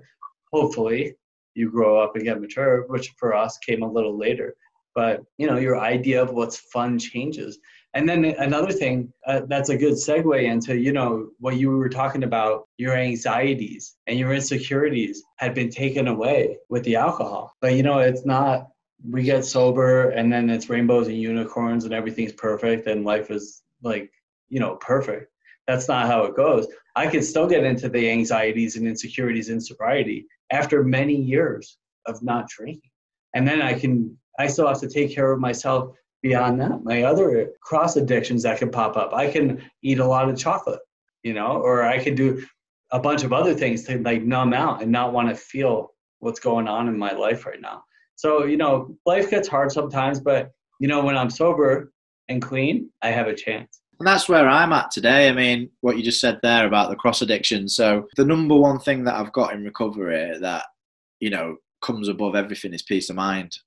hopefully, 0.51 1.15
you 1.55 1.72
grow 1.72 1.99
up 1.99 2.15
and 2.15 2.26
get 2.26 2.41
mature, 2.41 2.86
which 2.88 3.13
for 3.17 3.34
us 3.34 3.57
came 3.59 3.82
a 3.82 3.91
little 3.91 4.17
later. 4.17 4.55
But 4.93 5.24
you 5.38 5.47
know, 5.47 5.57
your 5.57 5.80
idea 5.80 6.22
of 6.22 6.32
what's 6.32 6.57
fun 6.57 6.99
changes. 6.99 7.59
And 7.95 8.07
then 8.07 8.23
another 8.23 8.71
thing 8.71 9.11
uh, 9.25 9.41
that's 9.47 9.69
a 9.69 9.77
good 9.77 9.93
segue 9.93 10.43
into, 10.43 10.77
you 10.77 10.93
know, 10.93 11.29
what 11.39 11.57
you 11.57 11.71
were 11.71 11.89
talking 11.89 12.23
about, 12.23 12.67
your 12.77 12.95
anxieties 12.95 13.95
and 14.05 14.19
your 14.19 14.31
insecurities 14.33 15.23
had 15.37 15.55
been 15.55 15.69
taken 15.69 16.07
away 16.07 16.57
with 16.69 16.83
the 16.83 16.95
alcohol. 16.95 17.55
But, 17.61 17.73
you 17.73 17.83
know, 17.83 17.99
it's 17.99 18.25
not, 18.25 18.67
we 19.09 19.23
get 19.23 19.43
sober 19.43 20.09
and 20.11 20.31
then 20.31 20.49
it's 20.49 20.69
rainbows 20.69 21.07
and 21.07 21.17
unicorns 21.17 21.85
and 21.85 21.93
everything's 21.93 22.33
perfect 22.33 22.85
and 22.85 23.05
life 23.05 23.31
is 23.31 23.63
like, 23.81 24.11
you 24.49 24.59
know, 24.59 24.75
perfect. 24.75 25.31
That's 25.67 25.87
not 25.87 26.07
how 26.07 26.25
it 26.25 26.35
goes. 26.35 26.67
I 26.95 27.07
can 27.07 27.23
still 27.23 27.47
get 27.47 27.63
into 27.63 27.89
the 27.89 28.09
anxieties 28.09 28.75
and 28.75 28.87
insecurities 28.87 29.49
in 29.49 29.59
sobriety 29.59 30.27
after 30.51 30.83
many 30.83 31.15
years 31.15 31.77
of 32.05 32.21
not 32.21 32.49
drinking. 32.49 32.91
And 33.33 33.47
then 33.47 33.61
I 33.61 33.73
can, 33.73 34.17
I 34.37 34.47
still 34.47 34.67
have 34.67 34.79
to 34.81 34.89
take 34.89 35.13
care 35.13 35.31
of 35.31 35.39
myself 35.39 35.95
beyond 36.22 36.59
that, 36.61 36.84
my 36.84 37.03
other 37.03 37.51
cross 37.61 37.95
addictions 37.95 38.43
that 38.43 38.59
can 38.59 38.70
pop 38.70 38.97
up. 38.97 39.13
I 39.13 39.30
can 39.30 39.61
eat 39.82 39.99
a 39.99 40.05
lot 40.05 40.30
of 40.30 40.38
chocolate, 40.38 40.82
you 41.24 41.34
know, 41.34 41.57
or 41.57 41.84
I 41.84 41.99
can 41.99 42.15
do 42.15 42.45
a 42.91 42.99
bunch 42.99 43.24
of 43.24 43.34
other 43.34 43.53
things 43.53 43.84
to 43.84 43.99
like 43.99 44.24
numb 44.24 44.53
out 44.53 44.82
and 44.82 44.91
not 44.91 45.13
want 45.13 45.30
to 45.30 45.36
feel 45.36 45.93
what's 46.20 46.39
going 46.39 46.67
on 46.67 46.88
in 46.88 46.97
my 46.97 47.11
life 47.11 47.45
right 47.45 47.61
now. 47.61 47.84
So, 48.15 48.43
you 48.45 48.57
know, 48.57 48.97
life 49.05 49.30
gets 49.30 49.47
hard 49.47 49.72
sometimes, 49.72 50.20
but 50.20 50.51
you 50.80 50.88
know, 50.88 51.03
when 51.03 51.17
I'm 51.17 51.30
sober 51.30 51.91
and 52.28 52.41
clean, 52.41 52.89
I 53.01 53.11
have 53.11 53.28
a 53.28 53.36
chance. 53.36 53.82
And 53.99 54.07
that's 54.07 54.30
where 54.30 54.47
I'm 54.47 54.72
at 54.72 54.91
today. 54.91 55.28
I 55.28 55.34
mean, 55.34 55.70
what 55.82 55.97
you 55.97 56.03
just 56.03 56.22
said 56.22 56.39
there 56.41 56.65
about 56.65 56.89
the 56.89 56.95
cross 56.95 57.22
addiction. 57.22 57.67
So, 57.67 58.07
the 58.15 58.24
number 58.24 58.55
one 58.55 58.80
thing 58.80 59.03
that 59.03 59.15
I've 59.15 59.34
got 59.34 59.53
in 59.53 59.65
recovery 59.65 60.38
that, 60.39 60.65
you 61.20 61.30
know, 61.30 61.57
comes 61.82 62.07
above 62.07 62.36
everything 62.36 62.74
is 62.74 62.82
peace 62.82 63.09
of 63.09 63.17
mind. 63.17 63.57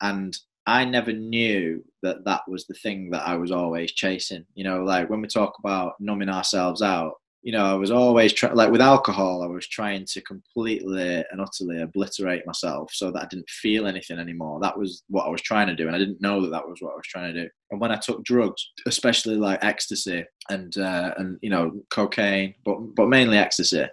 And 0.00 0.36
I 0.66 0.84
never 0.84 1.12
knew 1.12 1.84
that 2.02 2.24
that 2.24 2.42
was 2.48 2.66
the 2.66 2.74
thing 2.74 3.10
that 3.10 3.26
I 3.26 3.36
was 3.36 3.50
always 3.50 3.92
chasing. 3.92 4.44
You 4.54 4.64
know, 4.64 4.84
like 4.84 5.10
when 5.10 5.20
we 5.20 5.28
talk 5.28 5.58
about 5.58 5.94
numbing 6.00 6.28
ourselves 6.28 6.82
out, 6.82 7.14
you 7.42 7.52
know, 7.52 7.64
I 7.64 7.72
was 7.72 7.90
always 7.90 8.34
trying, 8.34 8.54
like 8.54 8.70
with 8.70 8.82
alcohol, 8.82 9.42
I 9.42 9.46
was 9.46 9.66
trying 9.66 10.04
to 10.04 10.20
completely 10.20 11.24
and 11.30 11.40
utterly 11.40 11.80
obliterate 11.80 12.46
myself 12.46 12.90
so 12.92 13.10
that 13.10 13.22
I 13.22 13.26
didn't 13.26 13.48
feel 13.48 13.86
anything 13.86 14.18
anymore. 14.18 14.60
That 14.60 14.78
was 14.78 15.04
what 15.08 15.26
I 15.26 15.30
was 15.30 15.40
trying 15.40 15.66
to 15.68 15.74
do. 15.74 15.86
And 15.86 15.96
I 15.96 15.98
didn't 15.98 16.20
know 16.20 16.42
that 16.42 16.50
that 16.50 16.68
was 16.68 16.82
what 16.82 16.92
I 16.92 16.96
was 16.96 17.06
trying 17.06 17.32
to 17.32 17.44
do. 17.44 17.48
And 17.70 17.80
when 17.80 17.92
I 17.92 17.96
took 17.96 18.22
drugs, 18.24 18.70
especially 18.86 19.36
like 19.36 19.64
ecstasy 19.64 20.24
and, 20.50 20.76
uh, 20.76 21.14
and, 21.16 21.38
you 21.40 21.48
know, 21.48 21.80
cocaine, 21.88 22.54
but, 22.62 22.76
but 22.94 23.08
mainly 23.08 23.38
ecstasy, 23.38 23.86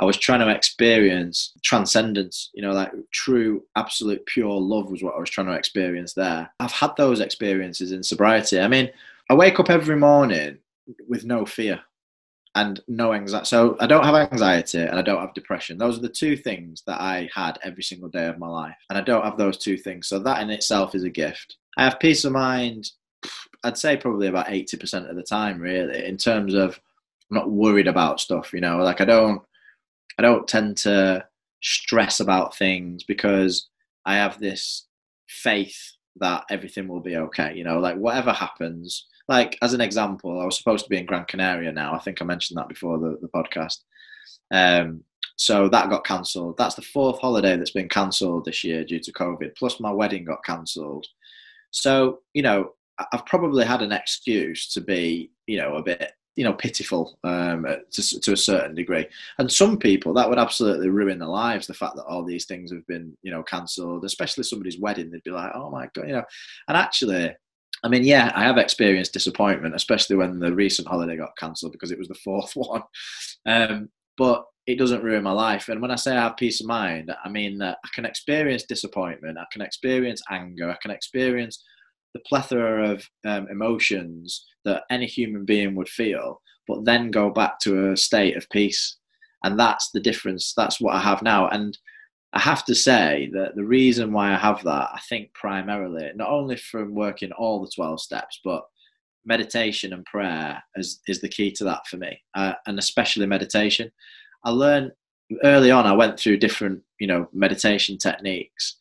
I 0.00 0.04
was 0.04 0.16
trying 0.16 0.40
to 0.40 0.50
experience 0.50 1.52
transcendence, 1.62 2.50
you 2.54 2.62
know, 2.62 2.72
like 2.72 2.92
true, 3.12 3.62
absolute, 3.76 4.24
pure 4.26 4.60
love 4.60 4.90
was 4.90 5.02
what 5.02 5.14
I 5.14 5.18
was 5.20 5.30
trying 5.30 5.46
to 5.46 5.54
experience 5.54 6.12
there. 6.12 6.50
I've 6.60 6.72
had 6.72 6.96
those 6.96 7.20
experiences 7.20 7.92
in 7.92 8.02
sobriety. 8.02 8.60
I 8.60 8.68
mean, 8.68 8.90
I 9.30 9.34
wake 9.34 9.58
up 9.58 9.70
every 9.70 9.96
morning 9.96 10.58
with 11.08 11.24
no 11.24 11.46
fear 11.46 11.80
and 12.54 12.80
no 12.88 13.12
anxiety. 13.12 13.46
So 13.46 13.76
I 13.80 13.86
don't 13.86 14.04
have 14.04 14.14
anxiety 14.14 14.80
and 14.80 14.98
I 14.98 15.02
don't 15.02 15.20
have 15.20 15.34
depression. 15.34 15.78
Those 15.78 15.98
are 15.98 16.02
the 16.02 16.08
two 16.08 16.36
things 16.36 16.82
that 16.86 17.00
I 17.00 17.28
had 17.34 17.58
every 17.62 17.82
single 17.82 18.08
day 18.08 18.26
of 18.26 18.38
my 18.38 18.48
life. 18.48 18.76
And 18.88 18.98
I 18.98 19.02
don't 19.02 19.24
have 19.24 19.36
those 19.36 19.58
two 19.58 19.76
things. 19.76 20.08
So 20.08 20.18
that 20.20 20.42
in 20.42 20.50
itself 20.50 20.94
is 20.94 21.04
a 21.04 21.10
gift. 21.10 21.56
I 21.76 21.84
have 21.84 22.00
peace 22.00 22.24
of 22.24 22.32
mind, 22.32 22.90
I'd 23.64 23.76
say 23.76 23.96
probably 23.96 24.28
about 24.28 24.46
80% 24.46 25.10
of 25.10 25.16
the 25.16 25.22
time, 25.22 25.60
really, 25.60 26.06
in 26.06 26.16
terms 26.16 26.54
of 26.54 26.80
I'm 27.30 27.36
not 27.36 27.50
worried 27.50 27.88
about 27.88 28.20
stuff, 28.20 28.52
you 28.52 28.60
know, 28.60 28.78
like 28.78 29.00
I 29.00 29.04
don't 29.04 29.42
I 30.18 30.22
don't 30.22 30.48
tend 30.48 30.76
to 30.78 31.26
stress 31.62 32.20
about 32.20 32.56
things 32.56 33.04
because 33.04 33.68
I 34.04 34.16
have 34.16 34.38
this 34.38 34.86
faith 35.28 35.92
that 36.16 36.44
everything 36.50 36.88
will 36.88 37.00
be 37.00 37.16
okay. 37.16 37.54
You 37.54 37.64
know, 37.64 37.78
like 37.78 37.96
whatever 37.96 38.32
happens. 38.32 39.06
Like 39.28 39.58
as 39.62 39.74
an 39.74 39.80
example, 39.80 40.40
I 40.40 40.44
was 40.44 40.56
supposed 40.56 40.84
to 40.84 40.90
be 40.90 40.96
in 40.96 41.06
Gran 41.06 41.24
Canaria 41.26 41.72
now. 41.72 41.94
I 41.94 41.98
think 41.98 42.22
I 42.22 42.24
mentioned 42.24 42.58
that 42.58 42.68
before 42.68 42.98
the, 42.98 43.18
the 43.20 43.28
podcast. 43.28 43.78
Um, 44.50 45.02
so 45.36 45.68
that 45.68 45.90
got 45.90 46.06
cancelled. 46.06 46.56
That's 46.56 46.76
the 46.76 46.82
fourth 46.82 47.20
holiday 47.20 47.56
that's 47.56 47.72
been 47.72 47.88
cancelled 47.88 48.46
this 48.46 48.64
year 48.64 48.84
due 48.84 49.00
to 49.00 49.12
COVID. 49.12 49.56
Plus 49.56 49.80
my 49.80 49.90
wedding 49.90 50.24
got 50.24 50.44
cancelled. 50.44 51.06
So 51.72 52.20
you 52.32 52.42
know, 52.42 52.72
I've 53.12 53.26
probably 53.26 53.64
had 53.64 53.82
an 53.82 53.92
excuse 53.92 54.72
to 54.72 54.80
be, 54.80 55.30
you 55.46 55.58
know, 55.58 55.74
a 55.74 55.82
bit 55.82 56.12
you 56.36 56.44
know 56.44 56.52
pitiful 56.52 57.18
um, 57.24 57.66
to, 57.90 58.20
to 58.20 58.32
a 58.32 58.36
certain 58.36 58.74
degree 58.74 59.06
and 59.38 59.50
some 59.50 59.78
people 59.78 60.14
that 60.14 60.28
would 60.28 60.38
absolutely 60.38 60.90
ruin 60.90 61.18
their 61.18 61.28
lives 61.28 61.66
the 61.66 61.74
fact 61.74 61.96
that 61.96 62.04
all 62.04 62.22
these 62.22 62.44
things 62.44 62.70
have 62.70 62.86
been 62.86 63.16
you 63.22 63.30
know 63.30 63.42
cancelled 63.42 64.04
especially 64.04 64.44
somebody's 64.44 64.78
wedding 64.78 65.10
they'd 65.10 65.24
be 65.24 65.30
like 65.30 65.50
oh 65.54 65.70
my 65.70 65.88
god 65.94 66.06
you 66.06 66.12
know 66.12 66.24
and 66.68 66.76
actually 66.76 67.34
I 67.84 67.88
mean, 67.88 68.04
yeah, 68.04 68.32
I 68.34 68.42
have 68.42 68.56
experienced 68.56 69.12
disappointment, 69.12 69.74
especially 69.74 70.16
when 70.16 70.38
the 70.38 70.52
recent 70.52 70.88
holiday 70.88 71.16
got 71.16 71.36
cancelled 71.36 71.72
because 71.72 71.90
it 71.90 71.98
was 71.98 72.08
the 72.08 72.14
fourth 72.24 72.52
one. 72.54 72.82
Um, 73.44 73.90
but 74.16 74.46
it 74.66 74.78
doesn't 74.78 75.04
ruin 75.04 75.22
my 75.22 75.32
life. 75.32 75.68
And 75.68 75.80
when 75.80 75.90
I 75.90 75.96
say 75.96 76.16
I 76.16 76.22
have 76.22 76.36
peace 76.36 76.60
of 76.60 76.66
mind, 76.66 77.14
I 77.24 77.28
mean 77.28 77.58
that 77.58 77.78
I 77.84 77.88
can 77.94 78.04
experience 78.04 78.64
disappointment, 78.64 79.38
I 79.38 79.44
can 79.52 79.62
experience 79.62 80.22
anger, 80.30 80.70
I 80.70 80.76
can 80.82 80.90
experience 80.90 81.62
the 82.16 82.22
plethora 82.28 82.90
of 82.90 83.08
um, 83.26 83.46
emotions 83.50 84.46
that 84.64 84.84
any 84.90 85.06
human 85.06 85.44
being 85.44 85.74
would 85.74 85.88
feel, 85.88 86.40
but 86.66 86.84
then 86.84 87.10
go 87.10 87.28
back 87.30 87.60
to 87.60 87.90
a 87.90 87.96
state 87.96 88.36
of 88.36 88.48
peace. 88.48 88.96
And 89.44 89.60
that's 89.60 89.90
the 89.90 90.00
difference. 90.00 90.54
That's 90.56 90.80
what 90.80 90.94
I 90.94 91.00
have 91.00 91.22
now. 91.22 91.48
And 91.48 91.76
I 92.32 92.40
have 92.40 92.64
to 92.64 92.74
say 92.74 93.30
that 93.34 93.54
the 93.54 93.64
reason 93.64 94.12
why 94.12 94.32
I 94.32 94.38
have 94.38 94.62
that, 94.64 94.88
I 94.94 95.00
think 95.08 95.32
primarily, 95.34 96.10
not 96.14 96.30
only 96.30 96.56
from 96.56 96.94
working 96.94 97.32
all 97.32 97.60
the 97.60 97.70
12 97.74 98.00
steps, 98.00 98.40
but 98.42 98.64
meditation 99.26 99.92
and 99.92 100.04
prayer 100.06 100.62
is, 100.76 101.00
is 101.06 101.20
the 101.20 101.28
key 101.28 101.50
to 101.52 101.64
that 101.64 101.86
for 101.86 101.98
me, 101.98 102.18
uh, 102.34 102.54
and 102.66 102.78
especially 102.78 103.26
meditation. 103.26 103.90
I 104.44 104.50
learned 104.50 104.92
early 105.44 105.70
on, 105.70 105.86
I 105.86 105.92
went 105.92 106.18
through 106.18 106.38
different, 106.38 106.82
you 106.98 107.06
know, 107.06 107.28
meditation 107.32 107.98
techniques 107.98 108.76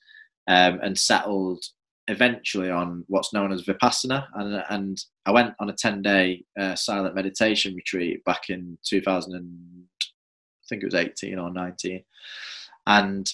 um, 0.48 0.80
and 0.82 0.98
settled 0.98 1.66
eventually 2.08 2.70
on 2.70 3.04
what's 3.08 3.34
known 3.34 3.52
as 3.52 3.64
Vipassana. 3.64 4.28
And, 4.36 4.64
and 4.70 5.04
I 5.26 5.32
went 5.32 5.54
on 5.60 5.70
a 5.70 5.74
10 5.74 6.02
day 6.02 6.44
uh, 6.60 6.76
silent 6.76 7.16
meditation 7.16 7.76
retreat 7.76 8.24
back 8.26 8.50
in 8.50 8.78
2000, 8.84 9.36
and, 9.36 9.84
I 10.02 10.68
think 10.68 10.82
it 10.82 10.88
was 10.88 10.96
18 10.96 11.38
or 11.38 11.52
19. 11.52 12.04
And 12.88 13.32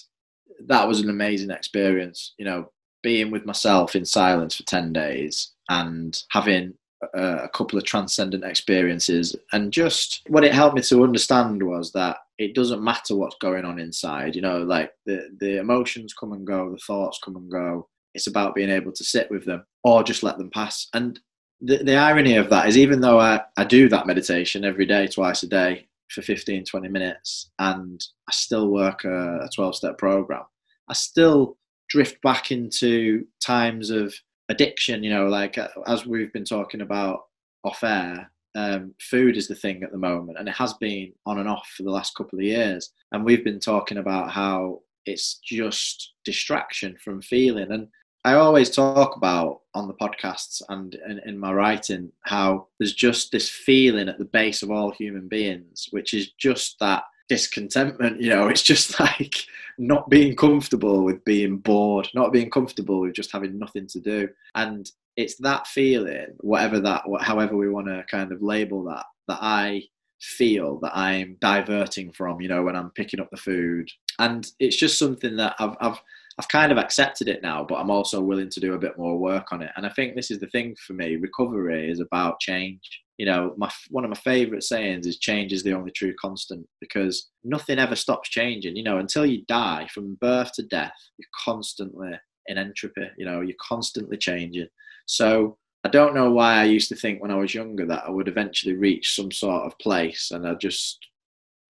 that 0.66 0.86
was 0.86 1.00
an 1.00 1.08
amazing 1.08 1.50
experience, 1.50 2.34
you 2.36 2.44
know, 2.44 2.70
being 3.02 3.30
with 3.30 3.46
myself 3.46 3.96
in 3.96 4.04
silence 4.04 4.56
for 4.56 4.64
10 4.64 4.92
days 4.92 5.52
and 5.70 6.22
having 6.30 6.74
a 7.14 7.48
couple 7.48 7.78
of 7.78 7.84
transcendent 7.84 8.44
experiences. 8.44 9.34
And 9.52 9.72
just 9.72 10.22
what 10.28 10.44
it 10.44 10.52
helped 10.52 10.76
me 10.76 10.82
to 10.82 11.04
understand 11.04 11.62
was 11.62 11.92
that 11.92 12.18
it 12.38 12.54
doesn't 12.54 12.82
matter 12.82 13.16
what's 13.16 13.36
going 13.40 13.64
on 13.64 13.78
inside, 13.78 14.34
you 14.34 14.42
know, 14.42 14.58
like 14.58 14.92
the, 15.06 15.28
the 15.40 15.58
emotions 15.58 16.14
come 16.14 16.32
and 16.32 16.46
go, 16.46 16.70
the 16.70 16.78
thoughts 16.78 17.18
come 17.22 17.36
and 17.36 17.50
go. 17.50 17.88
It's 18.14 18.26
about 18.26 18.54
being 18.54 18.70
able 18.70 18.92
to 18.92 19.04
sit 19.04 19.30
with 19.30 19.44
them 19.44 19.64
or 19.84 20.02
just 20.02 20.22
let 20.22 20.38
them 20.38 20.50
pass. 20.50 20.88
And 20.94 21.18
the, 21.60 21.78
the 21.78 21.96
irony 21.96 22.36
of 22.36 22.50
that 22.50 22.68
is, 22.68 22.76
even 22.76 23.00
though 23.00 23.20
I, 23.20 23.40
I 23.56 23.64
do 23.64 23.88
that 23.88 24.06
meditation 24.06 24.64
every 24.64 24.86
day, 24.86 25.06
twice 25.06 25.42
a 25.42 25.48
day 25.48 25.88
for 26.10 26.22
15, 26.22 26.64
20 26.64 26.88
minutes, 26.88 27.50
and 27.58 28.00
I 28.28 28.32
still 28.32 28.68
work 28.68 29.04
a 29.04 29.48
12 29.54 29.76
step 29.76 29.98
program, 29.98 30.42
I 30.88 30.94
still 30.94 31.56
drift 31.88 32.20
back 32.22 32.50
into 32.50 33.26
times 33.44 33.90
of 33.90 34.14
addiction, 34.48 35.02
you 35.02 35.10
know, 35.10 35.26
like 35.26 35.58
uh, 35.58 35.68
as 35.86 36.06
we've 36.06 36.32
been 36.32 36.44
talking 36.44 36.80
about 36.80 37.20
off 37.64 37.82
air, 37.84 38.30
um, 38.54 38.94
food 39.00 39.36
is 39.36 39.48
the 39.48 39.54
thing 39.54 39.82
at 39.82 39.92
the 39.92 39.98
moment, 39.98 40.38
and 40.38 40.48
it 40.48 40.54
has 40.54 40.74
been 40.74 41.12
on 41.26 41.38
and 41.38 41.48
off 41.48 41.68
for 41.76 41.84
the 41.84 41.90
last 41.90 42.14
couple 42.16 42.38
of 42.38 42.44
years. 42.44 42.90
And 43.12 43.24
we've 43.24 43.44
been 43.44 43.60
talking 43.60 43.98
about 43.98 44.30
how 44.30 44.80
it's 45.06 45.38
just 45.44 46.12
distraction 46.24 46.96
from 47.02 47.22
feeling. 47.22 47.72
And 47.72 47.88
I 48.24 48.34
always 48.34 48.70
talk 48.70 49.16
about 49.16 49.62
on 49.74 49.88
the 49.88 49.94
podcasts 49.94 50.62
and 50.68 50.94
in, 50.94 51.20
in 51.26 51.38
my 51.38 51.52
writing 51.52 52.12
how 52.20 52.68
there's 52.78 52.92
just 52.92 53.32
this 53.32 53.50
feeling 53.50 54.08
at 54.08 54.18
the 54.18 54.24
base 54.24 54.62
of 54.62 54.70
all 54.70 54.92
human 54.92 55.26
beings, 55.28 55.88
which 55.90 56.14
is 56.14 56.30
just 56.32 56.78
that 56.78 57.04
discontentment. 57.28 58.20
You 58.20 58.30
know, 58.30 58.48
it's 58.52 58.62
just 58.62 59.00
like 59.00 59.34
not 59.78 60.08
being 60.08 60.36
comfortable 60.36 61.02
with 61.02 61.24
being 61.24 61.58
bored, 61.58 62.08
not 62.14 62.32
being 62.32 62.50
comfortable 62.50 63.00
with 63.00 63.14
just 63.14 63.32
having 63.32 63.58
nothing 63.58 63.88
to 63.88 64.00
do. 64.00 64.28
And 64.54 64.88
it's 65.16 65.36
that 65.38 65.66
feeling, 65.66 66.28
whatever 66.40 66.78
that, 66.80 67.02
however 67.20 67.56
we 67.56 67.68
want 67.68 67.88
to 67.88 68.04
kind 68.08 68.30
of 68.30 68.42
label 68.42 68.84
that, 68.84 69.04
that 69.28 69.38
I 69.42 69.84
feel 70.20 70.78
that 70.78 70.96
I'm 70.96 71.36
diverting 71.40 72.12
from, 72.12 72.40
you 72.40 72.48
know, 72.48 72.62
when 72.62 72.76
I'm 72.76 72.90
picking 72.90 73.20
up 73.20 73.30
the 73.30 73.36
food. 73.36 73.90
And 74.18 74.48
it's 74.60 74.76
just 74.76 74.98
something 74.98 75.36
that 75.36 75.56
I've, 75.58 75.76
I've, 75.80 76.00
I've 76.38 76.48
kind 76.48 76.72
of 76.72 76.78
accepted 76.78 77.28
it 77.28 77.42
now, 77.42 77.64
but 77.68 77.76
I'm 77.76 77.90
also 77.90 78.20
willing 78.20 78.50
to 78.50 78.60
do 78.60 78.74
a 78.74 78.78
bit 78.78 78.98
more 78.98 79.18
work 79.18 79.52
on 79.52 79.62
it. 79.62 79.70
And 79.76 79.84
I 79.84 79.90
think 79.90 80.14
this 80.14 80.30
is 80.30 80.38
the 80.38 80.46
thing 80.48 80.74
for 80.86 80.94
me 80.94 81.16
recovery 81.16 81.90
is 81.90 82.00
about 82.00 82.40
change 82.40 82.80
you 83.22 83.26
know, 83.26 83.54
my 83.56 83.70
one 83.90 84.04
of 84.04 84.10
my 84.10 84.16
favorite 84.16 84.64
sayings 84.64 85.06
is 85.06 85.18
change 85.18 85.52
is 85.52 85.62
the 85.62 85.74
only 85.74 85.92
true 85.92 86.12
constant 86.20 86.66
because 86.80 87.30
nothing 87.44 87.78
ever 87.78 87.94
stops 87.94 88.28
changing. 88.28 88.74
You 88.74 88.82
know, 88.82 88.98
until 88.98 89.24
you 89.24 89.44
die, 89.46 89.86
from 89.94 90.16
birth 90.20 90.50
to 90.54 90.64
death, 90.64 90.96
you're 91.18 91.28
constantly 91.44 92.10
in 92.46 92.58
entropy. 92.58 93.08
You 93.16 93.26
know, 93.26 93.40
you're 93.40 93.56
constantly 93.60 94.16
changing. 94.16 94.66
So 95.06 95.56
I 95.84 95.88
don't 95.88 96.16
know 96.16 96.32
why 96.32 96.54
I 96.54 96.64
used 96.64 96.88
to 96.88 96.96
think 96.96 97.22
when 97.22 97.30
I 97.30 97.36
was 97.36 97.54
younger 97.54 97.86
that 97.86 98.04
I 98.06 98.10
would 98.10 98.26
eventually 98.26 98.74
reach 98.74 99.14
some 99.14 99.30
sort 99.30 99.66
of 99.66 99.78
place 99.78 100.30
and 100.32 100.44
I'd 100.44 100.58
just 100.58 100.98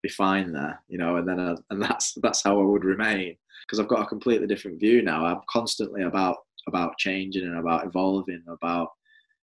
be 0.02 0.08
fine 0.08 0.52
there. 0.52 0.80
You 0.88 0.96
know, 0.96 1.16
and 1.16 1.28
then 1.28 1.38
I, 1.38 1.56
and 1.70 1.82
that's 1.82 2.14
that's 2.22 2.42
how 2.42 2.60
I 2.60 2.64
would 2.64 2.84
remain 2.84 3.36
because 3.62 3.80
I've 3.80 3.88
got 3.88 4.02
a 4.02 4.06
completely 4.06 4.46
different 4.46 4.80
view 4.80 5.02
now. 5.02 5.24
I'm 5.24 5.40
constantly 5.48 6.02
about 6.02 6.38
about 6.68 6.96
changing 6.98 7.44
and 7.44 7.58
about 7.58 7.86
evolving, 7.86 8.42
about 8.46 8.90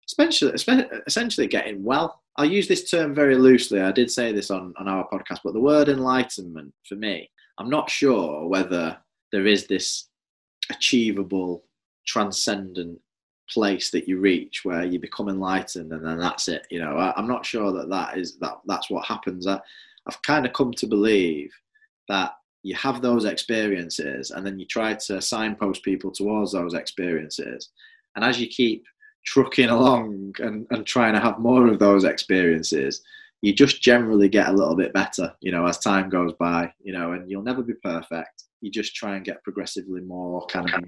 essentially, 0.07 0.53
essentially 1.07 1.47
getting 1.47 1.83
well. 1.83 2.23
I'll 2.37 2.45
use 2.45 2.69
this 2.69 2.91
term 2.91 3.15
very 3.15 3.37
loosely. 3.37 3.81
I 3.81 3.93
did 3.93 4.11
say 4.11 4.33
this 4.33 4.51
on, 4.51 4.75
on 4.79 4.89
our 4.89 5.09
podcast, 5.09 5.41
but 5.43 5.55
the 5.55 5.61
word 5.61 5.89
enlightenment 5.89 6.73
for 6.87 6.97
me, 6.97 7.31
I'm 7.59 7.71
not 7.71 7.89
sure 7.89 8.47
whether 8.47 8.99
there 9.33 9.47
is 9.47 9.67
this 9.67 10.09
achievable, 10.71 11.65
transcendent 12.07 13.01
place 13.49 13.91
that 13.91 14.09
you 14.09 14.19
reach 14.19 14.65
where 14.65 14.85
you 14.85 14.99
become 14.99 15.29
enlightened 15.29 15.93
and 15.93 16.05
then 16.05 16.19
that's 16.19 16.49
it. 16.49 16.67
You 16.71 16.81
know, 16.81 16.97
I, 16.97 17.19
am 17.19 17.29
not 17.29 17.47
sure 17.47 17.73
that 17.73 17.89
that 17.89 18.19
is 18.19 18.37
that 18.39 18.59
that's 18.67 18.91
what 18.91 19.07
happens. 19.07 19.47
I, 19.47 19.61
I've 20.07 20.21
kind 20.23 20.45
of 20.47 20.53
come 20.53 20.73
to 20.75 20.87
believe 20.87 21.53
that 22.09 22.33
you 22.67 22.75
have 22.75 23.01
those 23.01 23.27
experiences 23.27 24.33
and 24.33 24.45
then 24.45 24.59
you 24.59 24.67
try 24.67 24.93
to 24.93 25.23
signpost 25.23 25.85
people 25.85 26.11
towards 26.11 26.51
those 26.51 26.75
experiences. 26.75 27.71
And 28.17 28.25
as 28.25 28.41
you 28.41 28.49
keep 28.49 28.85
trucking 29.25 29.69
along 29.69 30.35
and, 30.41 30.67
and 30.71 30.85
trying 30.85 31.15
to 31.15 31.21
have 31.21 31.39
more 31.39 31.69
of 31.69 31.79
those 31.79 32.03
experiences, 32.03 33.03
you 33.41 33.55
just 33.55 33.81
generally 33.83 34.29
get 34.29 34.49
a 34.49 34.53
little 34.53 34.75
bit 34.75 34.93
better, 34.93 35.33
you 35.41 35.53
know, 35.53 35.65
as 35.65 35.79
time 35.79 36.11
goes 36.11 36.33
by, 36.41 36.73
you 36.83 36.93
know, 36.93 37.13
and 37.13 37.31
you'll 37.31 37.45
never 37.45 37.63
be 37.63 37.75
perfect. 37.85 38.43
You 38.61 38.73
just 38.73 38.97
try 38.97 39.15
and 39.15 39.25
get 39.25 39.45
progressively 39.45 40.01
more 40.01 40.45
kind 40.47 40.69
of, 40.75 40.83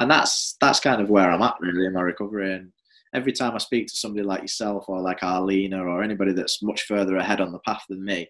and 0.00 0.10
that's 0.10 0.56
that's 0.60 0.80
kind 0.80 1.00
of 1.00 1.10
where 1.10 1.30
I'm 1.30 1.42
at 1.42 1.60
really 1.60 1.86
in 1.86 1.92
my 1.92 2.00
recovery. 2.00 2.54
And 2.54 2.72
every 3.14 3.32
time 3.32 3.54
I 3.54 3.58
speak 3.58 3.86
to 3.86 3.96
somebody 3.96 4.24
like 4.24 4.42
yourself 4.42 4.86
or 4.88 5.00
like 5.00 5.22
Arlena 5.22 5.84
or 5.84 6.02
anybody 6.02 6.32
that's 6.32 6.60
much 6.60 6.82
further 6.82 7.18
ahead 7.18 7.40
on 7.40 7.52
the 7.52 7.60
path 7.60 7.84
than 7.88 8.04
me, 8.04 8.28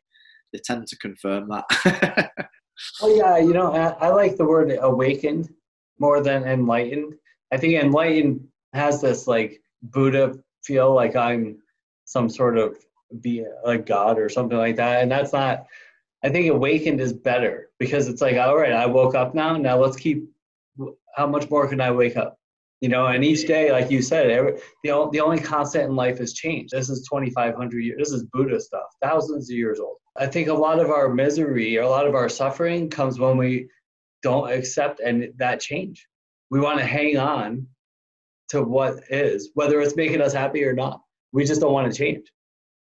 they 0.53 0.59
tend 0.63 0.87
to 0.89 0.99
confirm 0.99 1.49
that. 1.49 2.31
oh 3.03 3.15
yeah, 3.15 3.39
you 3.39 3.53
know, 3.53 3.73
I, 3.73 4.07
I 4.07 4.09
like 4.11 4.37
the 4.37 4.45
word 4.45 4.77
awakened 4.81 5.53
more 5.99 6.23
than 6.23 6.45
enlightened. 6.45 7.15
I 7.53 7.57
think 7.57 7.75
enlightened 7.75 8.47
has 8.73 9.01
this 9.01 9.27
like 9.27 9.61
Buddha 9.83 10.39
feel, 10.63 10.95
like 10.95 11.17
I'm 11.17 11.59
some 12.05 12.29
sort 12.29 12.59
of 12.59 12.77
be 13.21 13.45
like 13.65 13.87
God 13.87 14.19
or 14.19 14.29
something 14.29 14.59
like 14.59 14.77
that. 14.77 15.03
And 15.03 15.11
that's 15.11 15.33
not. 15.33 15.67
I 16.23 16.31
think 16.31 16.49
awakened 16.49 17.01
is 17.01 17.13
better 17.13 17.71
because 17.79 18.09
it's 18.09 18.23
like, 18.23 18.37
all 18.37 18.57
right, 18.57 18.73
I 18.73 18.87
woke 18.87 19.15
up 19.15 19.35
now. 19.35 19.57
Now 19.57 19.79
let's 19.79 19.97
keep. 19.97 20.25
How 21.15 21.27
much 21.27 21.49
more 21.51 21.69
can 21.69 21.81
I 21.81 21.91
wake 21.93 22.17
up? 22.17 22.39
You 22.85 22.91
know, 22.91 23.07
and 23.07 23.25
each 23.25 23.47
day, 23.47 23.73
like 23.73 23.91
you 23.91 24.03
said, 24.03 24.29
every, 24.29 24.61
the 24.83 25.09
the 25.11 25.21
only 25.21 25.41
constant 25.41 25.85
in 25.85 25.97
life 25.97 26.21
is 26.21 26.35
change. 26.35 26.69
This 26.69 26.91
is 26.91 27.09
2,500 27.09 27.81
years. 27.83 27.97
This 27.99 28.13
is 28.13 28.25
Buddha 28.25 28.61
stuff, 28.61 28.89
thousands 29.01 29.49
of 29.49 29.57
years 29.57 29.81
old. 29.81 29.97
I 30.17 30.27
think 30.27 30.49
a 30.49 30.53
lot 30.53 30.79
of 30.79 30.91
our 30.91 31.09
misery 31.09 31.79
or 31.79 31.85
a 31.85 31.89
lot 31.89 32.07
of 32.07 32.15
our 32.15 32.29
suffering 32.29 32.91
comes 32.91 33.19
when 33.19 33.39
we 33.39 33.71
don't 34.23 34.53
accept 34.53 35.01
and 35.01 35.33
that 35.39 35.61
change. 35.61 36.07
We 36.51 36.61
want 36.61 36.79
to 36.79 36.85
hang 36.85 37.17
on 37.17 37.67
to 38.51 38.63
what 38.63 38.97
is, 39.09 39.53
whether 39.55 39.81
it's 39.81 39.97
making 39.97 40.21
us 40.21 40.35
happy 40.35 40.63
or 40.63 40.75
not. 40.75 41.01
We 41.33 41.47
just 41.47 41.63
don't 41.63 41.73
want 41.73 41.91
to 41.91 41.99
change, 41.99 42.31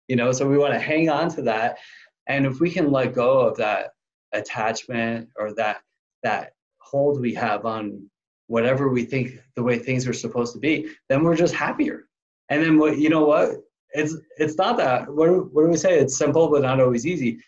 you 0.08 0.16
know. 0.16 0.32
So 0.32 0.48
we 0.48 0.58
want 0.58 0.74
to 0.74 0.80
hang 0.80 1.10
on 1.10 1.28
to 1.32 1.42
that, 1.42 1.80
and 2.28 2.46
if 2.46 2.62
we 2.62 2.72
can 2.72 2.94
let 2.94 3.14
go 3.14 3.42
of 3.42 3.58
that 3.58 3.90
attachment 4.32 5.28
or 5.38 5.54
that 5.56 5.82
that 6.24 6.54
hold 6.80 7.20
we 7.20 7.34
have 7.34 7.66
on 7.66 8.10
whatever 8.52 8.90
we 8.90 9.06
think 9.06 9.40
the 9.56 9.64
way 9.64 9.80
things 9.80 10.06
are 10.06 10.14
supposed 10.14 10.52
to 10.52 10.60
be, 10.60 10.90
then 11.08 11.24
we're 11.24 11.38
just 11.38 11.54
happier. 11.54 12.10
And 12.50 12.62
then 12.62 12.78
what 12.78 12.98
you 12.98 13.10
know 13.10 13.24
what? 13.24 13.52
It's 13.94 14.14
it's 14.38 14.58
not 14.58 14.76
that. 14.78 15.10
What 15.10 15.54
what 15.54 15.64
do 15.64 15.70
we 15.70 15.78
say? 15.78 15.98
It's 15.98 16.18
simple, 16.18 16.50
but 16.50 16.62
not 16.64 16.82
always 16.82 17.08
easy. 17.08 17.40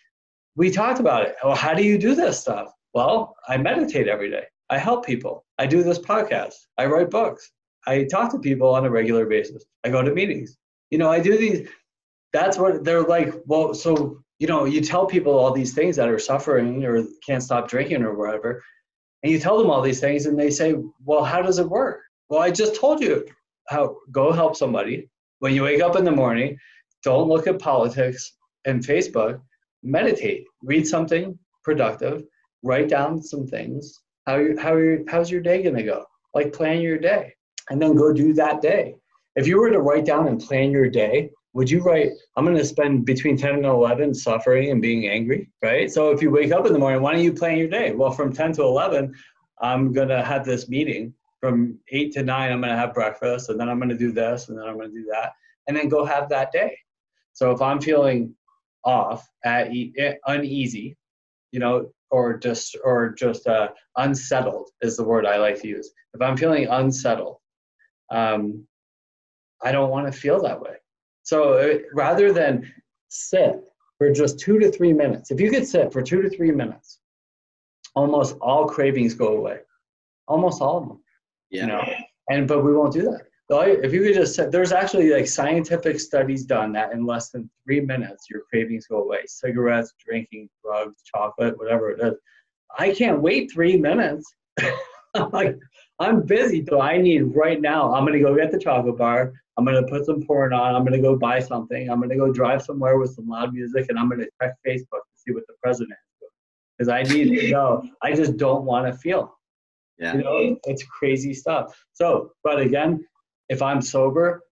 We 0.56 0.70
talked 0.70 1.00
about 1.00 1.26
it. 1.26 1.36
Well, 1.44 1.54
how 1.54 1.74
do 1.74 1.82
you 1.82 1.98
do 1.98 2.14
this 2.14 2.40
stuff? 2.40 2.72
Well, 2.94 3.36
I 3.48 3.58
meditate 3.58 4.08
every 4.08 4.30
day. 4.30 4.44
I 4.70 4.78
help 4.78 5.04
people. 5.04 5.44
I 5.58 5.66
do 5.66 5.82
this 5.82 5.98
podcast. 5.98 6.54
I 6.78 6.86
write 6.86 7.10
books. 7.10 7.50
I 7.86 8.04
talk 8.04 8.32
to 8.32 8.38
people 8.38 8.70
on 8.74 8.86
a 8.86 8.90
regular 8.90 9.26
basis. 9.26 9.62
I 9.84 9.90
go 9.90 10.00
to 10.00 10.14
meetings. 10.14 10.56
You 10.90 10.96
know, 10.96 11.10
I 11.10 11.20
do 11.20 11.36
these. 11.36 11.68
That's 12.32 12.56
what 12.56 12.82
they're 12.82 13.02
like. 13.02 13.34
Well, 13.44 13.74
so 13.74 14.24
you 14.38 14.46
know, 14.46 14.64
you 14.64 14.80
tell 14.80 15.04
people 15.04 15.38
all 15.38 15.52
these 15.52 15.74
things 15.74 15.96
that 15.96 16.08
are 16.08 16.18
suffering 16.18 16.84
or 16.86 17.04
can't 17.26 17.42
stop 17.42 17.68
drinking 17.68 18.02
or 18.02 18.14
whatever, 18.14 18.62
and 19.24 19.32
you 19.32 19.38
tell 19.40 19.58
them 19.58 19.70
all 19.70 19.80
these 19.80 20.00
things, 20.00 20.26
and 20.26 20.38
they 20.38 20.50
say, 20.50 20.74
"Well, 21.04 21.24
how 21.24 21.42
does 21.42 21.58
it 21.58 21.68
work?" 21.68 22.02
Well, 22.28 22.42
I 22.42 22.50
just 22.50 22.76
told 22.76 23.00
you 23.00 23.26
how. 23.68 23.96
Go 24.12 24.30
help 24.32 24.54
somebody 24.54 25.08
when 25.38 25.54
you 25.54 25.64
wake 25.64 25.80
up 25.80 25.96
in 25.96 26.04
the 26.04 26.12
morning. 26.12 26.58
Don't 27.02 27.28
look 27.28 27.46
at 27.46 27.58
politics 27.58 28.36
and 28.66 28.82
Facebook. 28.82 29.40
Meditate. 29.82 30.44
Read 30.62 30.86
something 30.86 31.38
productive. 31.64 32.22
Write 32.62 32.88
down 32.88 33.22
some 33.22 33.46
things. 33.46 34.02
How 34.26 34.36
you 34.36 34.58
how 34.58 34.76
you 34.76 35.04
how's 35.08 35.30
your 35.30 35.40
day 35.40 35.62
gonna 35.62 35.82
go? 35.82 36.04
Like 36.34 36.52
plan 36.52 36.80
your 36.80 36.98
day 36.98 37.34
and 37.70 37.80
then 37.80 37.94
go 37.94 38.12
do 38.12 38.34
that 38.34 38.60
day. 38.60 38.96
If 39.36 39.46
you 39.46 39.58
were 39.58 39.70
to 39.70 39.80
write 39.80 40.04
down 40.04 40.28
and 40.28 40.40
plan 40.40 40.70
your 40.70 40.88
day, 40.88 41.30
would 41.54 41.70
you 41.70 41.80
write, 41.80 42.10
I'm 42.36 42.44
going 42.44 42.56
to 42.56 42.64
spend 42.64 43.06
between 43.06 43.36
10 43.36 43.54
and 43.54 43.64
11 43.64 44.12
suffering 44.14 44.70
and 44.70 44.82
being 44.82 45.08
angry, 45.08 45.48
right? 45.62 45.90
So 45.90 46.10
if 46.10 46.20
you 46.20 46.30
wake 46.30 46.50
up 46.50 46.66
in 46.66 46.72
the 46.72 46.78
morning, 46.78 47.00
why 47.00 47.12
don't 47.12 47.22
you 47.22 47.32
plan 47.32 47.56
your 47.56 47.68
day? 47.68 47.92
Well, 47.92 48.10
from 48.10 48.32
10 48.32 48.54
to 48.54 48.62
11, 48.62 49.14
I'm 49.60 49.92
going 49.92 50.08
to 50.08 50.22
have 50.22 50.44
this 50.44 50.68
meeting. 50.68 51.14
From 51.40 51.78
8 51.88 52.12
to 52.14 52.22
9, 52.24 52.52
I'm 52.52 52.60
going 52.60 52.72
to 52.72 52.76
have 52.76 52.92
breakfast, 52.92 53.50
and 53.50 53.60
then 53.60 53.68
I'm 53.68 53.78
going 53.78 53.90
to 53.90 53.96
do 53.96 54.10
this, 54.10 54.48
and 54.48 54.58
then 54.58 54.66
I'm 54.66 54.76
going 54.76 54.90
to 54.90 54.98
do 54.98 55.06
that, 55.12 55.32
and 55.68 55.76
then 55.76 55.88
go 55.88 56.04
have 56.04 56.28
that 56.30 56.50
day. 56.50 56.76
So 57.34 57.52
if 57.52 57.62
I'm 57.62 57.80
feeling 57.80 58.34
off, 58.84 59.28
at 59.44 59.68
eh, 59.68 60.14
uneasy, 60.26 60.96
you 61.52 61.60
know, 61.60 61.90
or 62.10 62.36
just 62.36 62.76
or 62.84 63.10
just 63.10 63.46
uh, 63.46 63.68
unsettled 63.96 64.70
is 64.82 64.96
the 64.96 65.04
word 65.04 65.26
I 65.26 65.36
like 65.36 65.60
to 65.62 65.68
use. 65.68 65.90
If 66.14 66.22
I'm 66.22 66.36
feeling 66.36 66.66
unsettled, 66.66 67.36
um, 68.10 68.66
I 69.62 69.72
don't 69.72 69.90
want 69.90 70.12
to 70.12 70.18
feel 70.18 70.40
that 70.42 70.60
way. 70.60 70.76
So 71.24 71.54
uh, 71.54 71.78
rather 71.92 72.32
than 72.32 72.72
sit 73.08 73.60
for 73.98 74.12
just 74.12 74.38
two 74.38 74.58
to 74.60 74.70
three 74.70 74.92
minutes, 74.92 75.30
if 75.30 75.40
you 75.40 75.50
could 75.50 75.66
sit 75.66 75.92
for 75.92 76.02
two 76.02 76.22
to 76.22 76.30
three 76.30 76.52
minutes, 76.52 77.00
almost 77.94 78.36
all 78.40 78.66
cravings 78.66 79.14
go 79.14 79.36
away. 79.36 79.58
Almost 80.28 80.62
all 80.62 80.78
of 80.78 80.88
them. 80.88 81.00
Yeah. 81.50 81.62
You 81.62 81.66
know, 81.68 81.84
and 82.30 82.48
but 82.48 82.64
we 82.64 82.74
won't 82.74 82.92
do 82.92 83.02
that. 83.02 83.22
If 83.50 83.92
you 83.92 84.02
could 84.02 84.14
just, 84.14 84.34
sit, 84.34 84.50
there's 84.50 84.72
actually 84.72 85.10
like 85.10 85.26
scientific 85.26 86.00
studies 86.00 86.44
done 86.44 86.72
that 86.72 86.92
in 86.92 87.04
less 87.04 87.30
than 87.30 87.50
three 87.64 87.80
minutes, 87.80 88.26
your 88.30 88.42
cravings 88.50 88.86
go 88.86 89.02
away. 89.02 89.20
Cigarettes, 89.26 89.92
drinking, 90.04 90.48
drugs, 90.64 91.02
chocolate, 91.04 91.58
whatever 91.58 91.90
it 91.90 92.00
is. 92.00 92.14
I 92.78 92.92
can't 92.92 93.20
wait 93.20 93.52
three 93.52 93.76
minutes. 93.76 94.32
Like, 95.32 95.56
I'm 95.98 96.22
busy, 96.22 96.64
so 96.68 96.80
I 96.80 96.98
need 96.98 97.20
right 97.34 97.60
now. 97.60 97.94
I'm 97.94 98.04
gonna 98.04 98.20
go 98.20 98.34
get 98.34 98.50
the 98.50 98.58
chocolate 98.58 98.98
bar. 98.98 99.32
I'm 99.56 99.64
gonna 99.64 99.86
put 99.86 100.06
some 100.06 100.22
porn 100.22 100.52
on. 100.52 100.74
I'm 100.74 100.84
gonna 100.84 101.00
go 101.00 101.16
buy 101.16 101.38
something. 101.38 101.88
I'm 101.88 102.00
gonna 102.00 102.16
go 102.16 102.32
drive 102.32 102.62
somewhere 102.62 102.98
with 102.98 103.14
some 103.14 103.28
loud 103.28 103.52
music, 103.52 103.86
and 103.88 103.98
I'm 103.98 104.08
gonna 104.08 104.26
check 104.42 104.54
Facebook 104.66 105.02
to 105.02 105.14
see 105.14 105.32
what 105.32 105.46
the 105.46 105.54
president 105.62 105.92
is 105.92 106.16
doing. 106.20 106.30
Because 106.76 106.88
I 106.88 107.02
need 107.14 107.40
to 107.40 107.50
know. 107.50 107.88
I 108.02 108.12
just 108.12 108.36
don't 108.36 108.64
want 108.64 108.86
to 108.92 108.98
feel. 108.98 109.38
Yeah. 109.98 110.16
You 110.16 110.22
know, 110.22 110.56
it's 110.64 110.82
crazy 110.84 111.34
stuff. 111.34 111.78
So, 111.92 112.32
but 112.42 112.60
again, 112.60 113.04
if 113.48 113.62
I'm 113.62 113.80
sober, 113.80 114.42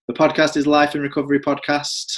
The 0.07 0.15
podcast 0.15 0.57
is 0.57 0.65
Life 0.65 0.95
in 0.95 1.01
Recovery 1.01 1.39
Podcast. 1.39 2.17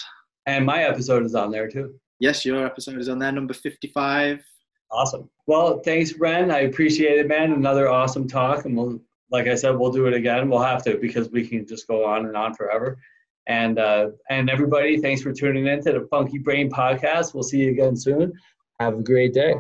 And 0.49 0.65
my 0.65 0.83
episode 0.83 1.25
is 1.25 1.35
on 1.35 1.51
there 1.51 1.67
too. 1.67 1.93
Yes, 2.19 2.43
your 2.43 2.65
episode 2.65 2.97
is 2.97 3.07
on 3.07 3.19
there, 3.19 3.31
number 3.31 3.53
55. 3.53 4.43
Awesome. 4.91 5.29
Well, 5.45 5.79
thanks, 5.85 6.13
Ren. 6.15 6.49
I 6.49 6.61
appreciate 6.61 7.19
it, 7.19 7.27
man. 7.27 7.51
Another 7.53 7.87
awesome 7.87 8.27
talk. 8.27 8.65
And 8.65 8.75
we'll, 8.75 8.99
like 9.29 9.47
I 9.47 9.53
said, 9.53 9.77
we'll 9.77 9.91
do 9.91 10.07
it 10.07 10.13
again. 10.15 10.49
We'll 10.49 10.63
have 10.63 10.83
to 10.85 10.97
because 10.97 11.29
we 11.29 11.47
can 11.47 11.67
just 11.67 11.87
go 11.87 12.03
on 12.03 12.25
and 12.25 12.35
on 12.35 12.55
forever. 12.55 12.97
And 13.45 13.77
uh, 13.77 14.09
and 14.31 14.49
everybody, 14.49 14.99
thanks 14.99 15.21
for 15.21 15.31
tuning 15.31 15.67
in 15.67 15.83
to 15.83 15.91
the 15.91 16.07
Funky 16.09 16.39
Brain 16.39 16.71
Podcast. 16.71 17.35
We'll 17.35 17.43
see 17.43 17.59
you 17.59 17.69
again 17.69 17.95
soon. 17.95 18.33
Have 18.79 18.95
a 18.95 19.03
great 19.03 19.35
day. 19.35 19.53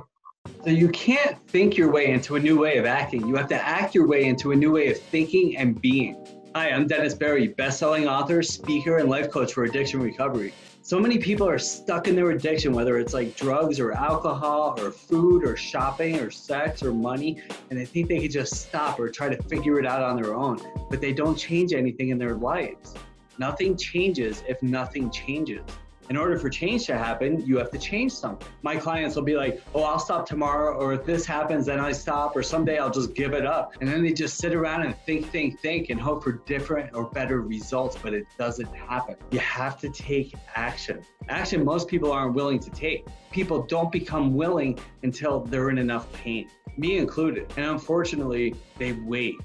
So 0.63 0.71
you 0.71 0.89
can't 0.89 1.37
think 1.49 1.77
your 1.77 1.91
way 1.91 2.07
into 2.07 2.35
a 2.35 2.39
new 2.39 2.59
way 2.59 2.77
of 2.77 2.85
acting. 2.85 3.27
You 3.27 3.35
have 3.35 3.49
to 3.49 3.55
act 3.55 3.93
your 3.93 4.07
way 4.07 4.23
into 4.25 4.53
a 4.53 4.55
new 4.55 4.71
way 4.71 4.89
of 4.89 4.97
thinking 4.97 5.55
and 5.55 5.79
being. 5.79 6.17
Hi, 6.55 6.71
I'm 6.71 6.87
Dennis 6.87 7.13
Berry, 7.13 7.49
best-selling 7.49 8.07
author, 8.07 8.41
speaker, 8.41 8.97
and 8.97 9.07
life 9.07 9.29
coach 9.29 9.53
for 9.53 9.65
addiction 9.65 10.01
recovery. 10.01 10.51
So 10.89 10.99
many 10.99 11.19
people 11.19 11.47
are 11.47 11.59
stuck 11.59 12.07
in 12.07 12.15
their 12.15 12.31
addiction, 12.31 12.73
whether 12.73 12.97
it's 12.97 13.13
like 13.13 13.35
drugs 13.35 13.79
or 13.79 13.91
alcohol 13.91 14.73
or 14.81 14.89
food 14.89 15.43
or 15.43 15.55
shopping 15.55 16.19
or 16.19 16.31
sex 16.31 16.81
or 16.81 16.91
money, 16.91 17.43
and 17.69 17.79
they 17.79 17.85
think 17.85 18.07
they 18.07 18.17
can 18.17 18.31
just 18.31 18.55
stop 18.55 18.99
or 18.99 19.07
try 19.07 19.29
to 19.29 19.39
figure 19.43 19.77
it 19.79 19.85
out 19.85 20.01
on 20.01 20.19
their 20.19 20.33
own, 20.33 20.57
but 20.89 20.99
they 20.99 21.13
don't 21.13 21.35
change 21.35 21.73
anything 21.73 22.09
in 22.09 22.17
their 22.17 22.33
lives. 22.33 22.95
Nothing 23.37 23.77
changes 23.77 24.43
if 24.47 24.63
nothing 24.63 25.11
changes. 25.11 25.61
In 26.09 26.17
order 26.17 26.39
for 26.39 26.49
change 26.49 26.87
to 26.87 26.97
happen, 26.97 27.45
you 27.45 27.59
have 27.59 27.69
to 27.69 27.77
change 27.77 28.13
something. 28.13 28.47
My 28.63 28.75
clients 28.75 29.15
will 29.15 29.23
be 29.23 29.35
like, 29.35 29.61
oh, 29.75 29.83
I'll 29.83 29.99
stop 29.99 30.25
tomorrow, 30.25 30.75
or 30.75 30.91
if 30.91 31.05
this 31.05 31.23
happens, 31.23 31.67
then 31.67 31.79
I 31.79 31.91
stop, 31.91 32.35
or 32.35 32.41
someday 32.41 32.79
I'll 32.79 32.89
just 32.89 33.13
give 33.13 33.33
it 33.33 33.45
up. 33.45 33.73
And 33.79 33.87
then 33.87 34.01
they 34.01 34.11
just 34.11 34.39
sit 34.39 34.55
around 34.55 34.81
and 34.81 34.95
think, 35.05 35.29
think, 35.29 35.59
think, 35.59 35.91
and 35.91 36.01
hope 36.01 36.23
for 36.23 36.31
different 36.47 36.95
or 36.95 37.05
better 37.11 37.41
results, 37.41 37.95
but 38.01 38.15
it 38.15 38.25
doesn't 38.39 38.73
happen. 38.75 39.17
You 39.29 39.37
have 39.37 39.79
to 39.81 39.89
take 39.89 40.33
action. 40.55 41.01
Action 41.29 41.63
most 41.63 41.87
people 41.87 42.11
aren't 42.11 42.33
willing 42.33 42.59
to 42.59 42.71
take. 42.71 43.05
People 43.29 43.61
don't 43.61 43.91
become 43.91 44.33
willing 44.33 44.79
until 45.03 45.41
they're 45.41 45.69
in 45.69 45.77
enough 45.77 46.11
pain, 46.11 46.49
me 46.75 46.97
included. 46.97 47.53
And 47.55 47.67
unfortunately, 47.67 48.55
they 48.79 48.93
wait 48.93 49.35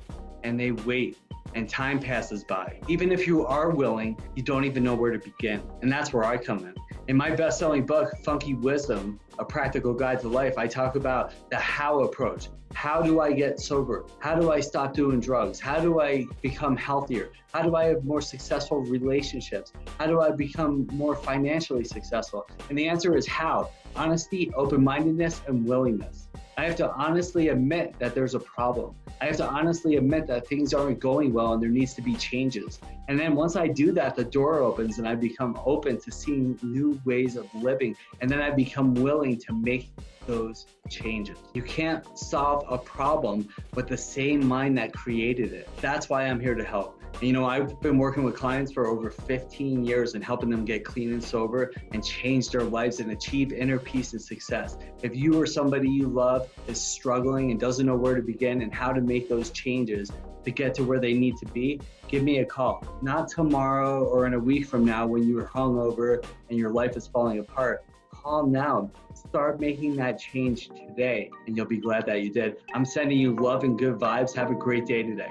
and 0.44 0.60
they 0.60 0.70
wait 0.70 1.18
and 1.54 1.68
time 1.68 1.98
passes 1.98 2.44
by. 2.44 2.78
Even 2.88 3.12
if 3.12 3.26
you 3.26 3.46
are 3.46 3.70
willing, 3.70 4.18
you 4.34 4.42
don't 4.42 4.64
even 4.64 4.82
know 4.82 4.94
where 4.94 5.12
to 5.12 5.18
begin. 5.18 5.62
And 5.82 5.90
that's 5.90 6.12
where 6.12 6.24
I 6.24 6.36
come 6.36 6.58
in. 6.58 6.74
In 7.08 7.16
my 7.16 7.30
best 7.30 7.58
selling 7.58 7.84
book, 7.84 8.12
Funky 8.24 8.54
Wisdom 8.54 9.20
A 9.38 9.44
Practical 9.44 9.92
Guide 9.92 10.20
to 10.20 10.28
Life, 10.28 10.56
I 10.58 10.66
talk 10.66 10.96
about 10.96 11.32
the 11.50 11.56
how 11.56 12.00
approach. 12.00 12.48
How 12.72 13.00
do 13.02 13.20
I 13.20 13.32
get 13.32 13.60
sober? 13.60 14.04
How 14.18 14.34
do 14.34 14.50
I 14.50 14.58
stop 14.58 14.94
doing 14.94 15.20
drugs? 15.20 15.60
How 15.60 15.78
do 15.78 16.00
I 16.00 16.26
become 16.42 16.76
healthier? 16.76 17.30
How 17.52 17.62
do 17.62 17.76
I 17.76 17.84
have 17.84 18.04
more 18.04 18.20
successful 18.20 18.80
relationships? 18.80 19.72
How 19.98 20.06
do 20.06 20.20
I 20.20 20.32
become 20.32 20.88
more 20.92 21.14
financially 21.14 21.84
successful? 21.84 22.48
And 22.68 22.76
the 22.76 22.88
answer 22.88 23.16
is 23.16 23.28
how 23.28 23.70
honesty, 23.94 24.52
open 24.56 24.82
mindedness, 24.82 25.40
and 25.46 25.64
willingness. 25.64 26.28
I 26.56 26.64
have 26.64 26.76
to 26.76 26.90
honestly 26.92 27.48
admit 27.48 27.98
that 27.98 28.14
there's 28.14 28.34
a 28.34 28.40
problem. 28.40 28.94
I 29.20 29.26
have 29.26 29.36
to 29.38 29.48
honestly 29.48 29.96
admit 29.96 30.26
that 30.28 30.46
things 30.46 30.72
aren't 30.72 31.00
going 31.00 31.32
well 31.32 31.54
and 31.54 31.62
there 31.62 31.70
needs 31.70 31.94
to 31.94 32.02
be 32.02 32.14
changes. 32.14 32.78
And 33.08 33.18
then 33.18 33.34
once 33.34 33.56
I 33.56 33.66
do 33.66 33.90
that, 33.92 34.14
the 34.14 34.24
door 34.24 34.60
opens 34.60 34.98
and 34.98 35.08
I 35.08 35.14
become 35.14 35.58
open 35.64 36.00
to 36.00 36.12
seeing 36.12 36.58
new 36.62 37.00
ways 37.04 37.36
of 37.36 37.52
living. 37.54 37.96
And 38.20 38.30
then 38.30 38.40
I 38.40 38.50
become 38.50 38.94
willing 38.94 39.38
to 39.38 39.52
make 39.52 39.90
those 40.26 40.66
changes. 40.88 41.38
You 41.54 41.62
can't 41.62 42.06
solve 42.16 42.64
a 42.68 42.78
problem 42.78 43.48
with 43.74 43.88
the 43.88 43.96
same 43.96 44.46
mind 44.46 44.78
that 44.78 44.92
created 44.92 45.52
it. 45.52 45.68
That's 45.80 46.08
why 46.08 46.26
I'm 46.26 46.40
here 46.40 46.54
to 46.54 46.64
help. 46.64 47.00
You 47.20 47.32
know, 47.32 47.46
I've 47.46 47.80
been 47.80 47.96
working 47.96 48.24
with 48.24 48.34
clients 48.34 48.72
for 48.72 48.86
over 48.86 49.08
15 49.08 49.84
years 49.84 50.14
and 50.14 50.22
helping 50.22 50.50
them 50.50 50.64
get 50.64 50.84
clean 50.84 51.12
and 51.12 51.22
sober 51.22 51.72
and 51.92 52.04
change 52.04 52.50
their 52.50 52.64
lives 52.64 52.98
and 53.00 53.12
achieve 53.12 53.52
inner 53.52 53.78
peace 53.78 54.12
and 54.12 54.20
success. 54.20 54.76
If 55.02 55.14
you 55.14 55.40
or 55.40 55.46
somebody 55.46 55.88
you 55.88 56.08
love 56.08 56.50
is 56.66 56.80
struggling 56.80 57.52
and 57.52 57.58
doesn't 57.58 57.86
know 57.86 57.96
where 57.96 58.16
to 58.16 58.22
begin 58.22 58.62
and 58.62 58.74
how 58.74 58.92
to 58.92 59.00
make 59.00 59.28
those 59.28 59.50
changes 59.50 60.10
to 60.44 60.50
get 60.50 60.74
to 60.74 60.84
where 60.84 60.98
they 60.98 61.14
need 61.14 61.36
to 61.38 61.46
be, 61.46 61.80
give 62.08 62.24
me 62.24 62.38
a 62.38 62.44
call. 62.44 62.84
Not 63.00 63.28
tomorrow 63.28 64.04
or 64.04 64.26
in 64.26 64.34
a 64.34 64.38
week 64.38 64.66
from 64.66 64.84
now 64.84 65.06
when 65.06 65.26
you're 65.26 65.46
hungover 65.46 66.22
and 66.50 66.58
your 66.58 66.70
life 66.70 66.96
is 66.96 67.06
falling 67.06 67.38
apart. 67.38 67.84
Call 68.10 68.46
now. 68.46 68.90
Start 69.14 69.60
making 69.60 69.96
that 69.96 70.18
change 70.18 70.68
today, 70.68 71.30
and 71.46 71.56
you'll 71.56 71.66
be 71.66 71.78
glad 71.78 72.06
that 72.06 72.22
you 72.22 72.30
did. 72.30 72.56
I'm 72.74 72.84
sending 72.84 73.18
you 73.18 73.34
love 73.36 73.64
and 73.64 73.78
good 73.78 73.94
vibes. 73.94 74.34
Have 74.34 74.50
a 74.50 74.54
great 74.54 74.86
day 74.86 75.02
today. 75.02 75.30